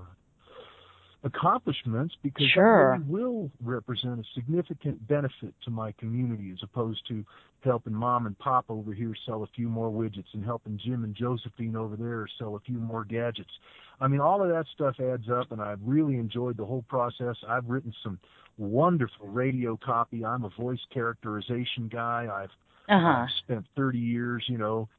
accomplishments 1.24 2.16
because 2.24 2.48
Sure. 2.50 2.94
it 2.96 3.02
really 3.08 3.22
will 3.22 3.52
represent 3.64 4.20
a 4.20 4.24
significant 4.34 5.08
benefit 5.08 5.54
to 5.62 5.70
my 5.72 5.92
community 5.94 6.52
as 6.52 6.62
opposed 6.64 7.06
to 7.08 7.24
helping 7.64 7.94
mom 7.94 8.26
and 8.26 8.38
pop 8.40 8.66
over 8.70 8.92
here 8.94 9.14
sell 9.26 9.44
a 9.44 9.48
few 9.48 9.70
more 9.70 9.92
widgets 9.92 10.34
and 10.34 10.44
helping 10.44 10.78
Jim 10.78 11.04
and 11.04 11.14
Josephine 11.16 11.76
over 11.76 11.96
there 11.96 12.28
sell 12.40 12.56
a 12.56 12.60
few 12.62 12.80
more 12.80 13.04
gadgets. 13.06 13.52
I 14.00 14.08
mean, 14.08 14.20
all 14.20 14.42
of 14.42 14.50
that 14.50 14.66
stuff 14.74 15.00
adds 15.00 15.30
up, 15.30 15.52
and 15.52 15.62
I've 15.62 15.80
really 15.84 16.18
enjoyed 16.18 16.58
the 16.58 16.66
whole 16.66 16.82
process. 16.84 17.36
I've 17.48 17.70
written 17.70 17.94
some 18.02 18.20
wonderful 18.58 19.28
radio 19.28 19.78
copy. 19.78 20.26
I'm 20.26 20.44
a 20.44 20.50
voice 20.50 20.84
characterization 20.92 21.88
guy. 21.88 22.28
I've 22.34 22.52
Uh-huh. 22.90 23.28
Spent 23.38 23.66
30 23.76 24.00
years, 24.00 24.44
you 24.50 24.58
know, 24.58 24.90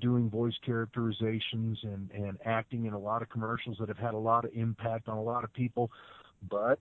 doing 0.00 0.30
voice 0.30 0.54
characterizations 0.64 1.78
and, 1.82 2.10
and 2.12 2.38
acting 2.44 2.86
in 2.86 2.92
a 2.92 2.98
lot 2.98 3.22
of 3.22 3.28
commercials 3.28 3.76
that 3.80 3.88
have 3.88 3.98
had 3.98 4.14
a 4.14 4.18
lot 4.18 4.44
of 4.44 4.50
impact 4.54 5.08
on 5.08 5.16
a 5.16 5.22
lot 5.22 5.44
of 5.44 5.52
people, 5.52 5.90
but 6.48 6.78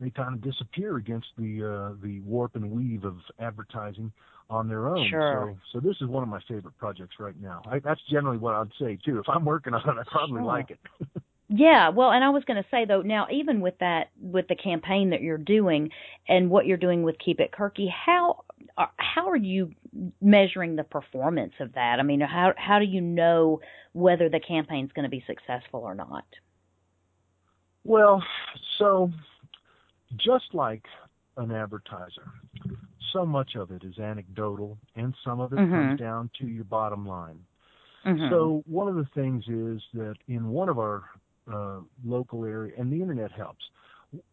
they 0.00 0.10
kind 0.10 0.34
of 0.34 0.42
disappear 0.42 0.96
against 0.96 1.28
the 1.36 1.64
uh, 1.64 1.96
the 2.02 2.20
warp 2.20 2.54
and 2.56 2.70
weave 2.70 3.04
of 3.04 3.16
advertising 3.38 4.12
on 4.50 4.68
their 4.68 4.88
own. 4.88 5.06
Sure. 5.10 5.56
So, 5.72 5.80
so 5.80 5.86
this 5.86 5.96
is 6.00 6.08
one 6.08 6.22
of 6.22 6.28
my 6.28 6.40
favorite 6.48 6.76
projects 6.78 7.16
right 7.18 7.38
now. 7.40 7.62
I, 7.66 7.80
that's 7.80 8.00
generally 8.10 8.38
what 8.38 8.54
I'd 8.54 8.72
say 8.80 8.98
too. 9.04 9.18
If 9.18 9.28
I'm 9.28 9.44
working 9.44 9.74
on 9.74 9.80
it, 9.80 10.00
I 10.00 10.04
probably 10.10 10.40
Sure. 10.40 10.44
like 10.44 10.70
it. 10.70 10.78
Yeah, 11.50 11.88
well, 11.88 12.10
and 12.10 12.22
I 12.22 12.28
was 12.28 12.44
going 12.44 12.62
to 12.62 12.68
say 12.70 12.84
though, 12.84 13.00
now 13.00 13.26
even 13.32 13.62
with 13.62 13.78
that, 13.80 14.10
with 14.20 14.46
the 14.48 14.54
campaign 14.54 15.10
that 15.10 15.22
you're 15.22 15.38
doing 15.38 15.88
and 16.28 16.50
what 16.50 16.66
you're 16.66 16.76
doing 16.76 17.02
with 17.02 17.16
Keep 17.24 17.40
It 17.40 17.54
Burque, 17.56 17.78
how 18.06 18.44
how 18.96 19.28
are 19.28 19.36
you 19.36 19.72
measuring 20.20 20.76
the 20.76 20.84
performance 20.84 21.52
of 21.60 21.72
that? 21.74 21.98
I 21.98 22.02
mean, 22.02 22.20
how 22.20 22.52
how 22.56 22.78
do 22.78 22.84
you 22.84 23.00
know 23.00 23.60
whether 23.92 24.28
the 24.28 24.40
campaign's 24.40 24.92
going 24.92 25.04
to 25.04 25.10
be 25.10 25.24
successful 25.26 25.80
or 25.80 25.94
not? 25.94 26.24
Well, 27.84 28.22
so 28.78 29.10
just 30.16 30.54
like 30.54 30.84
an 31.36 31.50
advertiser, 31.52 32.28
so 33.12 33.24
much 33.24 33.54
of 33.56 33.70
it 33.70 33.84
is 33.84 33.98
anecdotal 33.98 34.78
and 34.96 35.14
some 35.24 35.40
of 35.40 35.52
it 35.52 35.56
Mhm. 35.56 35.72
comes 35.72 35.98
down 35.98 36.30
to 36.38 36.46
your 36.46 36.64
bottom 36.64 37.06
line. 37.06 37.44
Mhm. 38.04 38.28
So 38.30 38.62
one 38.66 38.88
of 38.88 38.96
the 38.96 39.06
things 39.14 39.46
is 39.48 39.82
that 39.94 40.16
in 40.26 40.48
one 40.50 40.68
of 40.68 40.78
our 40.78 41.04
uh, 41.52 41.80
local 42.04 42.44
area, 42.44 42.74
and 42.78 42.92
the 42.92 43.00
internet 43.00 43.32
helps. 43.32 43.64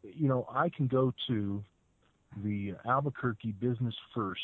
You 0.04 0.28
know, 0.28 0.46
I 0.50 0.70
can 0.70 0.88
go 0.88 1.14
to 1.28 1.64
the 2.44 2.76
Albuquerque 2.86 3.54
Business 3.54 3.96
First, 4.14 4.40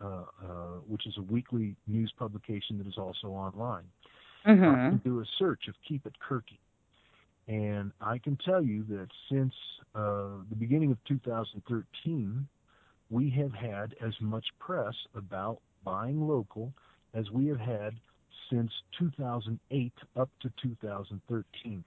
uh, 0.00 0.04
uh, 0.04 0.24
which 0.86 1.06
is 1.06 1.16
a 1.18 1.22
weekly 1.22 1.76
news 1.86 2.12
publication 2.18 2.78
that 2.78 2.86
is 2.86 2.98
also 2.98 3.28
online. 3.28 3.84
I 4.44 4.52
Mhm. 4.52 4.88
can 4.88 4.96
do 4.98 5.20
a 5.20 5.26
search 5.38 5.68
of 5.68 5.74
Keep 5.82 6.06
It 6.06 6.14
Burque. 6.28 6.52
And 7.48 7.92
I 8.00 8.18
can 8.18 8.36
tell 8.36 8.62
you 8.62 8.84
that 8.84 9.08
since 9.28 9.54
uh, 9.94 10.38
the 10.48 10.56
beginning 10.56 10.92
of 10.92 11.02
2013, 11.04 12.46
we 13.10 13.28
have 13.30 13.52
had 13.52 13.94
as 14.00 14.18
much 14.20 14.46
press 14.60 14.94
about 15.14 15.60
buying 15.82 16.28
local 16.28 16.72
as 17.12 17.30
we 17.30 17.46
have 17.46 17.58
had 17.58 17.98
since 18.48 18.70
2008 18.98 19.92
up 20.16 20.30
to 20.40 20.50
2013. 20.62 21.84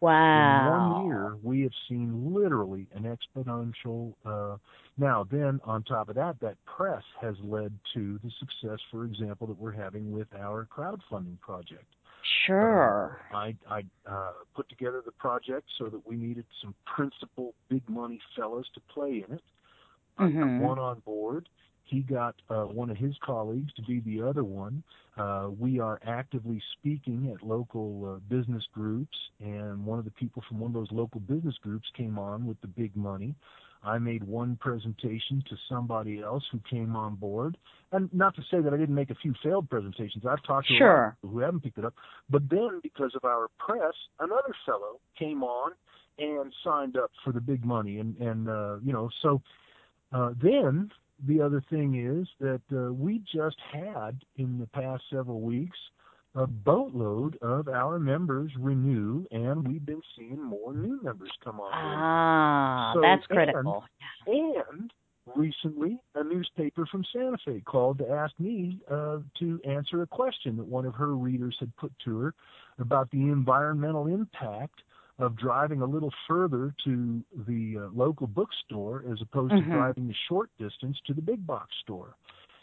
Wow. 0.00 0.64
In 0.64 0.70
one 0.70 1.06
year, 1.06 1.36
we 1.42 1.62
have 1.62 1.72
seen 1.88 2.32
literally 2.32 2.86
an 2.94 3.04
exponential. 3.04 4.14
Uh, 4.24 4.56
now, 4.96 5.26
then, 5.30 5.60
on 5.64 5.82
top 5.82 6.08
of 6.08 6.14
that, 6.16 6.40
that 6.40 6.56
press 6.64 7.02
has 7.20 7.34
led 7.42 7.72
to 7.94 8.18
the 8.24 8.30
success, 8.38 8.78
for 8.90 9.04
example, 9.04 9.46
that 9.46 9.58
we're 9.58 9.72
having 9.72 10.12
with 10.12 10.28
our 10.34 10.66
crowdfunding 10.74 11.38
project. 11.40 11.84
Sure. 12.46 13.20
Uh, 13.30 13.36
I, 13.36 13.54
I 13.68 13.82
uh, 14.10 14.32
put 14.54 14.68
together 14.68 15.02
the 15.04 15.12
project 15.12 15.68
so 15.78 15.86
that 15.86 16.06
we 16.06 16.16
needed 16.16 16.44
some 16.62 16.74
principal 16.86 17.54
big 17.68 17.82
money 17.88 18.20
fellows 18.36 18.66
to 18.74 18.80
play 18.92 19.24
in 19.26 19.34
it. 19.34 19.42
I 20.18 20.24
got 20.30 20.32
Mhm. 20.32 20.60
one 20.60 20.78
on 20.78 21.00
board. 21.00 21.48
He 21.84 22.00
got 22.00 22.34
uh, 22.48 22.64
one 22.64 22.90
of 22.90 22.96
his 22.96 23.14
colleagues 23.24 23.72
to 23.74 23.82
be 23.82 24.00
the 24.00 24.22
other 24.26 24.44
one. 24.44 24.82
Uh, 25.16 25.48
we 25.58 25.80
are 25.80 26.00
actively 26.06 26.62
speaking 26.78 27.32
at 27.34 27.46
local 27.46 28.14
uh, 28.16 28.34
business 28.34 28.62
groups, 28.72 29.16
and 29.40 29.84
one 29.84 29.98
of 29.98 30.04
the 30.04 30.10
people 30.12 30.42
from 30.48 30.60
one 30.60 30.68
of 30.70 30.74
those 30.74 30.92
local 30.92 31.20
business 31.20 31.56
groups 31.62 31.86
came 31.96 32.18
on 32.18 32.46
with 32.46 32.60
the 32.60 32.68
big 32.68 32.94
money. 32.96 33.34
I 33.82 33.98
made 33.98 34.22
one 34.24 34.56
presentation 34.60 35.42
to 35.48 35.56
somebody 35.68 36.20
else 36.22 36.44
who 36.52 36.60
came 36.68 36.94
on 36.94 37.14
board. 37.16 37.56
And 37.92 38.12
not 38.12 38.36
to 38.36 38.42
say 38.50 38.60
that 38.60 38.72
I 38.72 38.76
didn't 38.76 38.94
make 38.94 39.10
a 39.10 39.14
few 39.14 39.34
failed 39.42 39.70
presentations. 39.70 40.24
I've 40.26 40.42
talked 40.42 40.68
to 40.68 40.74
a 40.74 40.76
lot 40.76 40.78
Sure. 40.78 41.16
who 41.22 41.38
haven't 41.38 41.60
picked 41.60 41.78
it 41.78 41.84
up. 41.84 41.94
But 42.28 42.48
then, 42.50 42.80
because 42.82 43.14
of 43.14 43.24
our 43.24 43.48
press, 43.58 43.94
another 44.20 44.54
fellow 44.66 45.00
came 45.18 45.42
on 45.42 45.72
and 46.18 46.52
signed 46.62 46.96
up 46.98 47.10
for 47.24 47.32
the 47.32 47.40
big 47.40 47.64
money. 47.64 47.98
And, 47.98 48.16
and 48.18 48.48
uh, 48.48 48.76
you 48.84 48.92
know, 48.92 49.08
so 49.22 49.40
uh, 50.12 50.34
then 50.40 50.90
the 51.26 51.40
other 51.40 51.62
thing 51.70 51.94
is 51.94 52.26
that 52.40 52.62
uh, 52.76 52.92
we 52.92 53.22
just 53.32 53.56
had 53.72 54.20
in 54.36 54.58
the 54.58 54.66
past 54.68 55.02
several 55.10 55.40
weeks 55.40 55.78
a 56.36 56.46
boatload 56.46 57.36
of 57.42 57.66
our 57.68 57.98
members 57.98 58.52
renew, 58.58 59.24
and 59.32 59.66
we've 59.66 59.84
been 59.84 60.02
seeing 60.16 60.40
more 60.40 60.72
new 60.72 61.00
members 61.02 61.30
come 61.42 61.58
on. 61.60 61.72
Ah, 61.74 62.92
So, 62.94 63.00
that's 63.00 63.22
and- 63.28 63.36
critical. 63.36 63.84
And 64.26 64.92
recently, 65.36 65.98
a 66.14 66.22
newspaper 66.24 66.86
from 66.86 67.04
Santa 67.12 67.36
Fe 67.44 67.60
called 67.64 67.98
to 67.98 68.08
ask 68.10 68.32
me 68.38 68.78
uh, 68.90 69.18
to 69.40 69.60
answer 69.64 70.02
a 70.02 70.06
question 70.06 70.56
that 70.56 70.66
one 70.66 70.86
of 70.86 70.94
her 70.94 71.14
readers 71.16 71.56
had 71.58 71.74
put 71.76 71.92
to 72.04 72.18
her 72.20 72.34
about 72.78 73.10
the 73.10 73.18
environmental 73.22 74.06
impact 74.06 74.82
of 75.20 75.36
driving 75.36 75.82
a 75.82 75.86
little 75.86 76.12
further 76.26 76.74
to 76.84 77.22
the 77.46 77.76
uh, 77.78 77.88
local 77.92 78.26
bookstore 78.26 79.04
as 79.10 79.20
opposed 79.20 79.52
Mhm. 79.54 79.64
to 79.64 79.70
driving 79.70 80.08
the 80.08 80.14
short 80.28 80.50
distance 80.58 80.98
to 81.06 81.14
the 81.14 81.22
big 81.22 81.46
box 81.46 81.76
store. 81.80 82.16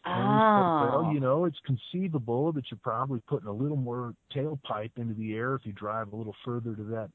And 0.06 0.42
Oh. 0.56 0.78
well, 0.82 1.14
you 1.14 1.20
know, 1.20 1.46
it's 1.46 1.60
conceivable 1.62 2.52
that 2.54 2.72
you're 2.72 2.80
probably 2.82 3.20
putting 3.28 3.48
a 3.48 3.52
little 3.52 3.78
more 3.78 4.16
tailpipe 4.32 4.98
into 4.98 5.14
the 5.14 5.36
air 5.36 5.56
if 5.56 5.66
you 5.66 5.74
drive 5.74 6.14
a 6.14 6.16
little 6.16 6.36
further 6.46 6.76
to 6.76 6.84
that 6.86 7.12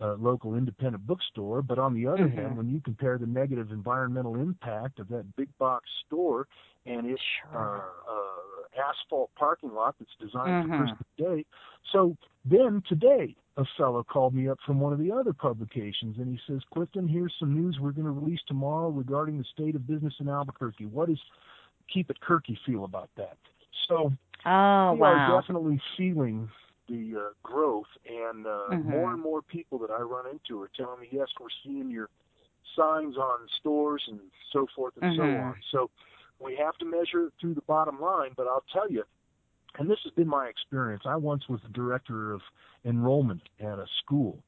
uh, 0.00 0.14
local 0.14 0.54
independent 0.54 1.06
bookstore. 1.06 1.62
But 1.62 1.78
on 1.78 1.94
the 1.94 2.06
other 2.06 2.28
Mhm. 2.28 2.34
hand, 2.34 2.56
when 2.56 2.68
you 2.68 2.80
compare 2.80 3.16
the 3.16 3.26
negative 3.26 3.70
environmental 3.70 4.36
impact 4.36 4.98
of 4.98 5.08
that 5.08 5.34
big 5.36 5.56
box 5.58 5.88
store 6.06 6.46
and 6.84 7.06
its 7.06 7.22
uh, 7.46 7.52
Sure. 7.52 7.94
uh, 8.08 8.33
asphalt 8.78 9.30
parking 9.36 9.72
lot 9.72 9.94
that's 9.98 10.14
designed 10.20 10.54
Mhm. 10.54 10.70
for 10.70 10.76
Christmas 10.76 11.08
Day. 11.16 11.46
So 11.92 12.16
then 12.44 12.82
today, 12.88 13.36
a 13.56 13.64
fellow 13.76 14.02
called 14.02 14.34
me 14.34 14.48
up 14.48 14.58
from 14.66 14.80
one 14.80 14.92
of 14.92 14.98
the 14.98 15.12
other 15.12 15.32
publications 15.32 16.18
and 16.18 16.28
he 16.28 16.40
says, 16.46 16.60
Clifton, 16.72 17.06
here's 17.06 17.34
some 17.38 17.54
news 17.54 17.78
we're 17.80 17.92
going 17.92 18.06
to 18.06 18.10
release 18.10 18.40
tomorrow 18.46 18.88
regarding 18.88 19.38
the 19.38 19.44
state 19.44 19.76
of 19.76 19.86
business 19.86 20.14
in 20.18 20.28
Albuquerque. 20.28 20.86
What 20.86 21.08
does 21.08 21.20
Keep 21.92 22.10
It 22.10 22.18
Burque 22.26 22.46
feel 22.66 22.84
about 22.84 23.10
that? 23.16 23.36
So 23.88 24.12
Oh, 24.46 24.92
we 24.92 25.00
are 25.00 25.40
definitely 25.40 25.80
feeling 25.96 26.50
the 26.88 27.16
uh, 27.16 27.32
growth, 27.42 27.86
and 28.06 28.46
uh, 28.46 28.68
Mhm. 28.70 28.84
more 28.90 29.12
and 29.12 29.22
more 29.22 29.40
people 29.40 29.78
that 29.78 29.90
I 29.90 30.00
run 30.00 30.26
into 30.26 30.60
are 30.60 30.70
telling 30.76 31.00
me, 31.00 31.08
yes, 31.10 31.28
we're 31.40 31.48
seeing 31.64 31.90
your 31.90 32.10
signs 32.76 33.16
on 33.16 33.48
stores 33.60 34.02
and 34.08 34.20
so 34.52 34.66
forth 34.74 34.94
and 35.00 35.16
so 35.16 35.22
Mhm. 35.22 35.40
on. 35.40 35.54
So 35.70 35.90
we 36.38 36.56
have 36.56 36.76
to 36.78 36.84
measure 36.84 37.26
it 37.26 37.32
through 37.40 37.54
the 37.54 37.62
bottom 37.62 38.00
line, 38.00 38.30
but 38.36 38.46
I'll 38.46 38.64
tell 38.72 38.90
you, 38.90 39.04
and 39.78 39.90
this 39.90 39.98
has 40.04 40.12
been 40.14 40.28
my 40.28 40.46
experience. 40.46 41.02
I 41.06 41.16
once 41.16 41.48
was 41.48 41.60
the 41.62 41.72
director 41.72 42.32
of 42.32 42.40
enrollment 42.84 43.42
at 43.60 43.78
a 43.78 43.86
school, 44.04 44.38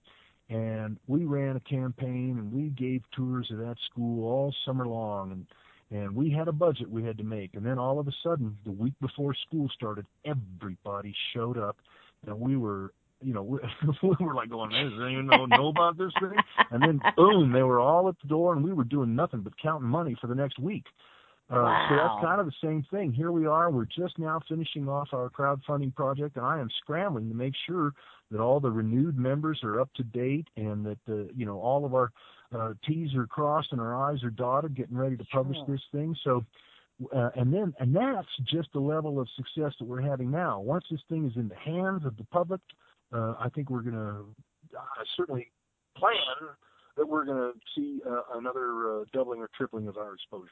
and 0.48 0.98
we 1.06 1.24
ran 1.24 1.56
a 1.56 1.60
campaign 1.60 2.36
and 2.38 2.52
we 2.52 2.68
gave 2.70 3.02
tours 3.12 3.50
of 3.50 3.58
that 3.58 3.76
school 3.90 4.28
all 4.28 4.54
summer 4.64 4.86
long, 4.86 5.32
and 5.32 5.46
and 5.90 6.16
we 6.16 6.30
had 6.30 6.48
a 6.48 6.52
budget 6.52 6.90
we 6.90 7.04
had 7.04 7.16
to 7.18 7.24
make. 7.24 7.54
And 7.54 7.64
then 7.64 7.78
all 7.78 8.00
of 8.00 8.08
a 8.08 8.12
sudden, 8.22 8.56
the 8.64 8.72
week 8.72 8.94
before 9.00 9.34
school 9.46 9.68
started, 9.72 10.04
everybody 10.24 11.14
showed 11.34 11.58
up, 11.58 11.76
and 12.26 12.38
we 12.38 12.56
were. 12.56 12.92
You 13.22 13.32
know, 13.32 13.42
we, 13.42 13.58
we 14.02 14.16
were 14.20 14.34
like 14.34 14.50
going, 14.50 14.70
"Does 14.70 14.92
anyone 15.00 15.26
know, 15.26 15.46
know 15.46 15.68
about 15.68 15.96
this 15.96 16.12
thing?" 16.20 16.38
And 16.70 16.82
then, 16.82 17.00
boom, 17.16 17.50
they 17.50 17.62
were 17.62 17.80
all 17.80 18.10
at 18.10 18.16
the 18.20 18.28
door, 18.28 18.52
and 18.52 18.62
we 18.62 18.74
were 18.74 18.84
doing 18.84 19.16
nothing 19.16 19.40
but 19.40 19.54
counting 19.56 19.88
money 19.88 20.14
for 20.20 20.26
the 20.26 20.34
next 20.34 20.58
week. 20.58 20.84
Uh, 21.48 21.88
So 21.88 21.96
that's 21.96 22.24
kind 22.24 22.40
of 22.40 22.46
the 22.46 22.52
same 22.62 22.84
thing. 22.90 23.12
Here 23.12 23.30
we 23.30 23.46
are. 23.46 23.70
We're 23.70 23.84
just 23.84 24.18
now 24.18 24.40
finishing 24.48 24.88
off 24.88 25.08
our 25.12 25.30
crowdfunding 25.30 25.94
project, 25.94 26.36
and 26.36 26.44
I 26.44 26.58
am 26.58 26.68
scrambling 26.80 27.28
to 27.28 27.34
make 27.34 27.54
sure 27.66 27.92
that 28.32 28.40
all 28.40 28.58
the 28.58 28.70
renewed 28.70 29.16
members 29.16 29.60
are 29.62 29.80
up 29.80 29.92
to 29.94 30.02
date, 30.02 30.48
and 30.56 30.84
that 30.84 30.98
uh, 31.08 31.30
you 31.36 31.46
know 31.46 31.60
all 31.60 31.84
of 31.84 31.94
our 31.94 32.10
uh, 32.52 32.74
T's 32.84 33.14
are 33.14 33.26
crossed 33.26 33.70
and 33.72 33.80
our 33.80 33.94
I's 34.12 34.24
are 34.24 34.30
dotted, 34.30 34.74
getting 34.74 34.96
ready 34.96 35.16
to 35.16 35.24
publish 35.26 35.56
Sure. 35.58 35.66
this 35.68 35.82
thing. 35.92 36.16
So, 36.24 36.44
uh, 37.14 37.30
and 37.36 37.52
then 37.54 37.72
and 37.78 37.94
that's 37.94 38.26
just 38.50 38.72
the 38.72 38.80
level 38.80 39.20
of 39.20 39.28
success 39.36 39.72
that 39.78 39.84
we're 39.86 40.02
having 40.02 40.30
now. 40.32 40.60
Once 40.60 40.84
this 40.90 41.00
thing 41.08 41.26
is 41.26 41.36
in 41.36 41.48
the 41.48 41.54
hands 41.56 42.04
of 42.04 42.16
the 42.16 42.24
public, 42.24 42.60
uh, 43.12 43.34
I 43.38 43.48
think 43.54 43.70
we're 43.70 43.82
going 43.82 43.94
to 43.94 44.24
uh, 44.76 45.04
certainly 45.16 45.52
plan 45.96 46.16
that 46.96 47.06
we're 47.06 47.24
going 47.24 47.52
to 47.52 47.58
see 47.76 48.00
uh, 48.04 48.22
another 48.34 49.00
uh, 49.00 49.04
doubling 49.12 49.40
or 49.40 49.50
tripling 49.56 49.86
of 49.86 49.96
our 49.96 50.14
exposure. 50.14 50.50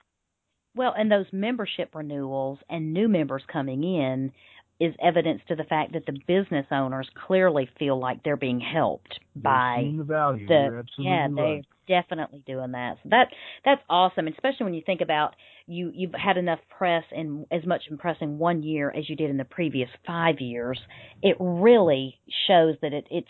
Well, 0.77 0.95
and 0.97 1.11
those 1.11 1.27
membership 1.33 1.95
renewals 1.95 2.59
and 2.69 2.93
new 2.93 3.09
members 3.09 3.43
coming 3.53 3.85
in 3.85 4.33
is 4.81 4.93
evidence 5.03 5.41
to 5.49 5.55
the 5.55 5.65
fact 5.65 5.93
that 5.93 6.05
the 6.07 6.19
business 6.27 6.67
owners 6.71 7.09
clearly 7.27 7.69
feel 7.79 7.99
like 7.99 8.23
they're 8.25 8.37
being 8.37 8.61
helped 8.61 9.21
They're 9.37 9.43
by 9.43 9.93
the 9.97 10.03
value. 10.03 10.47
the 10.49 10.85
yeah 10.99 11.29
they're 11.35 11.63
definitely 11.87 12.43
doing 12.45 12.73
that. 12.73 12.97
So 13.03 13.11
that 13.11 13.29
that's 13.65 13.83
awesome 13.89 14.27
especially 14.27 14.65
when 14.65 14.75
you 14.75 14.83
think 14.85 15.01
about 15.01 15.37
you 15.67 15.93
you've 15.95 16.15
had 16.15 16.37
enough 16.37 16.59
press 16.77 17.05
and 17.13 17.47
as 17.53 17.65
much 17.65 17.83
press 17.99 18.17
in 18.21 18.39
one 18.39 18.63
year 18.63 18.91
as 18.91 19.09
you 19.09 19.15
did 19.15 19.31
in 19.31 19.37
the 19.37 19.45
previous 19.45 19.89
five 20.07 20.41
years. 20.41 20.81
It 21.23 21.37
really 21.39 22.19
shows 22.49 22.75
that 22.83 22.93
it 22.93 23.07
it's 23.11 23.29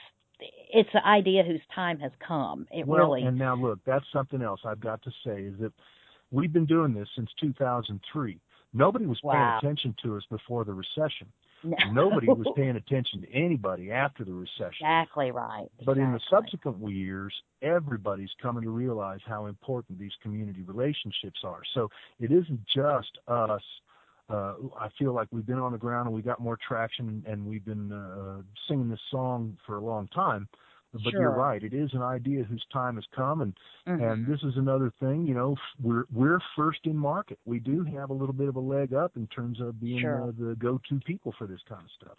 it's 0.73 0.91
an 0.95 1.03
idea 1.07 1.43
whose 1.43 1.61
time 1.75 1.99
has 2.01 2.13
come. 2.27 2.67
It 2.71 2.87
well, 2.87 3.01
really 3.01 3.23
and 3.23 3.39
now 3.39 3.55
look, 3.55 3.81
that's 3.85 4.07
something 4.15 4.41
else 4.41 4.61
I've 4.65 4.81
got 4.81 5.03
to 5.03 5.11
say 5.27 5.43
is 5.43 5.55
that 5.61 5.73
we've 6.35 6.53
been 6.53 6.67
doing 6.67 6.93
this 6.93 7.09
since 7.17 7.31
2003. 7.41 8.41
Nobody 8.73 9.07
was 9.07 9.21
paying 9.23 9.57
attention 9.59 9.95
to 10.03 10.17
us 10.17 10.25
before 10.29 10.65
the 10.65 10.75
recession. 10.75 11.29
no. 11.63 11.77
Nobody 11.93 12.27
was 12.27 12.47
paying 12.57 12.75
attention 12.77 13.23
to 13.23 13.33
anybody 13.33 13.93
after 13.93 14.25
the 14.25 14.33
recession. 14.33 14.85
exactly 14.85 15.31
right 15.31 15.69
But 15.87 15.97
in 15.97 16.13
the 16.13 16.21
subsequent 16.29 16.77
years, 16.91 17.33
everybody's 17.63 18.33
coming 18.43 18.65
to 18.65 18.71
realize 18.71 19.21
how 19.25 19.47
important 19.47 20.01
these 20.01 20.13
community 20.23 20.63
relationships 20.63 21.41
are. 21.45 21.61
So 21.73 21.89
it 22.19 22.33
isn't 22.33 22.67
just 22.67 23.17
us. 23.29 23.63
Uh, 24.29 24.55
I 24.79 24.89
feel 24.99 25.13
like 25.13 25.29
we've 25.31 25.47
been 25.47 25.59
on 25.59 25.73
the 25.73 25.79
ground 25.79 26.07
and 26.09 26.17
we 26.17 26.23
got 26.23 26.41
more 26.41 26.59
traction 26.67 27.23
and 27.29 27.47
we've 27.47 27.65
been 27.65 27.93
uh, 27.93 28.43
singing 28.67 28.89
this 28.89 29.01
song 29.11 29.57
for 29.67 29.77
a 29.77 29.85
long 29.85 30.09
time. 30.09 30.49
But 31.03 31.13
you're 31.13 31.31
right. 31.33 31.63
It 31.63 31.75
is 31.75 31.93
an 31.93 32.03
idea 32.03 32.45
whose 32.45 32.65
time 32.73 32.95
has 32.97 33.05
come, 33.15 33.41
and 33.41 33.55
Mhm. 33.87 34.13
and 34.13 34.27
this 34.27 34.43
is 34.43 34.57
another 34.57 34.91
thing. 35.01 35.27
You 35.27 35.35
know, 35.35 35.57
we're 35.83 36.05
we're 36.13 36.41
first 36.57 36.87
in 36.87 36.97
market. 36.97 37.39
We 37.45 37.59
do 37.59 37.83
have 37.85 38.11
a 38.11 38.15
little 38.15 38.35
bit 38.35 38.49
of 38.49 38.57
a 38.57 38.61
leg 38.61 38.95
up 38.95 39.17
in 39.17 39.27
terms 39.29 39.61
of 39.61 39.81
being 39.81 40.01
Sure. 40.01 40.23
uh, 40.29 40.33
the 40.39 40.55
go-to 40.57 41.01
people 41.01 41.33
for 41.33 41.47
this 41.47 41.61
kind 41.69 41.83
of 41.83 41.91
stuff. 41.91 42.17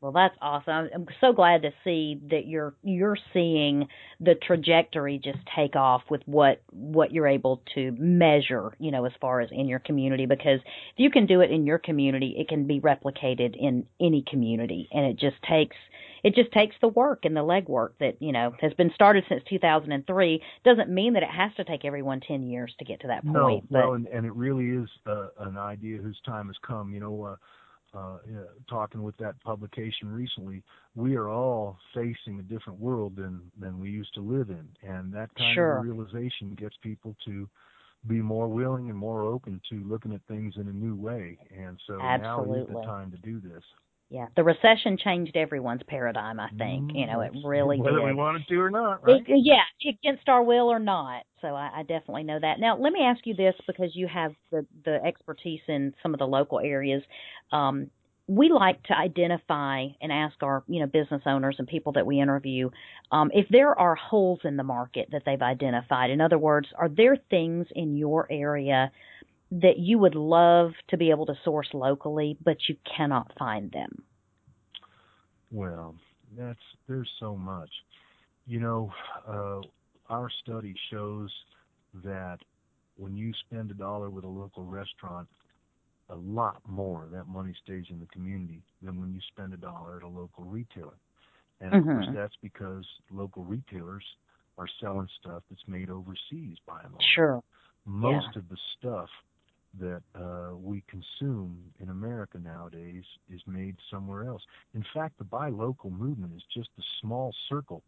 Well, 0.00 0.12
that's 0.12 0.36
awesome. 0.40 0.88
I'm 0.94 1.06
so 1.20 1.32
glad 1.32 1.62
to 1.62 1.72
see 1.82 2.20
that 2.30 2.46
you're 2.46 2.74
you're 2.84 3.16
seeing 3.32 3.88
the 4.20 4.36
trajectory 4.36 5.18
just 5.18 5.40
take 5.56 5.74
off 5.74 6.02
with 6.08 6.22
what 6.26 6.62
what 6.70 7.10
you're 7.10 7.26
able 7.26 7.62
to 7.74 7.90
measure, 7.98 8.74
you 8.78 8.92
know, 8.92 9.06
as 9.06 9.12
far 9.20 9.40
as 9.40 9.50
in 9.50 9.66
your 9.66 9.80
community 9.80 10.24
because 10.26 10.60
if 10.60 10.98
you 10.98 11.10
can 11.10 11.26
do 11.26 11.40
it 11.40 11.50
in 11.50 11.66
your 11.66 11.78
community, 11.78 12.36
it 12.38 12.48
can 12.48 12.64
be 12.64 12.80
replicated 12.80 13.56
in 13.56 13.86
any 14.00 14.22
community 14.30 14.88
and 14.92 15.04
it 15.04 15.16
just 15.16 15.42
takes 15.42 15.76
it 16.22 16.34
just 16.34 16.52
takes 16.52 16.76
the 16.80 16.88
work 16.88 17.24
and 17.24 17.36
the 17.36 17.40
legwork 17.40 17.90
that, 18.00 18.20
you 18.20 18.32
know, 18.32 18.54
has 18.60 18.72
been 18.74 18.90
started 18.94 19.24
since 19.28 19.42
2003. 19.48 20.42
Doesn't 20.64 20.90
mean 20.90 21.14
that 21.14 21.22
it 21.22 21.30
has 21.30 21.52
to 21.56 21.64
take 21.64 21.84
everyone 21.84 22.20
10 22.20 22.42
years 22.42 22.74
to 22.78 22.84
get 22.84 23.00
to 23.00 23.08
that 23.08 23.24
point. 23.24 23.70
No, 23.70 23.88
but... 23.88 23.92
and, 23.94 24.06
and 24.08 24.26
it 24.26 24.34
really 24.34 24.70
is 24.82 24.88
uh, 25.06 25.28
an 25.38 25.58
idea 25.58 25.98
whose 25.98 26.20
time 26.24 26.46
has 26.48 26.56
come. 26.66 26.92
You 26.92 27.00
know, 27.00 27.22
uh, 27.22 27.36
uh, 27.94 28.18
talking 28.68 29.02
with 29.02 29.16
that 29.16 29.40
publication 29.42 30.12
recently, 30.12 30.62
we 30.94 31.16
are 31.16 31.28
all 31.28 31.78
facing 31.94 32.38
a 32.38 32.42
different 32.42 32.78
world 32.78 33.16
than 33.16 33.40
than 33.58 33.80
we 33.80 33.90
used 33.90 34.12
to 34.14 34.20
live 34.20 34.50
in, 34.50 34.68
and 34.82 35.12
that 35.12 35.34
kind 35.36 35.54
sure. 35.54 35.78
of 35.78 35.84
realization 35.84 36.54
gets 36.54 36.76
people 36.82 37.16
to 37.24 37.48
be 38.06 38.20
more 38.20 38.48
willing 38.48 38.90
and 38.90 38.98
more 38.98 39.22
open 39.22 39.60
to 39.70 39.82
looking 39.84 40.12
at 40.12 40.20
things 40.28 40.54
in 40.56 40.68
a 40.68 40.72
new 40.72 40.94
way. 40.94 41.38
And 41.56 41.78
so 41.86 41.98
Absolutely. 42.00 42.56
now 42.56 42.62
is 42.62 42.68
the 42.68 42.82
time 42.82 43.10
to 43.10 43.16
do 43.18 43.40
this. 43.40 43.62
Yeah, 44.10 44.26
the 44.36 44.44
recession 44.44 44.96
changed 44.96 45.36
everyone's 45.36 45.82
paradigm. 45.86 46.40
I 46.40 46.48
think 46.56 46.92
you 46.94 47.06
know 47.06 47.20
it 47.20 47.34
mm, 47.34 47.42
really 47.44 47.78
whether 47.78 47.98
did. 47.98 48.06
we 48.06 48.14
wanted 48.14 48.48
to 48.48 48.58
or 48.58 48.70
not, 48.70 49.04
right? 49.04 49.22
It, 49.26 49.40
yeah, 49.44 49.62
against 49.86 50.28
our 50.30 50.42
will 50.42 50.68
or 50.68 50.78
not. 50.78 51.24
So 51.42 51.48
I, 51.48 51.70
I 51.76 51.82
definitely 51.82 52.22
know 52.22 52.38
that. 52.40 52.58
Now 52.58 52.78
let 52.78 52.94
me 52.94 53.00
ask 53.00 53.26
you 53.26 53.34
this 53.34 53.54
because 53.66 53.94
you 53.94 54.08
have 54.08 54.32
the 54.50 54.64
the 54.86 55.04
expertise 55.04 55.60
in 55.68 55.92
some 56.02 56.14
of 56.14 56.18
the 56.18 56.26
local 56.26 56.58
areas. 56.58 57.02
Um, 57.52 57.90
we 58.28 58.50
like 58.50 58.82
to 58.84 58.96
identify 58.96 59.86
and 60.00 60.10
ask 60.10 60.42
our 60.42 60.62
you 60.68 60.80
know 60.80 60.86
business 60.86 61.22
owners 61.26 61.56
and 61.58 61.68
people 61.68 61.92
that 61.92 62.06
we 62.06 62.20
interview 62.20 62.70
um, 63.12 63.30
if 63.34 63.46
there 63.50 63.78
are 63.78 63.94
holes 63.94 64.40
in 64.44 64.56
the 64.56 64.62
market 64.62 65.08
that 65.12 65.22
they've 65.26 65.42
identified. 65.42 66.10
In 66.10 66.22
other 66.22 66.38
words, 66.38 66.68
are 66.78 66.88
there 66.88 67.18
things 67.28 67.66
in 67.74 67.96
your 67.96 68.26
area 68.30 68.90
that 69.50 69.78
you 69.78 69.98
would 69.98 70.14
love 70.14 70.72
to 70.88 70.96
be 70.96 71.10
able 71.10 71.26
to 71.26 71.34
source 71.44 71.68
locally, 71.72 72.36
but 72.44 72.56
you 72.68 72.76
cannot 72.96 73.32
find 73.38 73.72
them? 73.72 74.02
Well, 75.50 75.94
that's 76.36 76.58
there's 76.86 77.10
so 77.18 77.36
much. 77.36 77.70
You 78.46 78.60
know, 78.60 78.92
uh, 79.26 79.60
our 80.08 80.28
study 80.42 80.74
shows 80.90 81.30
that 82.04 82.38
when 82.96 83.16
you 83.16 83.32
spend 83.46 83.70
a 83.70 83.74
dollar 83.74 84.10
with 84.10 84.24
a 84.24 84.28
local 84.28 84.64
restaurant, 84.64 85.28
a 86.10 86.16
lot 86.16 86.60
more 86.66 87.04
of 87.04 87.10
that 87.10 87.28
money 87.28 87.54
stays 87.62 87.84
in 87.90 88.00
the 88.00 88.06
community 88.06 88.62
than 88.82 89.00
when 89.00 89.12
you 89.12 89.20
spend 89.32 89.52
a 89.52 89.56
dollar 89.56 89.96
at 89.96 90.02
a 90.02 90.08
local 90.08 90.44
retailer. 90.44 90.96
And 91.60 91.74
of 91.74 91.82
mm-hmm. 91.82 91.92
course, 91.92 92.06
that's 92.14 92.36
because 92.42 92.84
local 93.10 93.44
retailers 93.44 94.04
are 94.58 94.68
selling 94.80 95.08
stuff 95.20 95.42
that's 95.50 95.62
made 95.66 95.90
overseas 95.90 96.56
by 96.66 96.80
and 96.82 96.92
large. 96.92 97.04
Sure. 97.14 97.42
Most 97.84 98.28
yeah. 98.34 98.40
of 98.40 98.48
the 98.48 98.56
stuff 98.78 99.08
that 99.80 100.02
uh, 100.14 100.56
we 100.56 100.82
consume 100.88 101.58
in 101.80 101.90
America 101.90 102.38
nowadays 102.38 103.04
is 103.32 103.40
made 103.46 103.76
somewhere 103.90 104.24
else. 104.24 104.42
In 104.74 104.84
fact, 104.94 105.18
the 105.18 105.24
buy 105.24 105.48
local 105.50 105.90
movement 105.90 106.32
is 106.34 106.42
just 106.54 106.70
a 106.78 106.82
small 107.00 107.34
circle. 107.48 107.82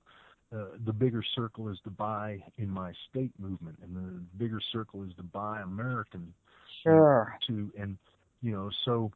Uh, 0.54 0.64
the 0.84 0.92
bigger 0.92 1.22
circle 1.34 1.68
is 1.68 1.78
the 1.84 1.90
buy 1.90 2.42
in 2.58 2.68
my 2.68 2.92
state 3.08 3.32
movement, 3.38 3.78
and 3.82 3.94
the 3.94 4.20
bigger 4.36 4.60
circle 4.72 5.02
is 5.02 5.12
the 5.16 5.22
buy 5.22 5.60
American. 5.60 6.32
Sure. 6.82 7.36
To 7.46 7.70
and 7.78 7.96
you 8.42 8.52
know, 8.52 8.70
so 8.84 9.12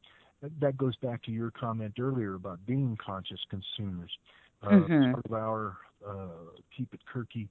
that 0.60 0.76
goes 0.76 0.94
back 0.96 1.22
to 1.24 1.30
your 1.30 1.50
comment 1.50 1.94
earlier 1.98 2.34
about 2.34 2.64
being 2.66 2.96
conscious 3.04 3.40
consumers. 3.50 4.10
Uh, 4.62 4.70
mm-hmm. 4.70 5.12
Part 5.12 5.26
of 5.26 5.32
our 5.32 5.76
uh, 6.06 6.60
Keep 6.76 6.94
It 6.94 7.00
Burque 7.12 7.48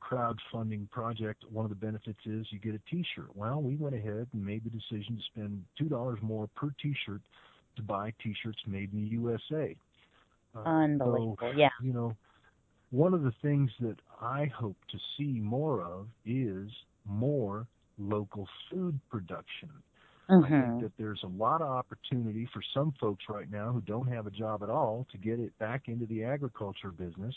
crowdfunding 0.00 0.90
project, 0.90 1.44
one 1.50 1.64
of 1.64 1.70
the 1.70 1.76
benefits 1.76 2.18
is 2.24 2.46
you 2.50 2.58
get 2.58 2.74
a 2.74 2.90
T-shirt. 2.90 3.34
Well, 3.34 3.60
we 3.60 3.76
went 3.76 3.94
ahead 3.94 4.26
and 4.32 4.44
made 4.44 4.64
the 4.64 4.70
decision 4.70 5.16
to 5.16 5.22
spend 5.32 5.64
two 5.78 5.88
dollars 5.88 6.18
more 6.22 6.48
per 6.56 6.72
T-shirt 6.80 7.20
to 7.76 7.82
buy 7.82 8.12
T-shirts 8.22 8.58
made 8.66 8.92
in 8.92 9.02
the 9.02 9.10
USA. 9.10 9.76
Uh, 10.54 10.60
Unbelievable, 10.60 11.38
so, 11.40 11.50
yeah. 11.56 11.68
You 11.82 11.92
know, 11.92 12.16
one 12.90 13.14
of 13.14 13.22
the 13.22 13.32
things 13.42 13.70
that 13.80 13.96
I 14.20 14.46
hope 14.46 14.76
to 14.90 14.98
see 15.16 15.40
more 15.40 15.82
of 15.82 16.06
is 16.24 16.70
more 17.04 17.66
local 17.98 18.48
food 18.70 18.98
production. 19.10 19.70
Mm-hmm. 20.30 20.54
I 20.54 20.60
think 20.60 20.82
that 20.82 20.92
there's 20.98 21.20
a 21.24 21.42
lot 21.42 21.62
of 21.62 21.68
opportunity 21.68 22.48
for 22.52 22.60
some 22.74 22.92
folks 23.00 23.24
right 23.28 23.50
now 23.50 23.72
who 23.72 23.80
don't 23.80 24.08
have 24.08 24.26
a 24.26 24.30
job 24.30 24.62
at 24.62 24.68
all 24.68 25.06
to 25.12 25.18
get 25.18 25.40
it 25.40 25.58
back 25.58 25.88
into 25.88 26.06
the 26.06 26.24
agriculture 26.24 26.90
business. 26.90 27.34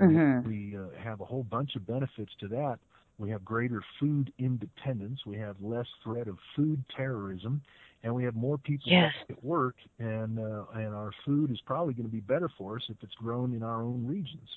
Mm-hmm. 0.00 0.48
we 0.48 0.76
uh, 0.76 1.02
have 1.02 1.20
a 1.20 1.24
whole 1.24 1.44
bunch 1.44 1.76
of 1.76 1.86
benefits 1.86 2.32
to 2.40 2.48
that. 2.48 2.78
We 3.18 3.30
have 3.30 3.44
greater 3.44 3.80
food 4.00 4.32
independence. 4.38 5.20
We 5.24 5.38
have 5.38 5.56
less 5.60 5.86
threat 6.02 6.26
of 6.26 6.36
food 6.56 6.82
terrorism, 6.96 7.62
and 8.02 8.14
we 8.14 8.24
have 8.24 8.34
more 8.34 8.58
people 8.58 8.90
yes. 8.90 9.12
at 9.30 9.42
work. 9.44 9.76
And 10.00 10.38
uh, 10.38 10.64
and 10.74 10.94
our 10.94 11.12
food 11.24 11.52
is 11.52 11.60
probably 11.64 11.94
going 11.94 12.06
to 12.06 12.12
be 12.12 12.20
better 12.20 12.50
for 12.58 12.76
us 12.76 12.82
if 12.88 12.96
it's 13.02 13.14
grown 13.14 13.54
in 13.54 13.62
our 13.62 13.82
own 13.82 14.04
regions. 14.06 14.48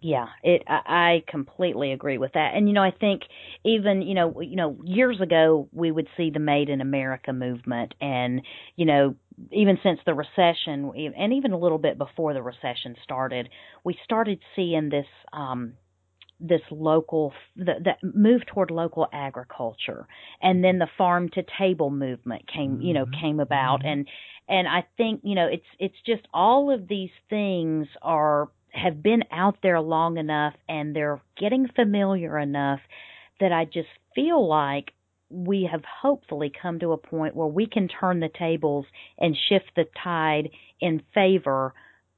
Yeah, 0.00 0.26
it. 0.42 0.64
I, 0.66 0.80
I 0.86 1.30
completely 1.30 1.92
agree 1.92 2.18
with 2.18 2.32
that. 2.32 2.52
And 2.54 2.66
you 2.66 2.74
know, 2.74 2.82
I 2.82 2.90
think 2.90 3.22
even 3.64 4.02
you 4.02 4.14
know, 4.14 4.40
you 4.40 4.56
know, 4.56 4.76
years 4.84 5.20
ago 5.20 5.68
we 5.72 5.92
would 5.92 6.08
see 6.16 6.30
the 6.30 6.40
Made 6.40 6.70
in 6.70 6.80
America 6.80 7.32
movement, 7.32 7.94
and 8.00 8.42
you 8.76 8.86
know, 8.86 9.14
even 9.50 9.78
since 9.82 10.00
the 10.06 10.14
recession, 10.14 10.92
and 11.16 11.32
even 11.32 11.52
a 11.52 11.58
little 11.58 11.78
bit 11.78 11.98
before 11.98 12.32
the 12.34 12.42
recession 12.42 12.96
started, 13.02 13.48
we 13.84 13.96
started 14.04 14.38
seeing 14.54 14.88
this 14.88 15.06
um, 15.32 15.74
this 16.40 16.60
local 16.70 17.32
the, 17.56 17.74
the 17.82 18.12
move 18.14 18.42
toward 18.46 18.70
local 18.70 19.06
agriculture 19.12 20.06
and 20.42 20.62
then 20.64 20.78
the 20.78 20.88
farm 20.98 21.28
to 21.28 21.42
table 21.58 21.90
movement 21.90 22.42
came 22.52 22.80
you 22.80 22.92
know 22.92 23.06
Mm-hmm. 23.06 23.20
came 23.20 23.40
about 23.40 23.82
Mhm. 23.82 23.86
and 23.92 24.08
and 24.48 24.66
I 24.68 24.84
think 24.96 25.20
you 25.22 25.34
know 25.36 25.46
it's 25.46 25.66
it's 25.78 25.94
just 26.04 26.26
all 26.34 26.70
of 26.72 26.88
these 26.88 27.10
things 27.30 27.86
are 28.02 28.48
have 28.72 29.02
been 29.02 29.22
out 29.30 29.58
there 29.62 29.80
long 29.80 30.16
enough 30.18 30.54
and 30.68 30.96
they're 30.96 31.20
getting 31.38 31.68
familiar 31.68 32.38
enough 32.38 32.80
that 33.38 33.52
I 33.52 33.64
just 33.64 33.88
feel 34.14 34.46
like 34.46 34.92
we 35.32 35.68
have 35.70 35.82
hopefully 36.02 36.52
come 36.60 36.78
to 36.80 36.92
a 36.92 36.98
point 36.98 37.34
where 37.34 37.46
we 37.46 37.66
can 37.66 37.88
turn 37.88 38.20
the 38.20 38.28
tables 38.28 38.86
and 39.18 39.36
shift 39.48 39.70
the 39.74 39.86
tide 40.02 40.50
in 40.80 41.02
favor 41.14 41.74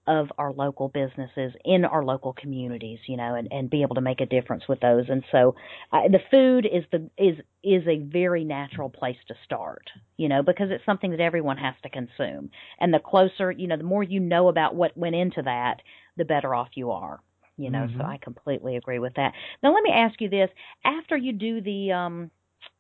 of 0.07 0.29
our 0.37 0.53
local 0.53 0.89
businesses 0.89 1.53
in 1.65 1.85
our 1.85 2.05
local 2.05 2.35
communities, 2.35 2.99
you 3.07 3.17
know, 3.17 3.35
and, 3.35 3.49
and 3.51 3.71
be 3.71 3.83
able 3.83 3.95
to 3.95 4.01
make 4.01 4.21
a 4.21 4.27
difference 4.27 4.65
with 4.69 4.81
those. 4.81 5.07
And 5.09 5.25
so 5.33 5.55
uh, 5.93 6.09
the 6.11 6.19
food 6.31 6.67
is 6.67 6.85
the 6.93 7.09
is 7.17 7.39
is 7.63 7.87
a 7.89 7.99
very 8.01 8.45
natural 8.45 8.91
place 8.91 9.17
to 9.29 9.35
start, 9.45 9.89
you 10.19 10.29
know, 10.29 10.43
because 10.43 10.69
it's 10.71 10.85
something 10.85 11.11
that 11.13 11.21
everyone 11.21 11.57
has 11.57 11.75
to 11.85 11.89
consume. 11.89 12.51
And 12.79 12.93
the 12.93 12.99
closer, 12.99 13.51
you 13.51 13.67
know, 13.67 13.79
the 13.79 13.85
more 13.85 14.03
you 14.03 14.21
know 14.21 14.49
about 14.49 14.75
what 14.75 14.97
went 14.97 15.15
into 15.15 15.41
that, 15.43 15.77
the 16.17 16.25
better 16.25 16.55
off 16.55 16.69
you 16.75 16.91
are. 16.91 17.21
You 17.57 17.71
know, 17.71 17.87
mm-hmm. 17.87 18.01
so 18.01 18.05
I 18.05 18.19
completely 18.21 18.77
agree 18.77 18.99
with 18.99 19.15
that. 19.15 19.33
Now 19.63 19.73
let 19.73 19.85
me 19.85 19.91
ask 19.95 20.21
you 20.21 20.29
this: 20.29 20.51
after 20.85 21.17
you 21.17 21.33
do 21.33 21.61
the 21.61 21.93
um, 21.93 22.31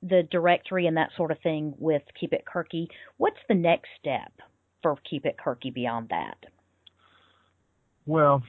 the 0.03 0.27
directory 0.31 0.87
and 0.87 0.97
that 0.97 1.11
sort 1.17 1.31
of 1.31 1.39
thing 1.41 1.75
with 1.79 2.03
Keep 2.19 2.33
It 2.33 2.45
Burque, 2.53 2.89
what's 3.17 3.37
the 3.49 3.55
next 3.55 3.89
step 3.99 4.33
for 4.83 4.97
Keep 5.09 5.27
It 5.27 5.37
Burque 5.43 5.73
beyond 5.75 6.09
that? 6.11 6.37
Well, 8.07 8.43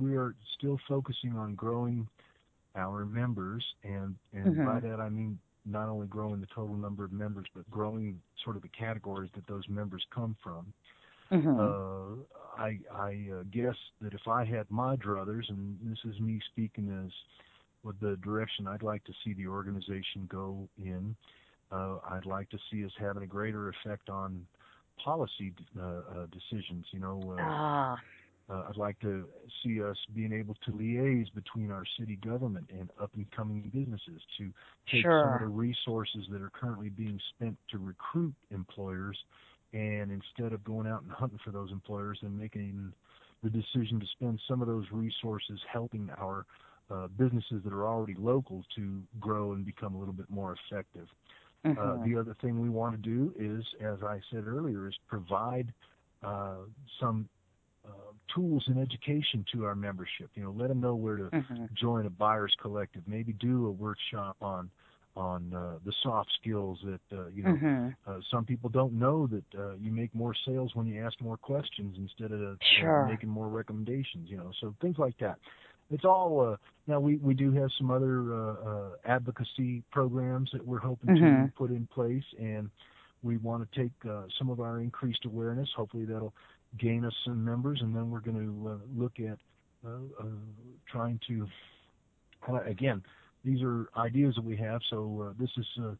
we 0.00 0.16
are 0.16 0.34
still 0.58 0.78
focusing 0.88 1.36
on 1.36 1.54
growing 1.54 2.08
our 2.76 3.06
members, 3.06 3.64
and 3.84 4.14
and 4.32 4.54
mm-hmm. 4.54 4.66
by 4.66 4.80
that 4.80 5.00
I 5.00 5.08
mean 5.08 5.38
not 5.64 5.88
only 5.88 6.06
growing 6.06 6.40
the 6.40 6.46
total 6.54 6.76
number 6.76 7.04
of 7.04 7.12
members, 7.12 7.46
but 7.54 7.68
growing 7.70 8.20
sort 8.44 8.56
of 8.56 8.62
the 8.62 8.68
categories 8.68 9.30
that 9.34 9.46
those 9.48 9.64
members 9.68 10.04
come 10.14 10.36
from. 10.42 10.72
Mm-hmm. 11.32 11.58
Uh, 11.58 12.62
I, 12.62 12.78
I 12.94 13.38
uh, 13.40 13.42
guess 13.50 13.74
that 14.00 14.14
if 14.14 14.28
I 14.28 14.44
had 14.44 14.70
my 14.70 14.94
druthers, 14.96 15.48
and 15.48 15.76
this 15.82 15.98
is 16.04 16.20
me 16.20 16.40
speaking 16.52 17.04
as 17.04 17.10
the 18.00 18.16
direction 18.22 18.66
I'd 18.66 18.82
like 18.82 19.04
to 19.04 19.12
see 19.24 19.34
the 19.34 19.46
organization 19.46 20.26
go 20.28 20.68
in, 20.78 21.16
uh, 21.72 21.96
I'd 22.10 22.26
like 22.26 22.48
to 22.50 22.58
see 22.70 22.84
us 22.84 22.92
having 22.98 23.22
a 23.22 23.26
greater 23.26 23.68
effect 23.68 24.08
on 24.08 24.46
policy 25.02 25.52
uh, 25.78 25.82
uh, 25.82 26.26
decisions. 26.26 26.86
You 26.92 27.00
know, 27.00 27.36
uh, 27.38 27.42
ah. 27.42 27.96
uh, 28.50 28.62
I'd 28.68 28.76
like 28.76 28.98
to 29.00 29.26
see 29.62 29.82
us 29.82 29.96
being 30.14 30.32
able 30.32 30.56
to 30.66 30.72
liaise 30.72 31.32
between 31.34 31.70
our 31.70 31.84
city 31.98 32.16
government 32.24 32.70
and 32.70 32.90
up 33.00 33.10
and 33.14 33.30
coming 33.30 33.70
businesses 33.74 34.22
to 34.38 34.52
take 34.90 35.02
sure. 35.02 35.22
some 35.24 35.34
of 35.34 35.40
the 35.40 35.56
resources 35.56 36.26
that 36.30 36.40
are 36.40 36.50
currently 36.50 36.88
being 36.88 37.20
spent 37.34 37.56
to 37.70 37.78
recruit 37.78 38.34
employers 38.50 39.18
and 39.72 40.10
instead 40.10 40.52
of 40.52 40.62
going 40.64 40.86
out 40.86 41.02
and 41.02 41.10
hunting 41.10 41.40
for 41.44 41.50
those 41.50 41.70
employers 41.72 42.18
and 42.22 42.38
making 42.38 42.92
the 43.42 43.50
decision 43.50 44.00
to 44.00 44.06
spend 44.12 44.40
some 44.48 44.62
of 44.62 44.68
those 44.68 44.86
resources 44.90 45.58
helping 45.70 46.08
our 46.18 46.46
uh, 46.90 47.08
businesses 47.18 47.62
that 47.64 47.72
are 47.72 47.86
already 47.86 48.14
local 48.18 48.64
to 48.76 49.02
grow 49.20 49.52
and 49.52 49.64
become 49.64 49.94
a 49.94 49.98
little 49.98 50.14
bit 50.14 50.30
more 50.30 50.56
effective. 50.70 51.06
Mm-hmm. 51.64 51.78
Uh, 51.78 52.04
the 52.06 52.18
other 52.18 52.36
thing 52.40 52.60
we 52.60 52.68
want 52.68 53.02
to 53.02 53.10
do 53.10 53.32
is, 53.38 53.64
as 53.80 54.02
I 54.02 54.20
said 54.30 54.46
earlier, 54.46 54.86
is 54.86 54.94
provide 55.08 55.72
uh, 56.22 56.56
some 57.00 57.28
uh, 57.84 57.90
tools 58.34 58.64
and 58.66 58.78
education 58.78 59.44
to 59.52 59.64
our 59.64 59.74
membership. 59.74 60.30
You 60.34 60.44
know, 60.44 60.54
let 60.56 60.68
them 60.68 60.80
know 60.80 60.94
where 60.94 61.16
to 61.16 61.24
mm-hmm. 61.24 61.64
join 61.74 62.06
a 62.06 62.10
buyers 62.10 62.54
collective. 62.60 63.02
Maybe 63.06 63.32
do 63.32 63.66
a 63.66 63.70
workshop 63.70 64.36
on 64.40 64.70
on 65.16 65.50
uh, 65.54 65.78
the 65.84 65.92
soft 66.02 66.30
skills 66.40 66.78
that 66.84 67.16
uh, 67.16 67.28
you 67.28 67.42
know 67.42 67.50
mm-hmm. 67.50 67.88
uh, 68.06 68.18
some 68.30 68.44
people 68.44 68.68
don't 68.68 68.92
know 68.92 69.26
that 69.26 69.58
uh, 69.58 69.74
you 69.80 69.90
make 69.90 70.14
more 70.14 70.34
sales 70.46 70.72
when 70.74 70.86
you 70.86 71.02
ask 71.02 71.18
more 71.20 71.38
questions 71.38 71.96
instead 71.98 72.32
of 72.32 72.40
uh, 72.40 72.54
sure. 72.78 73.06
making 73.06 73.28
more 73.28 73.48
recommendations. 73.48 74.28
You 74.28 74.36
know, 74.36 74.50
so 74.60 74.74
things 74.80 74.96
like 74.98 75.16
that. 75.18 75.38
It's 75.90 76.04
all 76.04 76.52
uh, 76.52 76.56
now. 76.86 77.00
We 77.00 77.16
we 77.16 77.34
do 77.34 77.52
have 77.52 77.70
some 77.78 77.90
other 77.90 78.34
uh, 78.34 78.52
uh, 78.52 78.88
advocacy 79.04 79.82
programs 79.92 80.50
that 80.52 80.66
we're 80.66 80.78
hoping 80.78 81.16
mm-hmm. 81.16 81.46
to 81.46 81.52
put 81.56 81.70
in 81.70 81.86
place, 81.86 82.24
and 82.38 82.70
we 83.22 83.36
want 83.36 83.70
to 83.70 83.80
take 83.80 83.92
uh, 84.08 84.22
some 84.38 84.50
of 84.50 84.60
our 84.60 84.80
increased 84.80 85.24
awareness. 85.24 85.68
Hopefully, 85.76 86.04
that'll 86.04 86.34
gain 86.78 87.04
us 87.04 87.14
some 87.24 87.44
members, 87.44 87.80
and 87.82 87.94
then 87.94 88.10
we're 88.10 88.20
going 88.20 88.36
to 88.36 88.68
uh, 88.68 88.76
look 88.96 89.20
at 89.20 89.38
uh, 89.86 89.90
uh, 90.20 90.26
trying 90.90 91.20
to 91.28 91.46
uh, 92.48 92.62
again 92.64 93.02
these 93.44 93.62
are 93.62 93.88
ideas 93.96 94.34
that 94.34 94.44
we 94.44 94.56
have. 94.56 94.80
So 94.90 95.28
uh, 95.28 95.32
this 95.38 95.50
is 95.56 95.66
uh, 95.80 95.94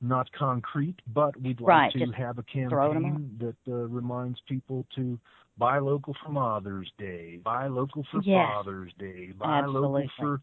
not 0.00 0.30
concrete, 0.32 0.96
but 1.06 1.40
we'd 1.40 1.60
like 1.60 1.68
right, 1.68 1.92
to 1.92 2.12
have 2.12 2.38
a 2.38 2.42
campaign 2.42 3.38
that 3.38 3.56
uh, 3.68 3.86
reminds 3.86 4.40
people 4.48 4.84
to 4.96 5.18
buy 5.58 5.78
local 5.78 6.14
for 6.22 6.30
Mother's 6.30 6.90
Day, 6.98 7.38
buy 7.42 7.66
local 7.66 8.04
for 8.10 8.20
yes. 8.22 8.46
Father's 8.52 8.92
Day, 8.98 9.32
buy 9.38 9.60
Absolutely. 9.60 10.02
local 10.02 10.08
for 10.18 10.40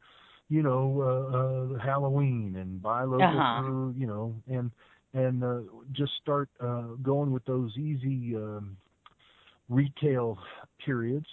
you 0.50 0.64
know 0.64 1.02
uh, 1.02 1.76
uh, 1.76 1.80
Halloween, 1.84 2.56
and 2.58 2.82
buy 2.82 3.04
local 3.04 3.26
uh-huh. 3.26 3.62
for 3.62 3.94
you 3.98 4.08
know 4.08 4.36
and 4.48 4.72
and 5.14 5.44
uh, 5.44 5.60
just 5.92 6.12
start 6.22 6.50
uh, 6.60 6.84
going 7.02 7.32
with 7.32 7.46
those 7.46 7.72
easy 7.78 8.36
um, 8.36 8.78
retail 9.70 10.38
periods. 10.86 11.28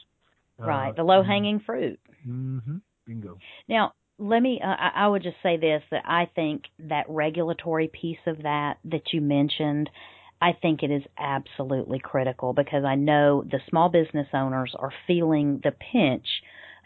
Right, 0.58 0.90
uh, 0.90 0.92
the 0.92 1.04
low 1.04 1.22
hanging 1.22 1.60
fruit. 1.64 2.00
Mm-hmm. 2.26 2.78
Bingo. 3.06 3.38
Now, 3.68 3.92
let 4.18 4.40
me 4.40 4.60
uh, 4.62 4.74
I 4.94 5.06
would 5.06 5.22
just 5.22 5.36
say 5.42 5.56
this 5.56 5.82
that 5.90 6.02
I 6.04 6.28
think 6.34 6.64
that 6.80 7.06
regulatory 7.08 7.88
piece 7.88 8.18
of 8.26 8.42
that 8.42 8.78
that 8.84 9.12
you 9.12 9.20
mentioned 9.20 9.88
I 10.40 10.52
think 10.52 10.82
it 10.82 10.90
is 10.90 11.02
absolutely 11.18 11.98
critical 11.98 12.52
because 12.52 12.84
I 12.84 12.94
know 12.94 13.42
the 13.42 13.60
small 13.68 13.88
business 13.88 14.28
owners 14.32 14.74
are 14.78 14.92
feeling 15.06 15.60
the 15.64 15.72
pinch 15.72 16.26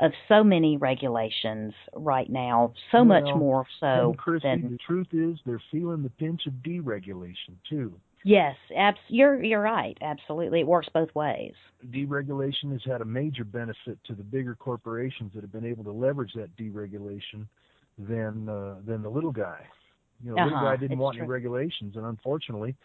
of 0.00 0.12
so 0.28 0.42
many 0.42 0.76
regulations 0.78 1.74
right 1.94 2.28
now, 2.28 2.72
so 2.90 2.98
well, 2.98 3.04
much 3.04 3.28
more 3.36 3.66
so 3.78 4.14
Christy, 4.18 4.48
than 4.48 4.62
the 4.62 4.78
truth 4.86 5.08
is 5.12 5.38
they're 5.44 5.62
feeling 5.70 6.02
the 6.02 6.10
pinch 6.10 6.46
of 6.46 6.54
deregulation 6.54 7.54
too. 7.68 7.92
Yes, 8.24 8.56
abs- 8.76 8.98
you're 9.08 9.42
you're 9.42 9.60
right. 9.60 9.96
Absolutely, 10.00 10.60
it 10.60 10.66
works 10.66 10.88
both 10.92 11.14
ways. 11.14 11.54
Deregulation 11.90 12.72
has 12.72 12.80
had 12.84 13.00
a 13.00 13.04
major 13.04 13.44
benefit 13.44 13.98
to 14.06 14.14
the 14.14 14.22
bigger 14.22 14.54
corporations 14.54 15.32
that 15.34 15.42
have 15.42 15.52
been 15.52 15.64
able 15.66 15.84
to 15.84 15.92
leverage 15.92 16.32
that 16.34 16.56
deregulation 16.56 17.46
than 17.98 18.48
uh, 18.48 18.76
than 18.86 19.02
the 19.02 19.08
little 19.08 19.32
guy. 19.32 19.66
You 20.24 20.30
know, 20.30 20.36
uh-huh, 20.36 20.44
little 20.46 20.60
guy 20.60 20.76
didn't 20.76 20.98
want 20.98 21.16
true. 21.16 21.24
any 21.24 21.30
regulations, 21.30 21.96
and 21.96 22.06
unfortunately, 22.06 22.76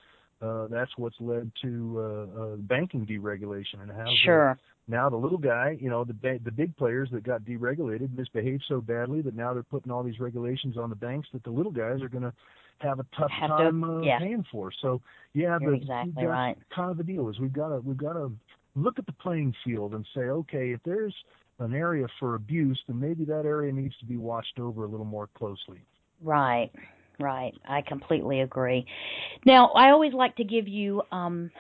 uh, 0.42 0.68
that's 0.68 0.92
what's 0.98 1.16
led 1.20 1.52
to 1.62 1.96
uh, 1.98 2.42
uh, 2.42 2.56
banking 2.58 3.06
deregulation 3.06 3.82
and 3.82 3.92
how 3.92 4.06
sure. 4.24 4.58
the, 4.88 4.92
now 4.92 5.10
the 5.10 5.16
little 5.16 5.38
guy, 5.38 5.78
you 5.80 5.90
know, 5.90 6.04
the 6.04 6.14
ba- 6.14 6.40
the 6.44 6.52
big 6.52 6.76
players 6.78 7.10
that 7.12 7.24
got 7.24 7.42
deregulated 7.42 8.16
misbehaved 8.16 8.64
so 8.68 8.80
badly 8.80 9.22
that 9.22 9.36
now 9.36 9.54
they're 9.54 9.64
putting 9.64 9.92
all 9.92 10.04
these 10.04 10.20
regulations 10.20 10.78
on 10.78 10.90
the 10.90 10.96
banks 10.96 11.28
that 11.34 11.44
the 11.44 11.50
little 11.50 11.72
guys 11.72 12.02
are 12.02 12.10
going 12.10 12.24
to 12.24 12.34
have 12.80 13.00
a 13.00 13.06
tough 13.18 13.32
have 13.32 13.50
time 13.50 13.82
to, 13.82 13.88
uh, 13.88 14.02
yeah. 14.02 14.20
paying 14.20 14.46
for. 14.52 14.72
So 14.82 15.02
yeah, 15.34 15.58
You're 15.60 15.72
the, 15.72 15.78
exactly 15.78 16.14
that's 16.16 16.28
right. 16.28 16.58
kind 16.74 16.92
of 16.92 16.98
the 16.98 17.04
deal 17.04 17.30
is 17.30 17.40
we've 17.40 17.54
got 17.54 17.70
to 17.70 17.80
we've 17.80 17.98
got 17.98 18.14
to 18.14 18.32
look 18.76 19.00
at 19.00 19.08
the 19.08 19.14
playing 19.14 19.56
field 19.66 19.96
and 19.96 20.06
say, 20.14 20.22
okay, 20.22 20.70
if 20.70 20.80
there's 20.86 21.16
an 21.60 21.74
area 21.74 22.06
for 22.20 22.36
abuse, 22.36 22.80
then 22.88 23.00
maybe 23.00 23.26
that 23.26 23.46
area 23.46 23.74
needs 23.74 23.98
to 23.98 24.06
be 24.06 24.18
watched 24.18 24.60
over 24.60 24.84
a 24.84 24.88
little 24.88 25.06
more 25.06 25.28
closely. 25.36 25.82
Right. 26.22 26.70
Right. 27.20 27.54
I 27.68 27.82
completely 27.82 28.42
agree. 28.42 28.86
Now, 29.46 29.72
I 29.76 29.90
always 29.90 30.14
like 30.14 30.36
to 30.38 30.44
give 30.44 30.68
you 30.68 31.02
um 31.12 31.52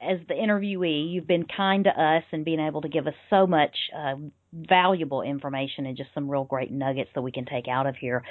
as 0.00 0.18
the 0.28 0.34
interviewee, 0.34 1.10
you've 1.10 1.26
been 1.26 1.44
kind 1.44 1.84
to 1.84 1.90
us 1.90 2.22
and 2.30 2.44
being 2.44 2.60
able 2.60 2.80
to 2.82 2.88
give 2.88 3.06
us 3.08 3.14
so 3.30 3.46
much 3.46 3.76
uh, 3.96 4.14
valuable 4.52 5.22
information 5.22 5.86
and 5.86 5.96
just 5.96 6.10
some 6.14 6.30
real 6.30 6.44
great 6.44 6.70
nuggets 6.70 7.10
that 7.14 7.22
we 7.22 7.32
can 7.32 7.44
take 7.44 7.66
out 7.66 7.86
of 7.86 7.96
here. 7.96 8.22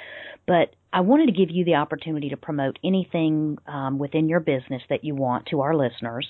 But 0.46 0.74
I 0.92 1.00
wanted 1.02 1.26
to 1.26 1.32
give 1.32 1.50
you 1.50 1.66
the 1.66 1.74
opportunity 1.74 2.30
to 2.30 2.38
promote 2.38 2.78
anything 2.82 3.58
um, 3.66 3.98
within 3.98 4.30
your 4.30 4.40
business 4.40 4.82
that 4.88 5.04
you 5.04 5.14
want 5.14 5.46
to 5.46 5.60
our 5.60 5.76
listeners. 5.76 6.26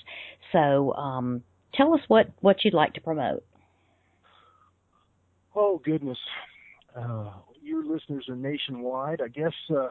So 0.50 0.92
um, 0.94 1.44
tell 1.74 1.94
us 1.94 2.00
what, 2.08 2.30
what 2.40 2.64
you'd 2.64 2.74
like 2.74 2.94
to 2.94 3.00
promote. 3.00 3.44
Oh, 5.54 5.80
goodness. 5.84 6.18
Uh, 6.96 7.30
your 7.62 7.84
listeners 7.84 8.26
are 8.28 8.36
nationwide. 8.36 9.20
I 9.20 9.28
guess 9.28 9.52
uh, 9.70 9.88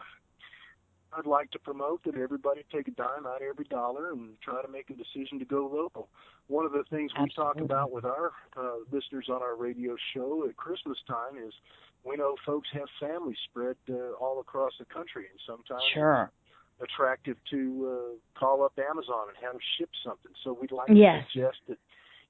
I'd 1.18 1.26
like 1.26 1.49
to 1.51 1.59
promote 1.59 2.03
that 2.03 2.15
everybody 2.15 2.63
take 2.72 2.88
a 2.88 2.91
dime 2.91 3.26
out 3.26 3.38
of 3.38 3.47
every 3.49 3.65
dollar 3.65 4.11
and 4.11 4.39
try 4.41 4.61
to 4.61 4.68
make 4.68 4.89
a 4.89 4.93
decision 4.93 5.39
to 5.39 5.45
go 5.45 5.68
local. 5.72 6.09
One 6.47 6.65
of 6.65 6.72
the 6.72 6.84
things 6.89 7.11
we 7.20 7.30
talk 7.36 7.59
about 7.59 7.91
with 7.91 8.05
our 8.05 8.32
uh, 8.55 8.78
listeners 8.91 9.26
on 9.30 9.41
our 9.41 9.55
radio 9.55 9.95
show 10.13 10.45
at 10.47 10.55
Christmas 10.57 10.97
time 11.07 11.38
is 11.43 11.53
we 12.03 12.15
know 12.18 12.36
folks 12.45 12.68
have 12.74 12.88
families 12.99 13.38
spread 13.49 13.76
uh, 13.89 14.11
all 14.22 14.39
across 14.39 14.74
the 14.80 14.86
country, 14.86 15.26
and 15.32 15.39
sometimes 15.47 15.82
Sure. 15.93 16.32
it's 16.80 16.91
attractive 16.91 17.38
to 17.49 17.89
uh, 18.13 18.39
call 18.39 18.63
up 18.63 18.74
Amazon 18.78 19.28
and 19.30 19.38
have 19.41 19.53
them 19.53 19.61
ship 19.78 19.89
something. 20.05 20.32
So 20.43 20.53
we'd 20.59 20.72
like 20.72 20.89
Yes. 20.93 21.24
to 21.26 21.39
suggest 21.39 21.57
that 21.68 21.78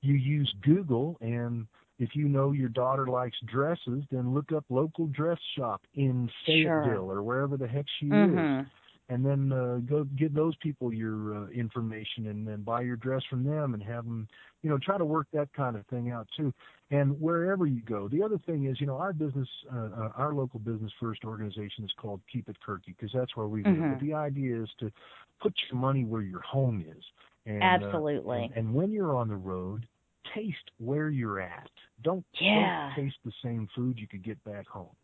you 0.01 0.13
use 0.13 0.53
Google 0.61 1.17
and 1.19 1.67
if 1.99 2.15
you 2.15 2.27
know 2.27 2.51
your 2.51 2.69
daughter 2.69 3.07
likes 3.07 3.37
dresses, 3.45 4.03
then 4.11 4.33
look 4.33 4.51
up 4.51 4.65
local 4.69 5.07
dress 5.07 5.39
shop 5.57 5.81
in 5.95 6.29
Sure. 6.45 6.81
Fayetteville 6.83 7.11
or 7.11 7.23
wherever 7.23 7.57
the 7.57 7.67
heck 7.67 7.85
she 7.99 8.07
is, 8.07 8.13
Mhm. 8.13 8.65
and 9.09 9.25
then 9.25 9.51
uh, 9.51 9.77
go 9.85 10.03
give 10.15 10.33
those 10.33 10.55
people 10.57 10.93
your 10.93 11.35
uh, 11.35 11.47
information 11.47 12.27
and 12.27 12.45
then 12.47 12.61
buy 12.61 12.81
your 12.81 12.97
dress 12.97 13.23
from 13.29 13.43
them 13.43 13.73
and 13.73 13.81
have 13.81 14.03
them, 14.03 14.27
you 14.61 14.69
know, 14.69 14.77
try 14.77 14.97
to 14.97 15.05
work 15.05 15.27
that 15.31 15.51
kind 15.53 15.75
of 15.75 15.85
thing 15.87 16.11
out 16.11 16.27
too. 16.35 16.53
And 16.91 17.19
wherever 17.19 17.65
you 17.65 17.81
go, 17.81 18.07
the 18.07 18.21
other 18.21 18.37
thing 18.45 18.65
is, 18.65 18.79
you 18.79 18.87
know, 18.87 18.97
our 18.97 19.13
business, 19.13 19.47
uh, 19.73 19.89
uh, 19.97 20.11
our 20.15 20.33
local 20.33 20.59
business 20.59 20.91
first 20.99 21.23
organization 21.25 21.83
is 21.85 21.91
called 21.97 22.21
Keep 22.31 22.49
It 22.49 22.57
Burque 22.65 22.85
because 22.85 23.11
that's 23.13 23.35
where 23.35 23.47
we 23.47 23.63
live. 23.63 23.75
Mhm. 23.75 23.89
But 23.91 23.99
the 23.99 24.13
idea 24.13 24.61
is 24.61 24.69
to 24.79 24.91
put 25.39 25.53
your 25.69 25.79
money 25.79 26.03
where 26.05 26.21
your 26.21 26.41
home 26.41 26.81
is. 26.87 27.03
And, 27.45 27.61
uh, 27.63 27.65
Absolutely. 27.65 28.43
and, 28.43 28.53
and 28.67 28.73
when 28.73 28.91
you're 28.91 29.15
on 29.15 29.29
the 29.29 29.35
road, 29.37 29.87
taste 30.33 30.71
where 30.79 31.09
you're 31.09 31.39
at. 31.41 31.69
Don't, 32.03 32.25
Yeah. 32.39 32.91
don't 32.95 33.05
taste 33.05 33.17
the 33.25 33.31
same 33.43 33.67
food 33.75 33.97
you 33.99 34.07
could 34.07 34.23
get 34.23 34.43
back 34.43 34.67
home. 34.67 34.95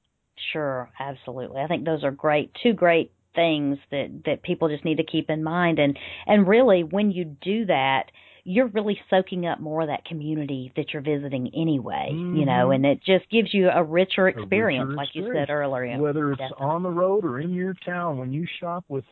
Sure, 0.52 0.90
absolutely. 1.00 1.62
I 1.62 1.68
think 1.68 1.86
those 1.86 2.04
are 2.04 2.12
great, 2.12 2.52
two 2.62 2.74
great 2.74 3.12
things 3.36 3.80
that 3.90 4.22
that 4.26 4.44
people 4.44 4.70
just 4.70 4.86
need 4.86 4.98
to 4.98 5.04
keep 5.04 5.28
in 5.32 5.44
mind 5.44 5.80
and 5.80 5.98
and 6.28 6.48
really 6.48 6.84
when 6.84 7.10
you 7.10 7.26
do 7.42 7.66
that 7.66 8.04
you're 8.44 8.68
really 8.68 9.00
soaking 9.10 9.48
up 9.48 9.60
more 9.60 9.82
of 9.82 9.88
that 9.88 10.06
community 10.06 10.72
that 10.76 10.94
you're 10.94 11.02
visiting 11.02 11.50
anyway 11.56 12.10
you 12.12 12.46
know 12.46 12.68
Mhm. 12.68 12.76
and 12.76 12.86
it 12.86 13.02
just 13.04 13.28
gives 13.32 13.52
you 13.52 13.72
a 13.72 13.84
richer 13.84 14.28
experience 14.28 14.88
richer 14.90 14.98
like 14.98 15.16
you 15.16 15.34
said 15.34 15.50
earlier 15.50 15.98
Whether 15.98 16.32
it's 16.32 16.40
Definitely. 16.42 16.64
on 16.68 16.84
the 16.84 16.92
road 16.92 17.26
or 17.26 17.40
in 17.40 17.56
your 17.56 17.74
town, 17.84 18.20
when 18.20 18.32
you 18.32 18.46
shop 18.60 18.86
with, 18.88 19.06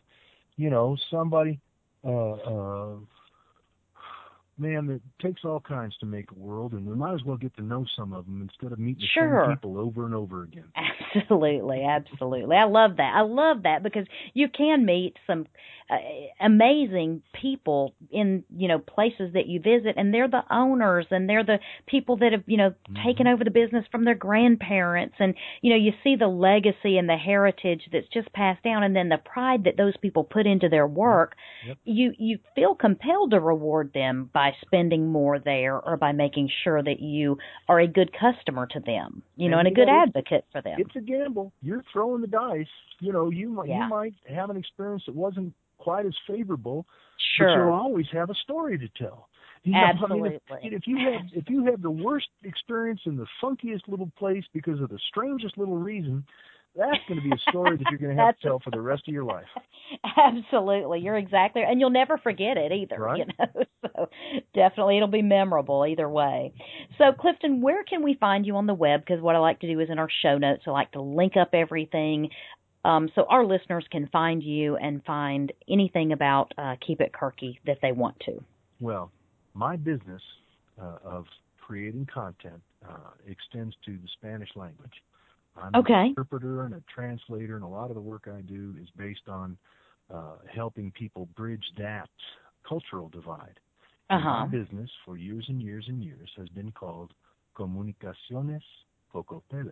you 0.56 0.70
know, 0.70 0.96
somebody, 1.10 1.58
uh, 2.04 2.30
uh, 2.32 2.94
man, 4.62 4.88
it 4.90 5.02
takes 5.20 5.44
all 5.44 5.60
kinds 5.60 5.96
to 5.98 6.06
make 6.06 6.30
a 6.30 6.34
world, 6.38 6.72
and 6.72 6.86
we 6.86 6.94
might 6.94 7.14
as 7.14 7.24
well 7.24 7.36
get 7.36 7.54
to 7.56 7.62
know 7.62 7.84
some 7.96 8.12
of 8.12 8.24
them 8.24 8.40
instead 8.40 8.72
of 8.72 8.78
meeting 8.78 9.02
the 9.02 9.06
Sure. 9.12 9.44
same 9.44 9.54
people 9.56 9.78
over 9.78 10.06
and 10.06 10.14
over 10.14 10.44
again. 10.44 10.64
Absolutely, 11.14 11.84
absolutely. 11.84 12.56
I 12.56 12.64
love 12.64 12.96
that. 12.96 13.12
I 13.14 13.20
love 13.20 13.64
that 13.64 13.82
because 13.82 14.06
you 14.32 14.48
can 14.48 14.86
meet 14.86 15.18
some 15.26 15.46
uh, 15.92 15.98
amazing 16.40 17.22
people 17.32 17.94
in, 18.10 18.44
you 18.56 18.68
know, 18.68 18.78
places 18.78 19.32
that 19.34 19.46
you 19.46 19.60
visit 19.60 19.94
and 19.96 20.12
they're 20.12 20.28
the 20.28 20.42
owners 20.50 21.06
and 21.10 21.28
they're 21.28 21.44
the 21.44 21.58
people 21.86 22.16
that 22.16 22.32
have, 22.32 22.44
you 22.46 22.56
know, 22.56 22.72
Mhm. 22.88 23.04
taken 23.04 23.26
over 23.26 23.44
the 23.44 23.50
business 23.50 23.84
from 23.90 24.04
their 24.04 24.14
grandparents 24.14 25.14
and 25.18 25.34
you 25.60 25.70
know, 25.70 25.76
you 25.76 25.92
see 26.02 26.16
the 26.16 26.28
legacy 26.28 26.98
and 26.98 27.08
the 27.08 27.16
heritage 27.16 27.82
that's 27.92 28.08
just 28.08 28.32
passed 28.32 28.62
down 28.62 28.82
and 28.82 28.94
then 28.96 29.08
the 29.08 29.18
pride 29.18 29.64
that 29.64 29.76
those 29.76 29.96
people 29.98 30.24
put 30.24 30.46
into 30.46 30.68
their 30.68 30.86
work. 30.86 31.36
Yep. 31.66 31.76
You 31.84 32.12
you 32.18 32.38
feel 32.54 32.74
compelled 32.74 33.30
to 33.32 33.40
reward 33.40 33.92
them 33.92 34.30
by 34.32 34.52
spending 34.64 35.08
more 35.08 35.38
there 35.38 35.78
or 35.78 35.96
by 35.96 36.12
making 36.12 36.48
sure 36.62 36.82
that 36.82 37.00
you 37.00 37.38
are 37.68 37.80
a 37.80 37.86
good 37.86 38.10
customer 38.12 38.66
to 38.66 38.80
them, 38.80 39.22
you 39.36 39.48
know, 39.48 39.58
And 39.58 39.68
and 39.68 39.76
a 39.76 39.80
good 39.80 39.88
know, 39.88 40.02
advocate 40.02 40.44
for 40.52 40.60
them. 40.62 40.80
It's 40.80 40.96
a 40.96 41.00
gamble. 41.00 41.52
You're 41.62 41.84
throwing 41.92 42.20
the 42.22 42.26
dice. 42.26 42.66
You 43.02 43.12
know, 43.12 43.30
you 43.30 43.48
might 43.50 43.68
Yeah. 43.68 43.84
you 43.84 43.88
might 43.90 44.14
have 44.28 44.48
an 44.50 44.56
experience 44.56 45.02
that 45.06 45.14
wasn't 45.14 45.52
quite 45.78 46.06
as 46.06 46.14
favorable, 46.26 46.86
but 47.38 47.48
you'll 47.54 47.72
always 47.72 48.06
have 48.12 48.30
a 48.30 48.34
story 48.34 48.78
to 48.78 48.88
tell. 48.96 49.28
You 49.64 49.72
know, 49.72 49.78
I 49.80 50.06
mean, 50.08 50.26
if, 50.26 50.42
Absolutely. 50.50 50.76
if 50.76 50.86
you 50.86 50.96
have 51.10 51.22
if 51.32 51.50
you 51.50 51.64
have 51.66 51.82
the 51.82 51.90
worst 51.90 52.28
experience 52.44 53.00
in 53.06 53.16
the 53.16 53.26
funkiest 53.42 53.88
little 53.88 54.10
place 54.18 54.44
because 54.52 54.80
of 54.80 54.88
the 54.88 54.98
strangest 55.08 55.58
little 55.58 55.76
reason, 55.76 56.24
that's 56.76 57.02
going 57.08 57.20
to 57.20 57.24
be 57.24 57.34
a 57.34 57.38
story 57.48 57.76
that 57.76 57.88
you're 57.88 57.98
going 57.98 58.16
to 58.16 58.22
have 58.22 58.36
to 58.38 58.42
tell 58.48 58.60
for 58.60 58.70
the 58.70 58.80
rest 58.80 59.02
of 59.06 59.14
your 59.14 59.24
life. 59.24 59.46
Absolutely, 60.16 61.00
you're 61.00 61.16
exactly, 61.16 61.62
and 61.62 61.78
you'll 61.80 61.90
never 61.90 62.18
forget 62.18 62.56
it 62.56 62.72
either. 62.72 62.98
Right. 62.98 63.18
You 63.18 63.26
know, 63.38 63.64
so 63.96 64.08
definitely 64.54 64.96
it'll 64.96 65.08
be 65.08 65.22
memorable 65.22 65.86
either 65.86 66.08
way. 66.08 66.52
So, 66.98 67.12
Clifton, 67.12 67.60
where 67.60 67.84
can 67.84 68.02
we 68.02 68.14
find 68.14 68.46
you 68.46 68.56
on 68.56 68.66
the 68.66 68.74
web? 68.74 69.00
Because 69.00 69.20
what 69.20 69.36
I 69.36 69.38
like 69.38 69.60
to 69.60 69.66
do 69.66 69.78
is 69.80 69.90
in 69.90 69.98
our 69.98 70.08
show 70.22 70.38
notes, 70.38 70.62
I 70.66 70.70
like 70.70 70.92
to 70.92 71.02
link 71.02 71.36
up 71.36 71.50
everything. 71.52 72.30
Um, 72.84 73.08
so 73.14 73.24
our 73.28 73.44
listeners 73.44 73.84
can 73.90 74.08
find 74.08 74.42
you 74.42 74.76
and 74.76 75.04
find 75.04 75.52
anything 75.68 76.12
about 76.12 76.52
uh, 76.58 76.74
Keep 76.84 77.00
It 77.00 77.12
Burque 77.18 77.56
that 77.66 77.78
they 77.80 77.92
want 77.92 78.18
to. 78.26 78.42
Well, 78.80 79.12
my 79.54 79.76
business 79.76 80.22
uh, 80.80 80.96
of 81.04 81.26
creating 81.60 82.08
content 82.12 82.60
uh, 82.88 83.10
extends 83.26 83.74
to 83.86 83.92
the 83.92 84.08
Spanish 84.18 84.48
language. 84.56 84.92
I'm 85.56 85.74
Okay. 85.76 85.92
an 85.92 86.06
interpreter 86.06 86.64
and 86.64 86.74
a 86.74 86.82
translator, 86.92 87.56
and 87.56 87.64
a 87.64 87.68
lot 87.68 87.90
of 87.90 87.94
the 87.94 88.00
work 88.00 88.26
I 88.26 88.40
do 88.40 88.74
is 88.80 88.88
based 88.96 89.28
on 89.28 89.56
uh, 90.12 90.36
helping 90.52 90.90
people 90.92 91.26
bridge 91.36 91.64
that 91.78 92.08
cultural 92.68 93.08
divide. 93.10 93.60
Uh-huh. 94.10 94.40
My 94.40 94.46
business 94.46 94.90
for 95.04 95.16
years 95.16 95.44
and 95.48 95.62
years 95.62 95.84
and 95.88 96.02
years 96.02 96.30
has 96.36 96.48
been 96.50 96.72
called 96.72 97.12
Comunicaciones 97.56 98.62
Poco 99.12 99.42
Tele. 99.50 99.70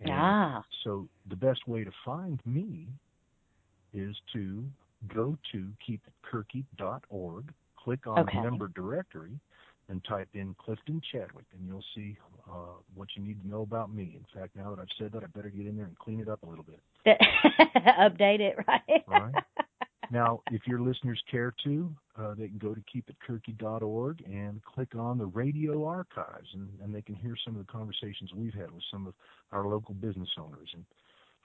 And 0.00 0.10
Ah. 0.10 0.64
so 0.84 1.08
the 1.28 1.36
best 1.36 1.66
way 1.66 1.84
to 1.84 1.90
find 2.04 2.40
me 2.44 2.88
is 3.92 4.16
to 4.32 4.64
go 5.14 5.36
to 5.52 5.72
keepitburque.org, 5.86 7.52
click 7.76 8.06
on 8.06 8.20
Okay. 8.20 8.40
member 8.40 8.68
directory, 8.68 9.38
and 9.88 10.04
type 10.04 10.28
in 10.34 10.54
Clifton 10.54 11.00
Chadwick, 11.12 11.46
and 11.52 11.66
you'll 11.66 11.84
see 11.94 12.16
uh, 12.50 12.74
what 12.94 13.08
you 13.14 13.22
need 13.22 13.40
to 13.40 13.48
know 13.48 13.62
about 13.62 13.92
me. 13.92 14.16
In 14.18 14.26
fact, 14.38 14.56
now 14.56 14.74
that 14.74 14.80
I've 14.80 14.88
said 14.98 15.12
that, 15.12 15.22
I 15.22 15.26
better 15.28 15.48
get 15.48 15.66
in 15.66 15.76
there 15.76 15.86
and 15.86 15.96
clean 15.98 16.20
it 16.20 16.28
up 16.28 16.42
a 16.42 16.46
little 16.46 16.64
bit. 16.64 16.80
Update 17.06 18.40
it, 18.40 18.56
right? 18.66 19.04
Right. 19.06 19.34
Now, 20.10 20.40
if 20.50 20.66
your 20.66 20.80
listeners 20.80 21.22
care 21.30 21.54
to, 21.64 21.94
uh, 22.18 22.34
they 22.34 22.48
can 22.48 22.58
go 22.58 22.74
to 22.74 22.80
keepitburque.org 22.82 24.22
and 24.26 24.62
click 24.64 24.94
on 24.94 25.18
the 25.18 25.26
radio 25.26 25.84
archives, 25.84 26.48
and, 26.54 26.68
and 26.82 26.94
they 26.94 27.02
can 27.02 27.14
hear 27.14 27.34
some 27.44 27.56
of 27.56 27.66
the 27.66 27.72
conversations 27.72 28.30
we've 28.34 28.54
had 28.54 28.70
with 28.70 28.82
some 28.90 29.06
of 29.06 29.14
our 29.52 29.66
local 29.66 29.94
business 29.94 30.28
owners. 30.38 30.74
And 30.74 30.84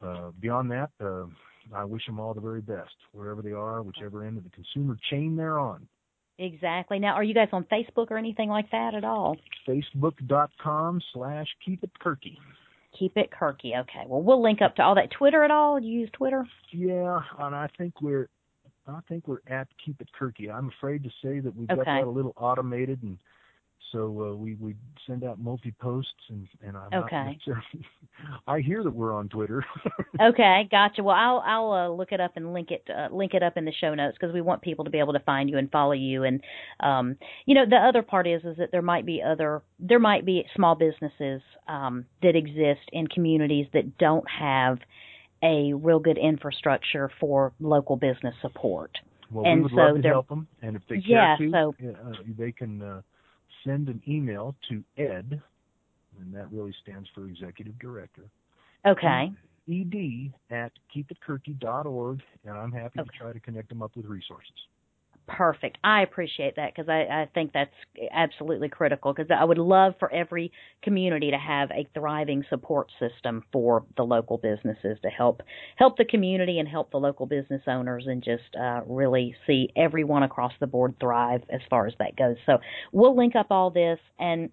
uh, 0.01 0.31
beyond 0.39 0.71
that, 0.71 0.89
uh, 1.03 1.25
I 1.73 1.83
wish 1.83 2.05
them 2.05 2.19
all 2.19 2.33
the 2.33 2.41
very 2.41 2.61
best, 2.61 2.95
wherever 3.11 3.41
they 3.41 3.51
are, 3.51 3.81
whichever 3.83 4.23
end 4.25 4.37
of 4.37 4.43
the 4.43 4.49
consumer 4.49 4.97
chain 5.09 5.35
they're 5.35 5.59
on. 5.59 5.87
exactly. 6.39 6.99
Now, 6.99 7.13
are 7.13 7.23
you 7.23 7.33
guys 7.33 7.49
on 7.51 7.65
Facebook 7.65 8.09
or 8.09 8.17
anything 8.17 8.49
like 8.49 8.71
that 8.71 8.93
at 8.95 9.03
all? 9.03 9.37
Facebook.com 9.67 11.01
slash 11.13 11.47
keepitburque. 11.67 12.37
Keep 12.97 13.17
it 13.17 13.29
Burque. 13.39 13.61
Okay. 13.63 14.03
Well, 14.05 14.21
we'll 14.21 14.41
link 14.41 14.61
up 14.61 14.75
to 14.75 14.81
all 14.83 14.95
that. 14.95 15.11
Twitter 15.11 15.43
at 15.43 15.51
all? 15.51 15.79
Do 15.79 15.85
you 15.87 16.01
use 16.01 16.09
Twitter? 16.11 16.45
Yeah, 16.71 17.19
and 17.39 17.55
I 17.55 17.67
think 17.77 18.01
we're 18.01 18.27
I 18.91 18.99
think 19.07 19.27
we're 19.27 19.39
at 19.47 19.67
Keep 19.83 20.01
It 20.01 20.09
Burque. 20.19 20.49
I'm 20.53 20.69
afraid 20.77 21.03
to 21.03 21.09
say 21.23 21.39
that 21.39 21.55
we've 21.55 21.67
got 21.67 21.85
that 21.85 22.03
a 22.03 22.09
little 22.09 22.33
automated, 22.37 23.01
and 23.03 23.17
so 23.91 24.31
uh, 24.31 24.35
we 24.35 24.55
we 24.55 24.75
send 25.05 25.23
out 25.23 25.39
multi 25.39 25.73
posts, 25.79 26.11
and 26.29 26.47
and 26.65 26.77
I'm 26.77 26.89
not 26.91 27.05
Okay. 27.05 27.37
I 28.47 28.59
hear 28.59 28.83
that 28.83 28.93
we're 28.93 29.13
on 29.13 29.29
Twitter. 29.29 29.65
Okay, 30.21 30.67
gotcha. 30.69 31.01
Well, 31.01 31.15
I'll 31.15 31.41
I'll 31.45 31.71
uh, 31.71 31.89
look 31.89 32.11
it 32.11 32.19
up 32.21 32.33
and 32.35 32.53
link 32.53 32.69
it 32.69 32.87
uh, 32.95 33.13
link 33.13 33.33
it 33.33 33.41
up 33.41 33.57
in 33.57 33.65
the 33.65 33.71
show 33.71 33.95
notes 33.95 34.17
because 34.19 34.33
we 34.33 34.41
want 34.41 34.61
people 34.61 34.85
to 34.85 34.91
be 34.91 34.99
able 34.99 35.13
to 35.13 35.19
find 35.21 35.49
you 35.49 35.57
and 35.57 35.71
follow 35.71 35.93
you. 35.93 36.23
And 36.23 36.41
um, 36.79 37.15
you 37.45 37.55
know, 37.55 37.65
the 37.67 37.77
other 37.77 38.03
part 38.03 38.27
is 38.27 38.43
is 38.43 38.57
that 38.57 38.69
there 38.71 38.83
might 38.83 39.05
be 39.05 39.21
other 39.23 39.63
there 39.79 39.99
might 39.99 40.25
be 40.25 40.45
small 40.55 40.75
businesses 40.75 41.41
um, 41.67 42.05
that 42.21 42.35
exist 42.35 42.87
in 42.91 43.07
communities 43.07 43.65
that 43.73 43.97
don't 43.97 44.25
have 44.29 44.77
a 45.43 45.73
real 45.73 45.99
good 45.99 46.17
infrastructure 46.17 47.09
for 47.19 47.53
local 47.59 47.95
business 47.95 48.35
support. 48.41 48.91
well, 49.31 49.45
And 49.45 49.57
we 49.57 49.63
would 49.63 49.71
so 49.71 49.77
love 49.77 50.01
to 50.01 50.07
help 50.07 50.27
them, 50.29 50.47
and 50.61 50.75
if 50.75 50.81
they 50.87 51.01
Yeah, 51.05 51.37
care 51.37 51.47
to, 51.47 51.51
so- 51.51 51.75
uh, 51.87 52.15
they 52.37 52.51
can 52.51 52.81
uh, 52.81 53.01
send 53.63 53.87
an 53.89 54.01
email 54.07 54.55
to 54.69 54.83
Ed, 54.97 55.41
and 56.19 56.33
that 56.33 56.51
really 56.51 56.73
stands 56.81 57.09
for 57.15 57.27
Executive 57.27 57.77
Director. 57.79 58.29
Okay. 58.85 59.31
Ed 59.69 60.31
at 60.49 60.71
keepitburque.org, 60.93 62.21
and 62.45 62.57
I'm 62.57 62.71
happy 62.71 62.99
Okay. 62.99 63.09
to 63.09 63.17
try 63.17 63.31
to 63.31 63.39
connect 63.39 63.69
them 63.69 63.81
up 63.81 63.95
with 63.95 64.05
resources. 64.05 64.53
Perfect. 65.37 65.77
I 65.81 66.01
appreciate 66.01 66.57
that 66.57 66.73
because 66.75 66.89
I, 66.89 67.03
I 67.03 67.29
think 67.33 67.53
that's 67.53 67.71
absolutely 68.11 68.67
critical 68.67 69.13
because 69.13 69.31
I 69.31 69.45
would 69.45 69.57
love 69.57 69.93
for 69.97 70.11
every 70.11 70.51
community 70.83 71.31
to 71.31 71.37
have 71.37 71.71
a 71.71 71.87
thriving 71.93 72.43
support 72.49 72.89
system 72.99 73.43
for 73.53 73.85
the 73.95 74.03
local 74.03 74.37
businesses 74.37 74.97
to 75.03 75.09
help 75.09 75.41
help 75.77 75.95
the 75.97 76.03
community 76.03 76.59
and 76.59 76.67
help 76.67 76.91
the 76.91 76.97
local 76.97 77.25
business 77.25 77.61
owners 77.65 78.07
and 78.07 78.21
just 78.21 78.43
uh, 78.61 78.81
really 78.85 79.33
see 79.47 79.69
everyone 79.77 80.23
across 80.23 80.51
the 80.59 80.67
board 80.67 80.95
thrive 80.99 81.43
as 81.49 81.61
far 81.69 81.87
as 81.87 81.93
that 81.99 82.17
goes. 82.17 82.35
So 82.45 82.57
we'll 82.91 83.15
link 83.15 83.35
up 83.37 83.47
all 83.51 83.71
this 83.71 83.99
and 84.19 84.49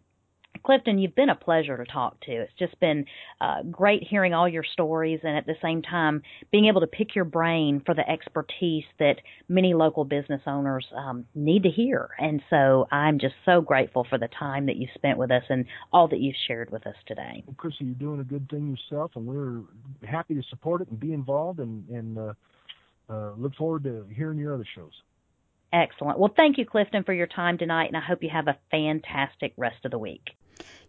Clifton, 0.62 0.98
you've 0.98 1.14
been 1.14 1.28
a 1.28 1.34
pleasure 1.34 1.76
to 1.76 1.84
talk 1.84 2.20
to. 2.22 2.32
It's 2.32 2.52
just 2.59 2.78
been 2.80 3.04
uh, 3.40 3.62
great 3.70 4.02
hearing 4.09 4.34
all 4.34 4.48
your 4.48 4.64
stories 4.64 5.20
and 5.22 5.36
at 5.36 5.46
the 5.46 5.54
same 5.62 5.82
time 5.82 6.22
being 6.50 6.66
able 6.66 6.80
to 6.80 6.86
pick 6.86 7.14
your 7.14 7.24
brain 7.24 7.82
for 7.84 7.94
the 7.94 8.09
expertise 8.09 8.84
that 8.98 9.16
many 9.48 9.74
local 9.74 10.04
business 10.04 10.42
owners 10.46 10.86
um, 10.96 11.24
need 11.34 11.62
to 11.62 11.70
hear. 11.70 12.11
And 12.18 12.42
so 12.50 12.86
I'm 12.90 13.18
just 13.18 13.34
so 13.44 13.61
grateful 13.61 14.06
for 14.09 14.18
the 14.18 14.28
time 14.38 14.66
that 14.66 14.76
you've 14.76 14.90
spent 14.94 15.18
with 15.18 15.30
us 15.30 15.44
and 15.48 15.64
all 15.92 16.09
that 16.09 16.20
you've 16.20 16.36
shared 16.46 16.70
with 16.70 16.86
us 16.86 16.96
today. 17.06 17.42
Well, 17.46 17.56
Chrissy, 17.56 17.84
you're 17.84 17.94
doing 17.94 18.20
a 18.20 18.24
good 18.24 18.48
thing 18.50 18.68
yourself, 18.68 19.12
and 19.16 19.26
we're 19.26 19.62
happy 20.09 20.34
to 20.34 20.42
support 20.50 20.82
it 20.82 20.88
and 20.88 20.98
be 20.98 21.12
involved, 21.12 21.61
and 21.61 21.88
and 21.88 22.18
uh, 22.18 22.32
uh, 23.09 23.32
look 23.36 23.54
forward 23.54 23.84
to 23.84 24.06
hearing 24.14 24.38
your 24.38 24.54
other 24.54 24.66
shows. 24.74 24.92
Excellent. 25.72 26.18
Well, 26.18 26.32
thank 26.34 26.56
you, 26.56 26.64
Clifton, 26.64 27.04
for 27.04 27.12
your 27.12 27.26
time 27.26 27.59
tonight, 27.59 27.88
and 27.88 27.96
I 27.96 28.00
hope 28.00 28.22
you 28.22 28.30
have 28.32 28.48
a 28.48 28.59
fantastic 28.70 29.52
rest 29.56 29.84
of 29.84 29.90
the 29.90 29.98
week. 29.98 30.30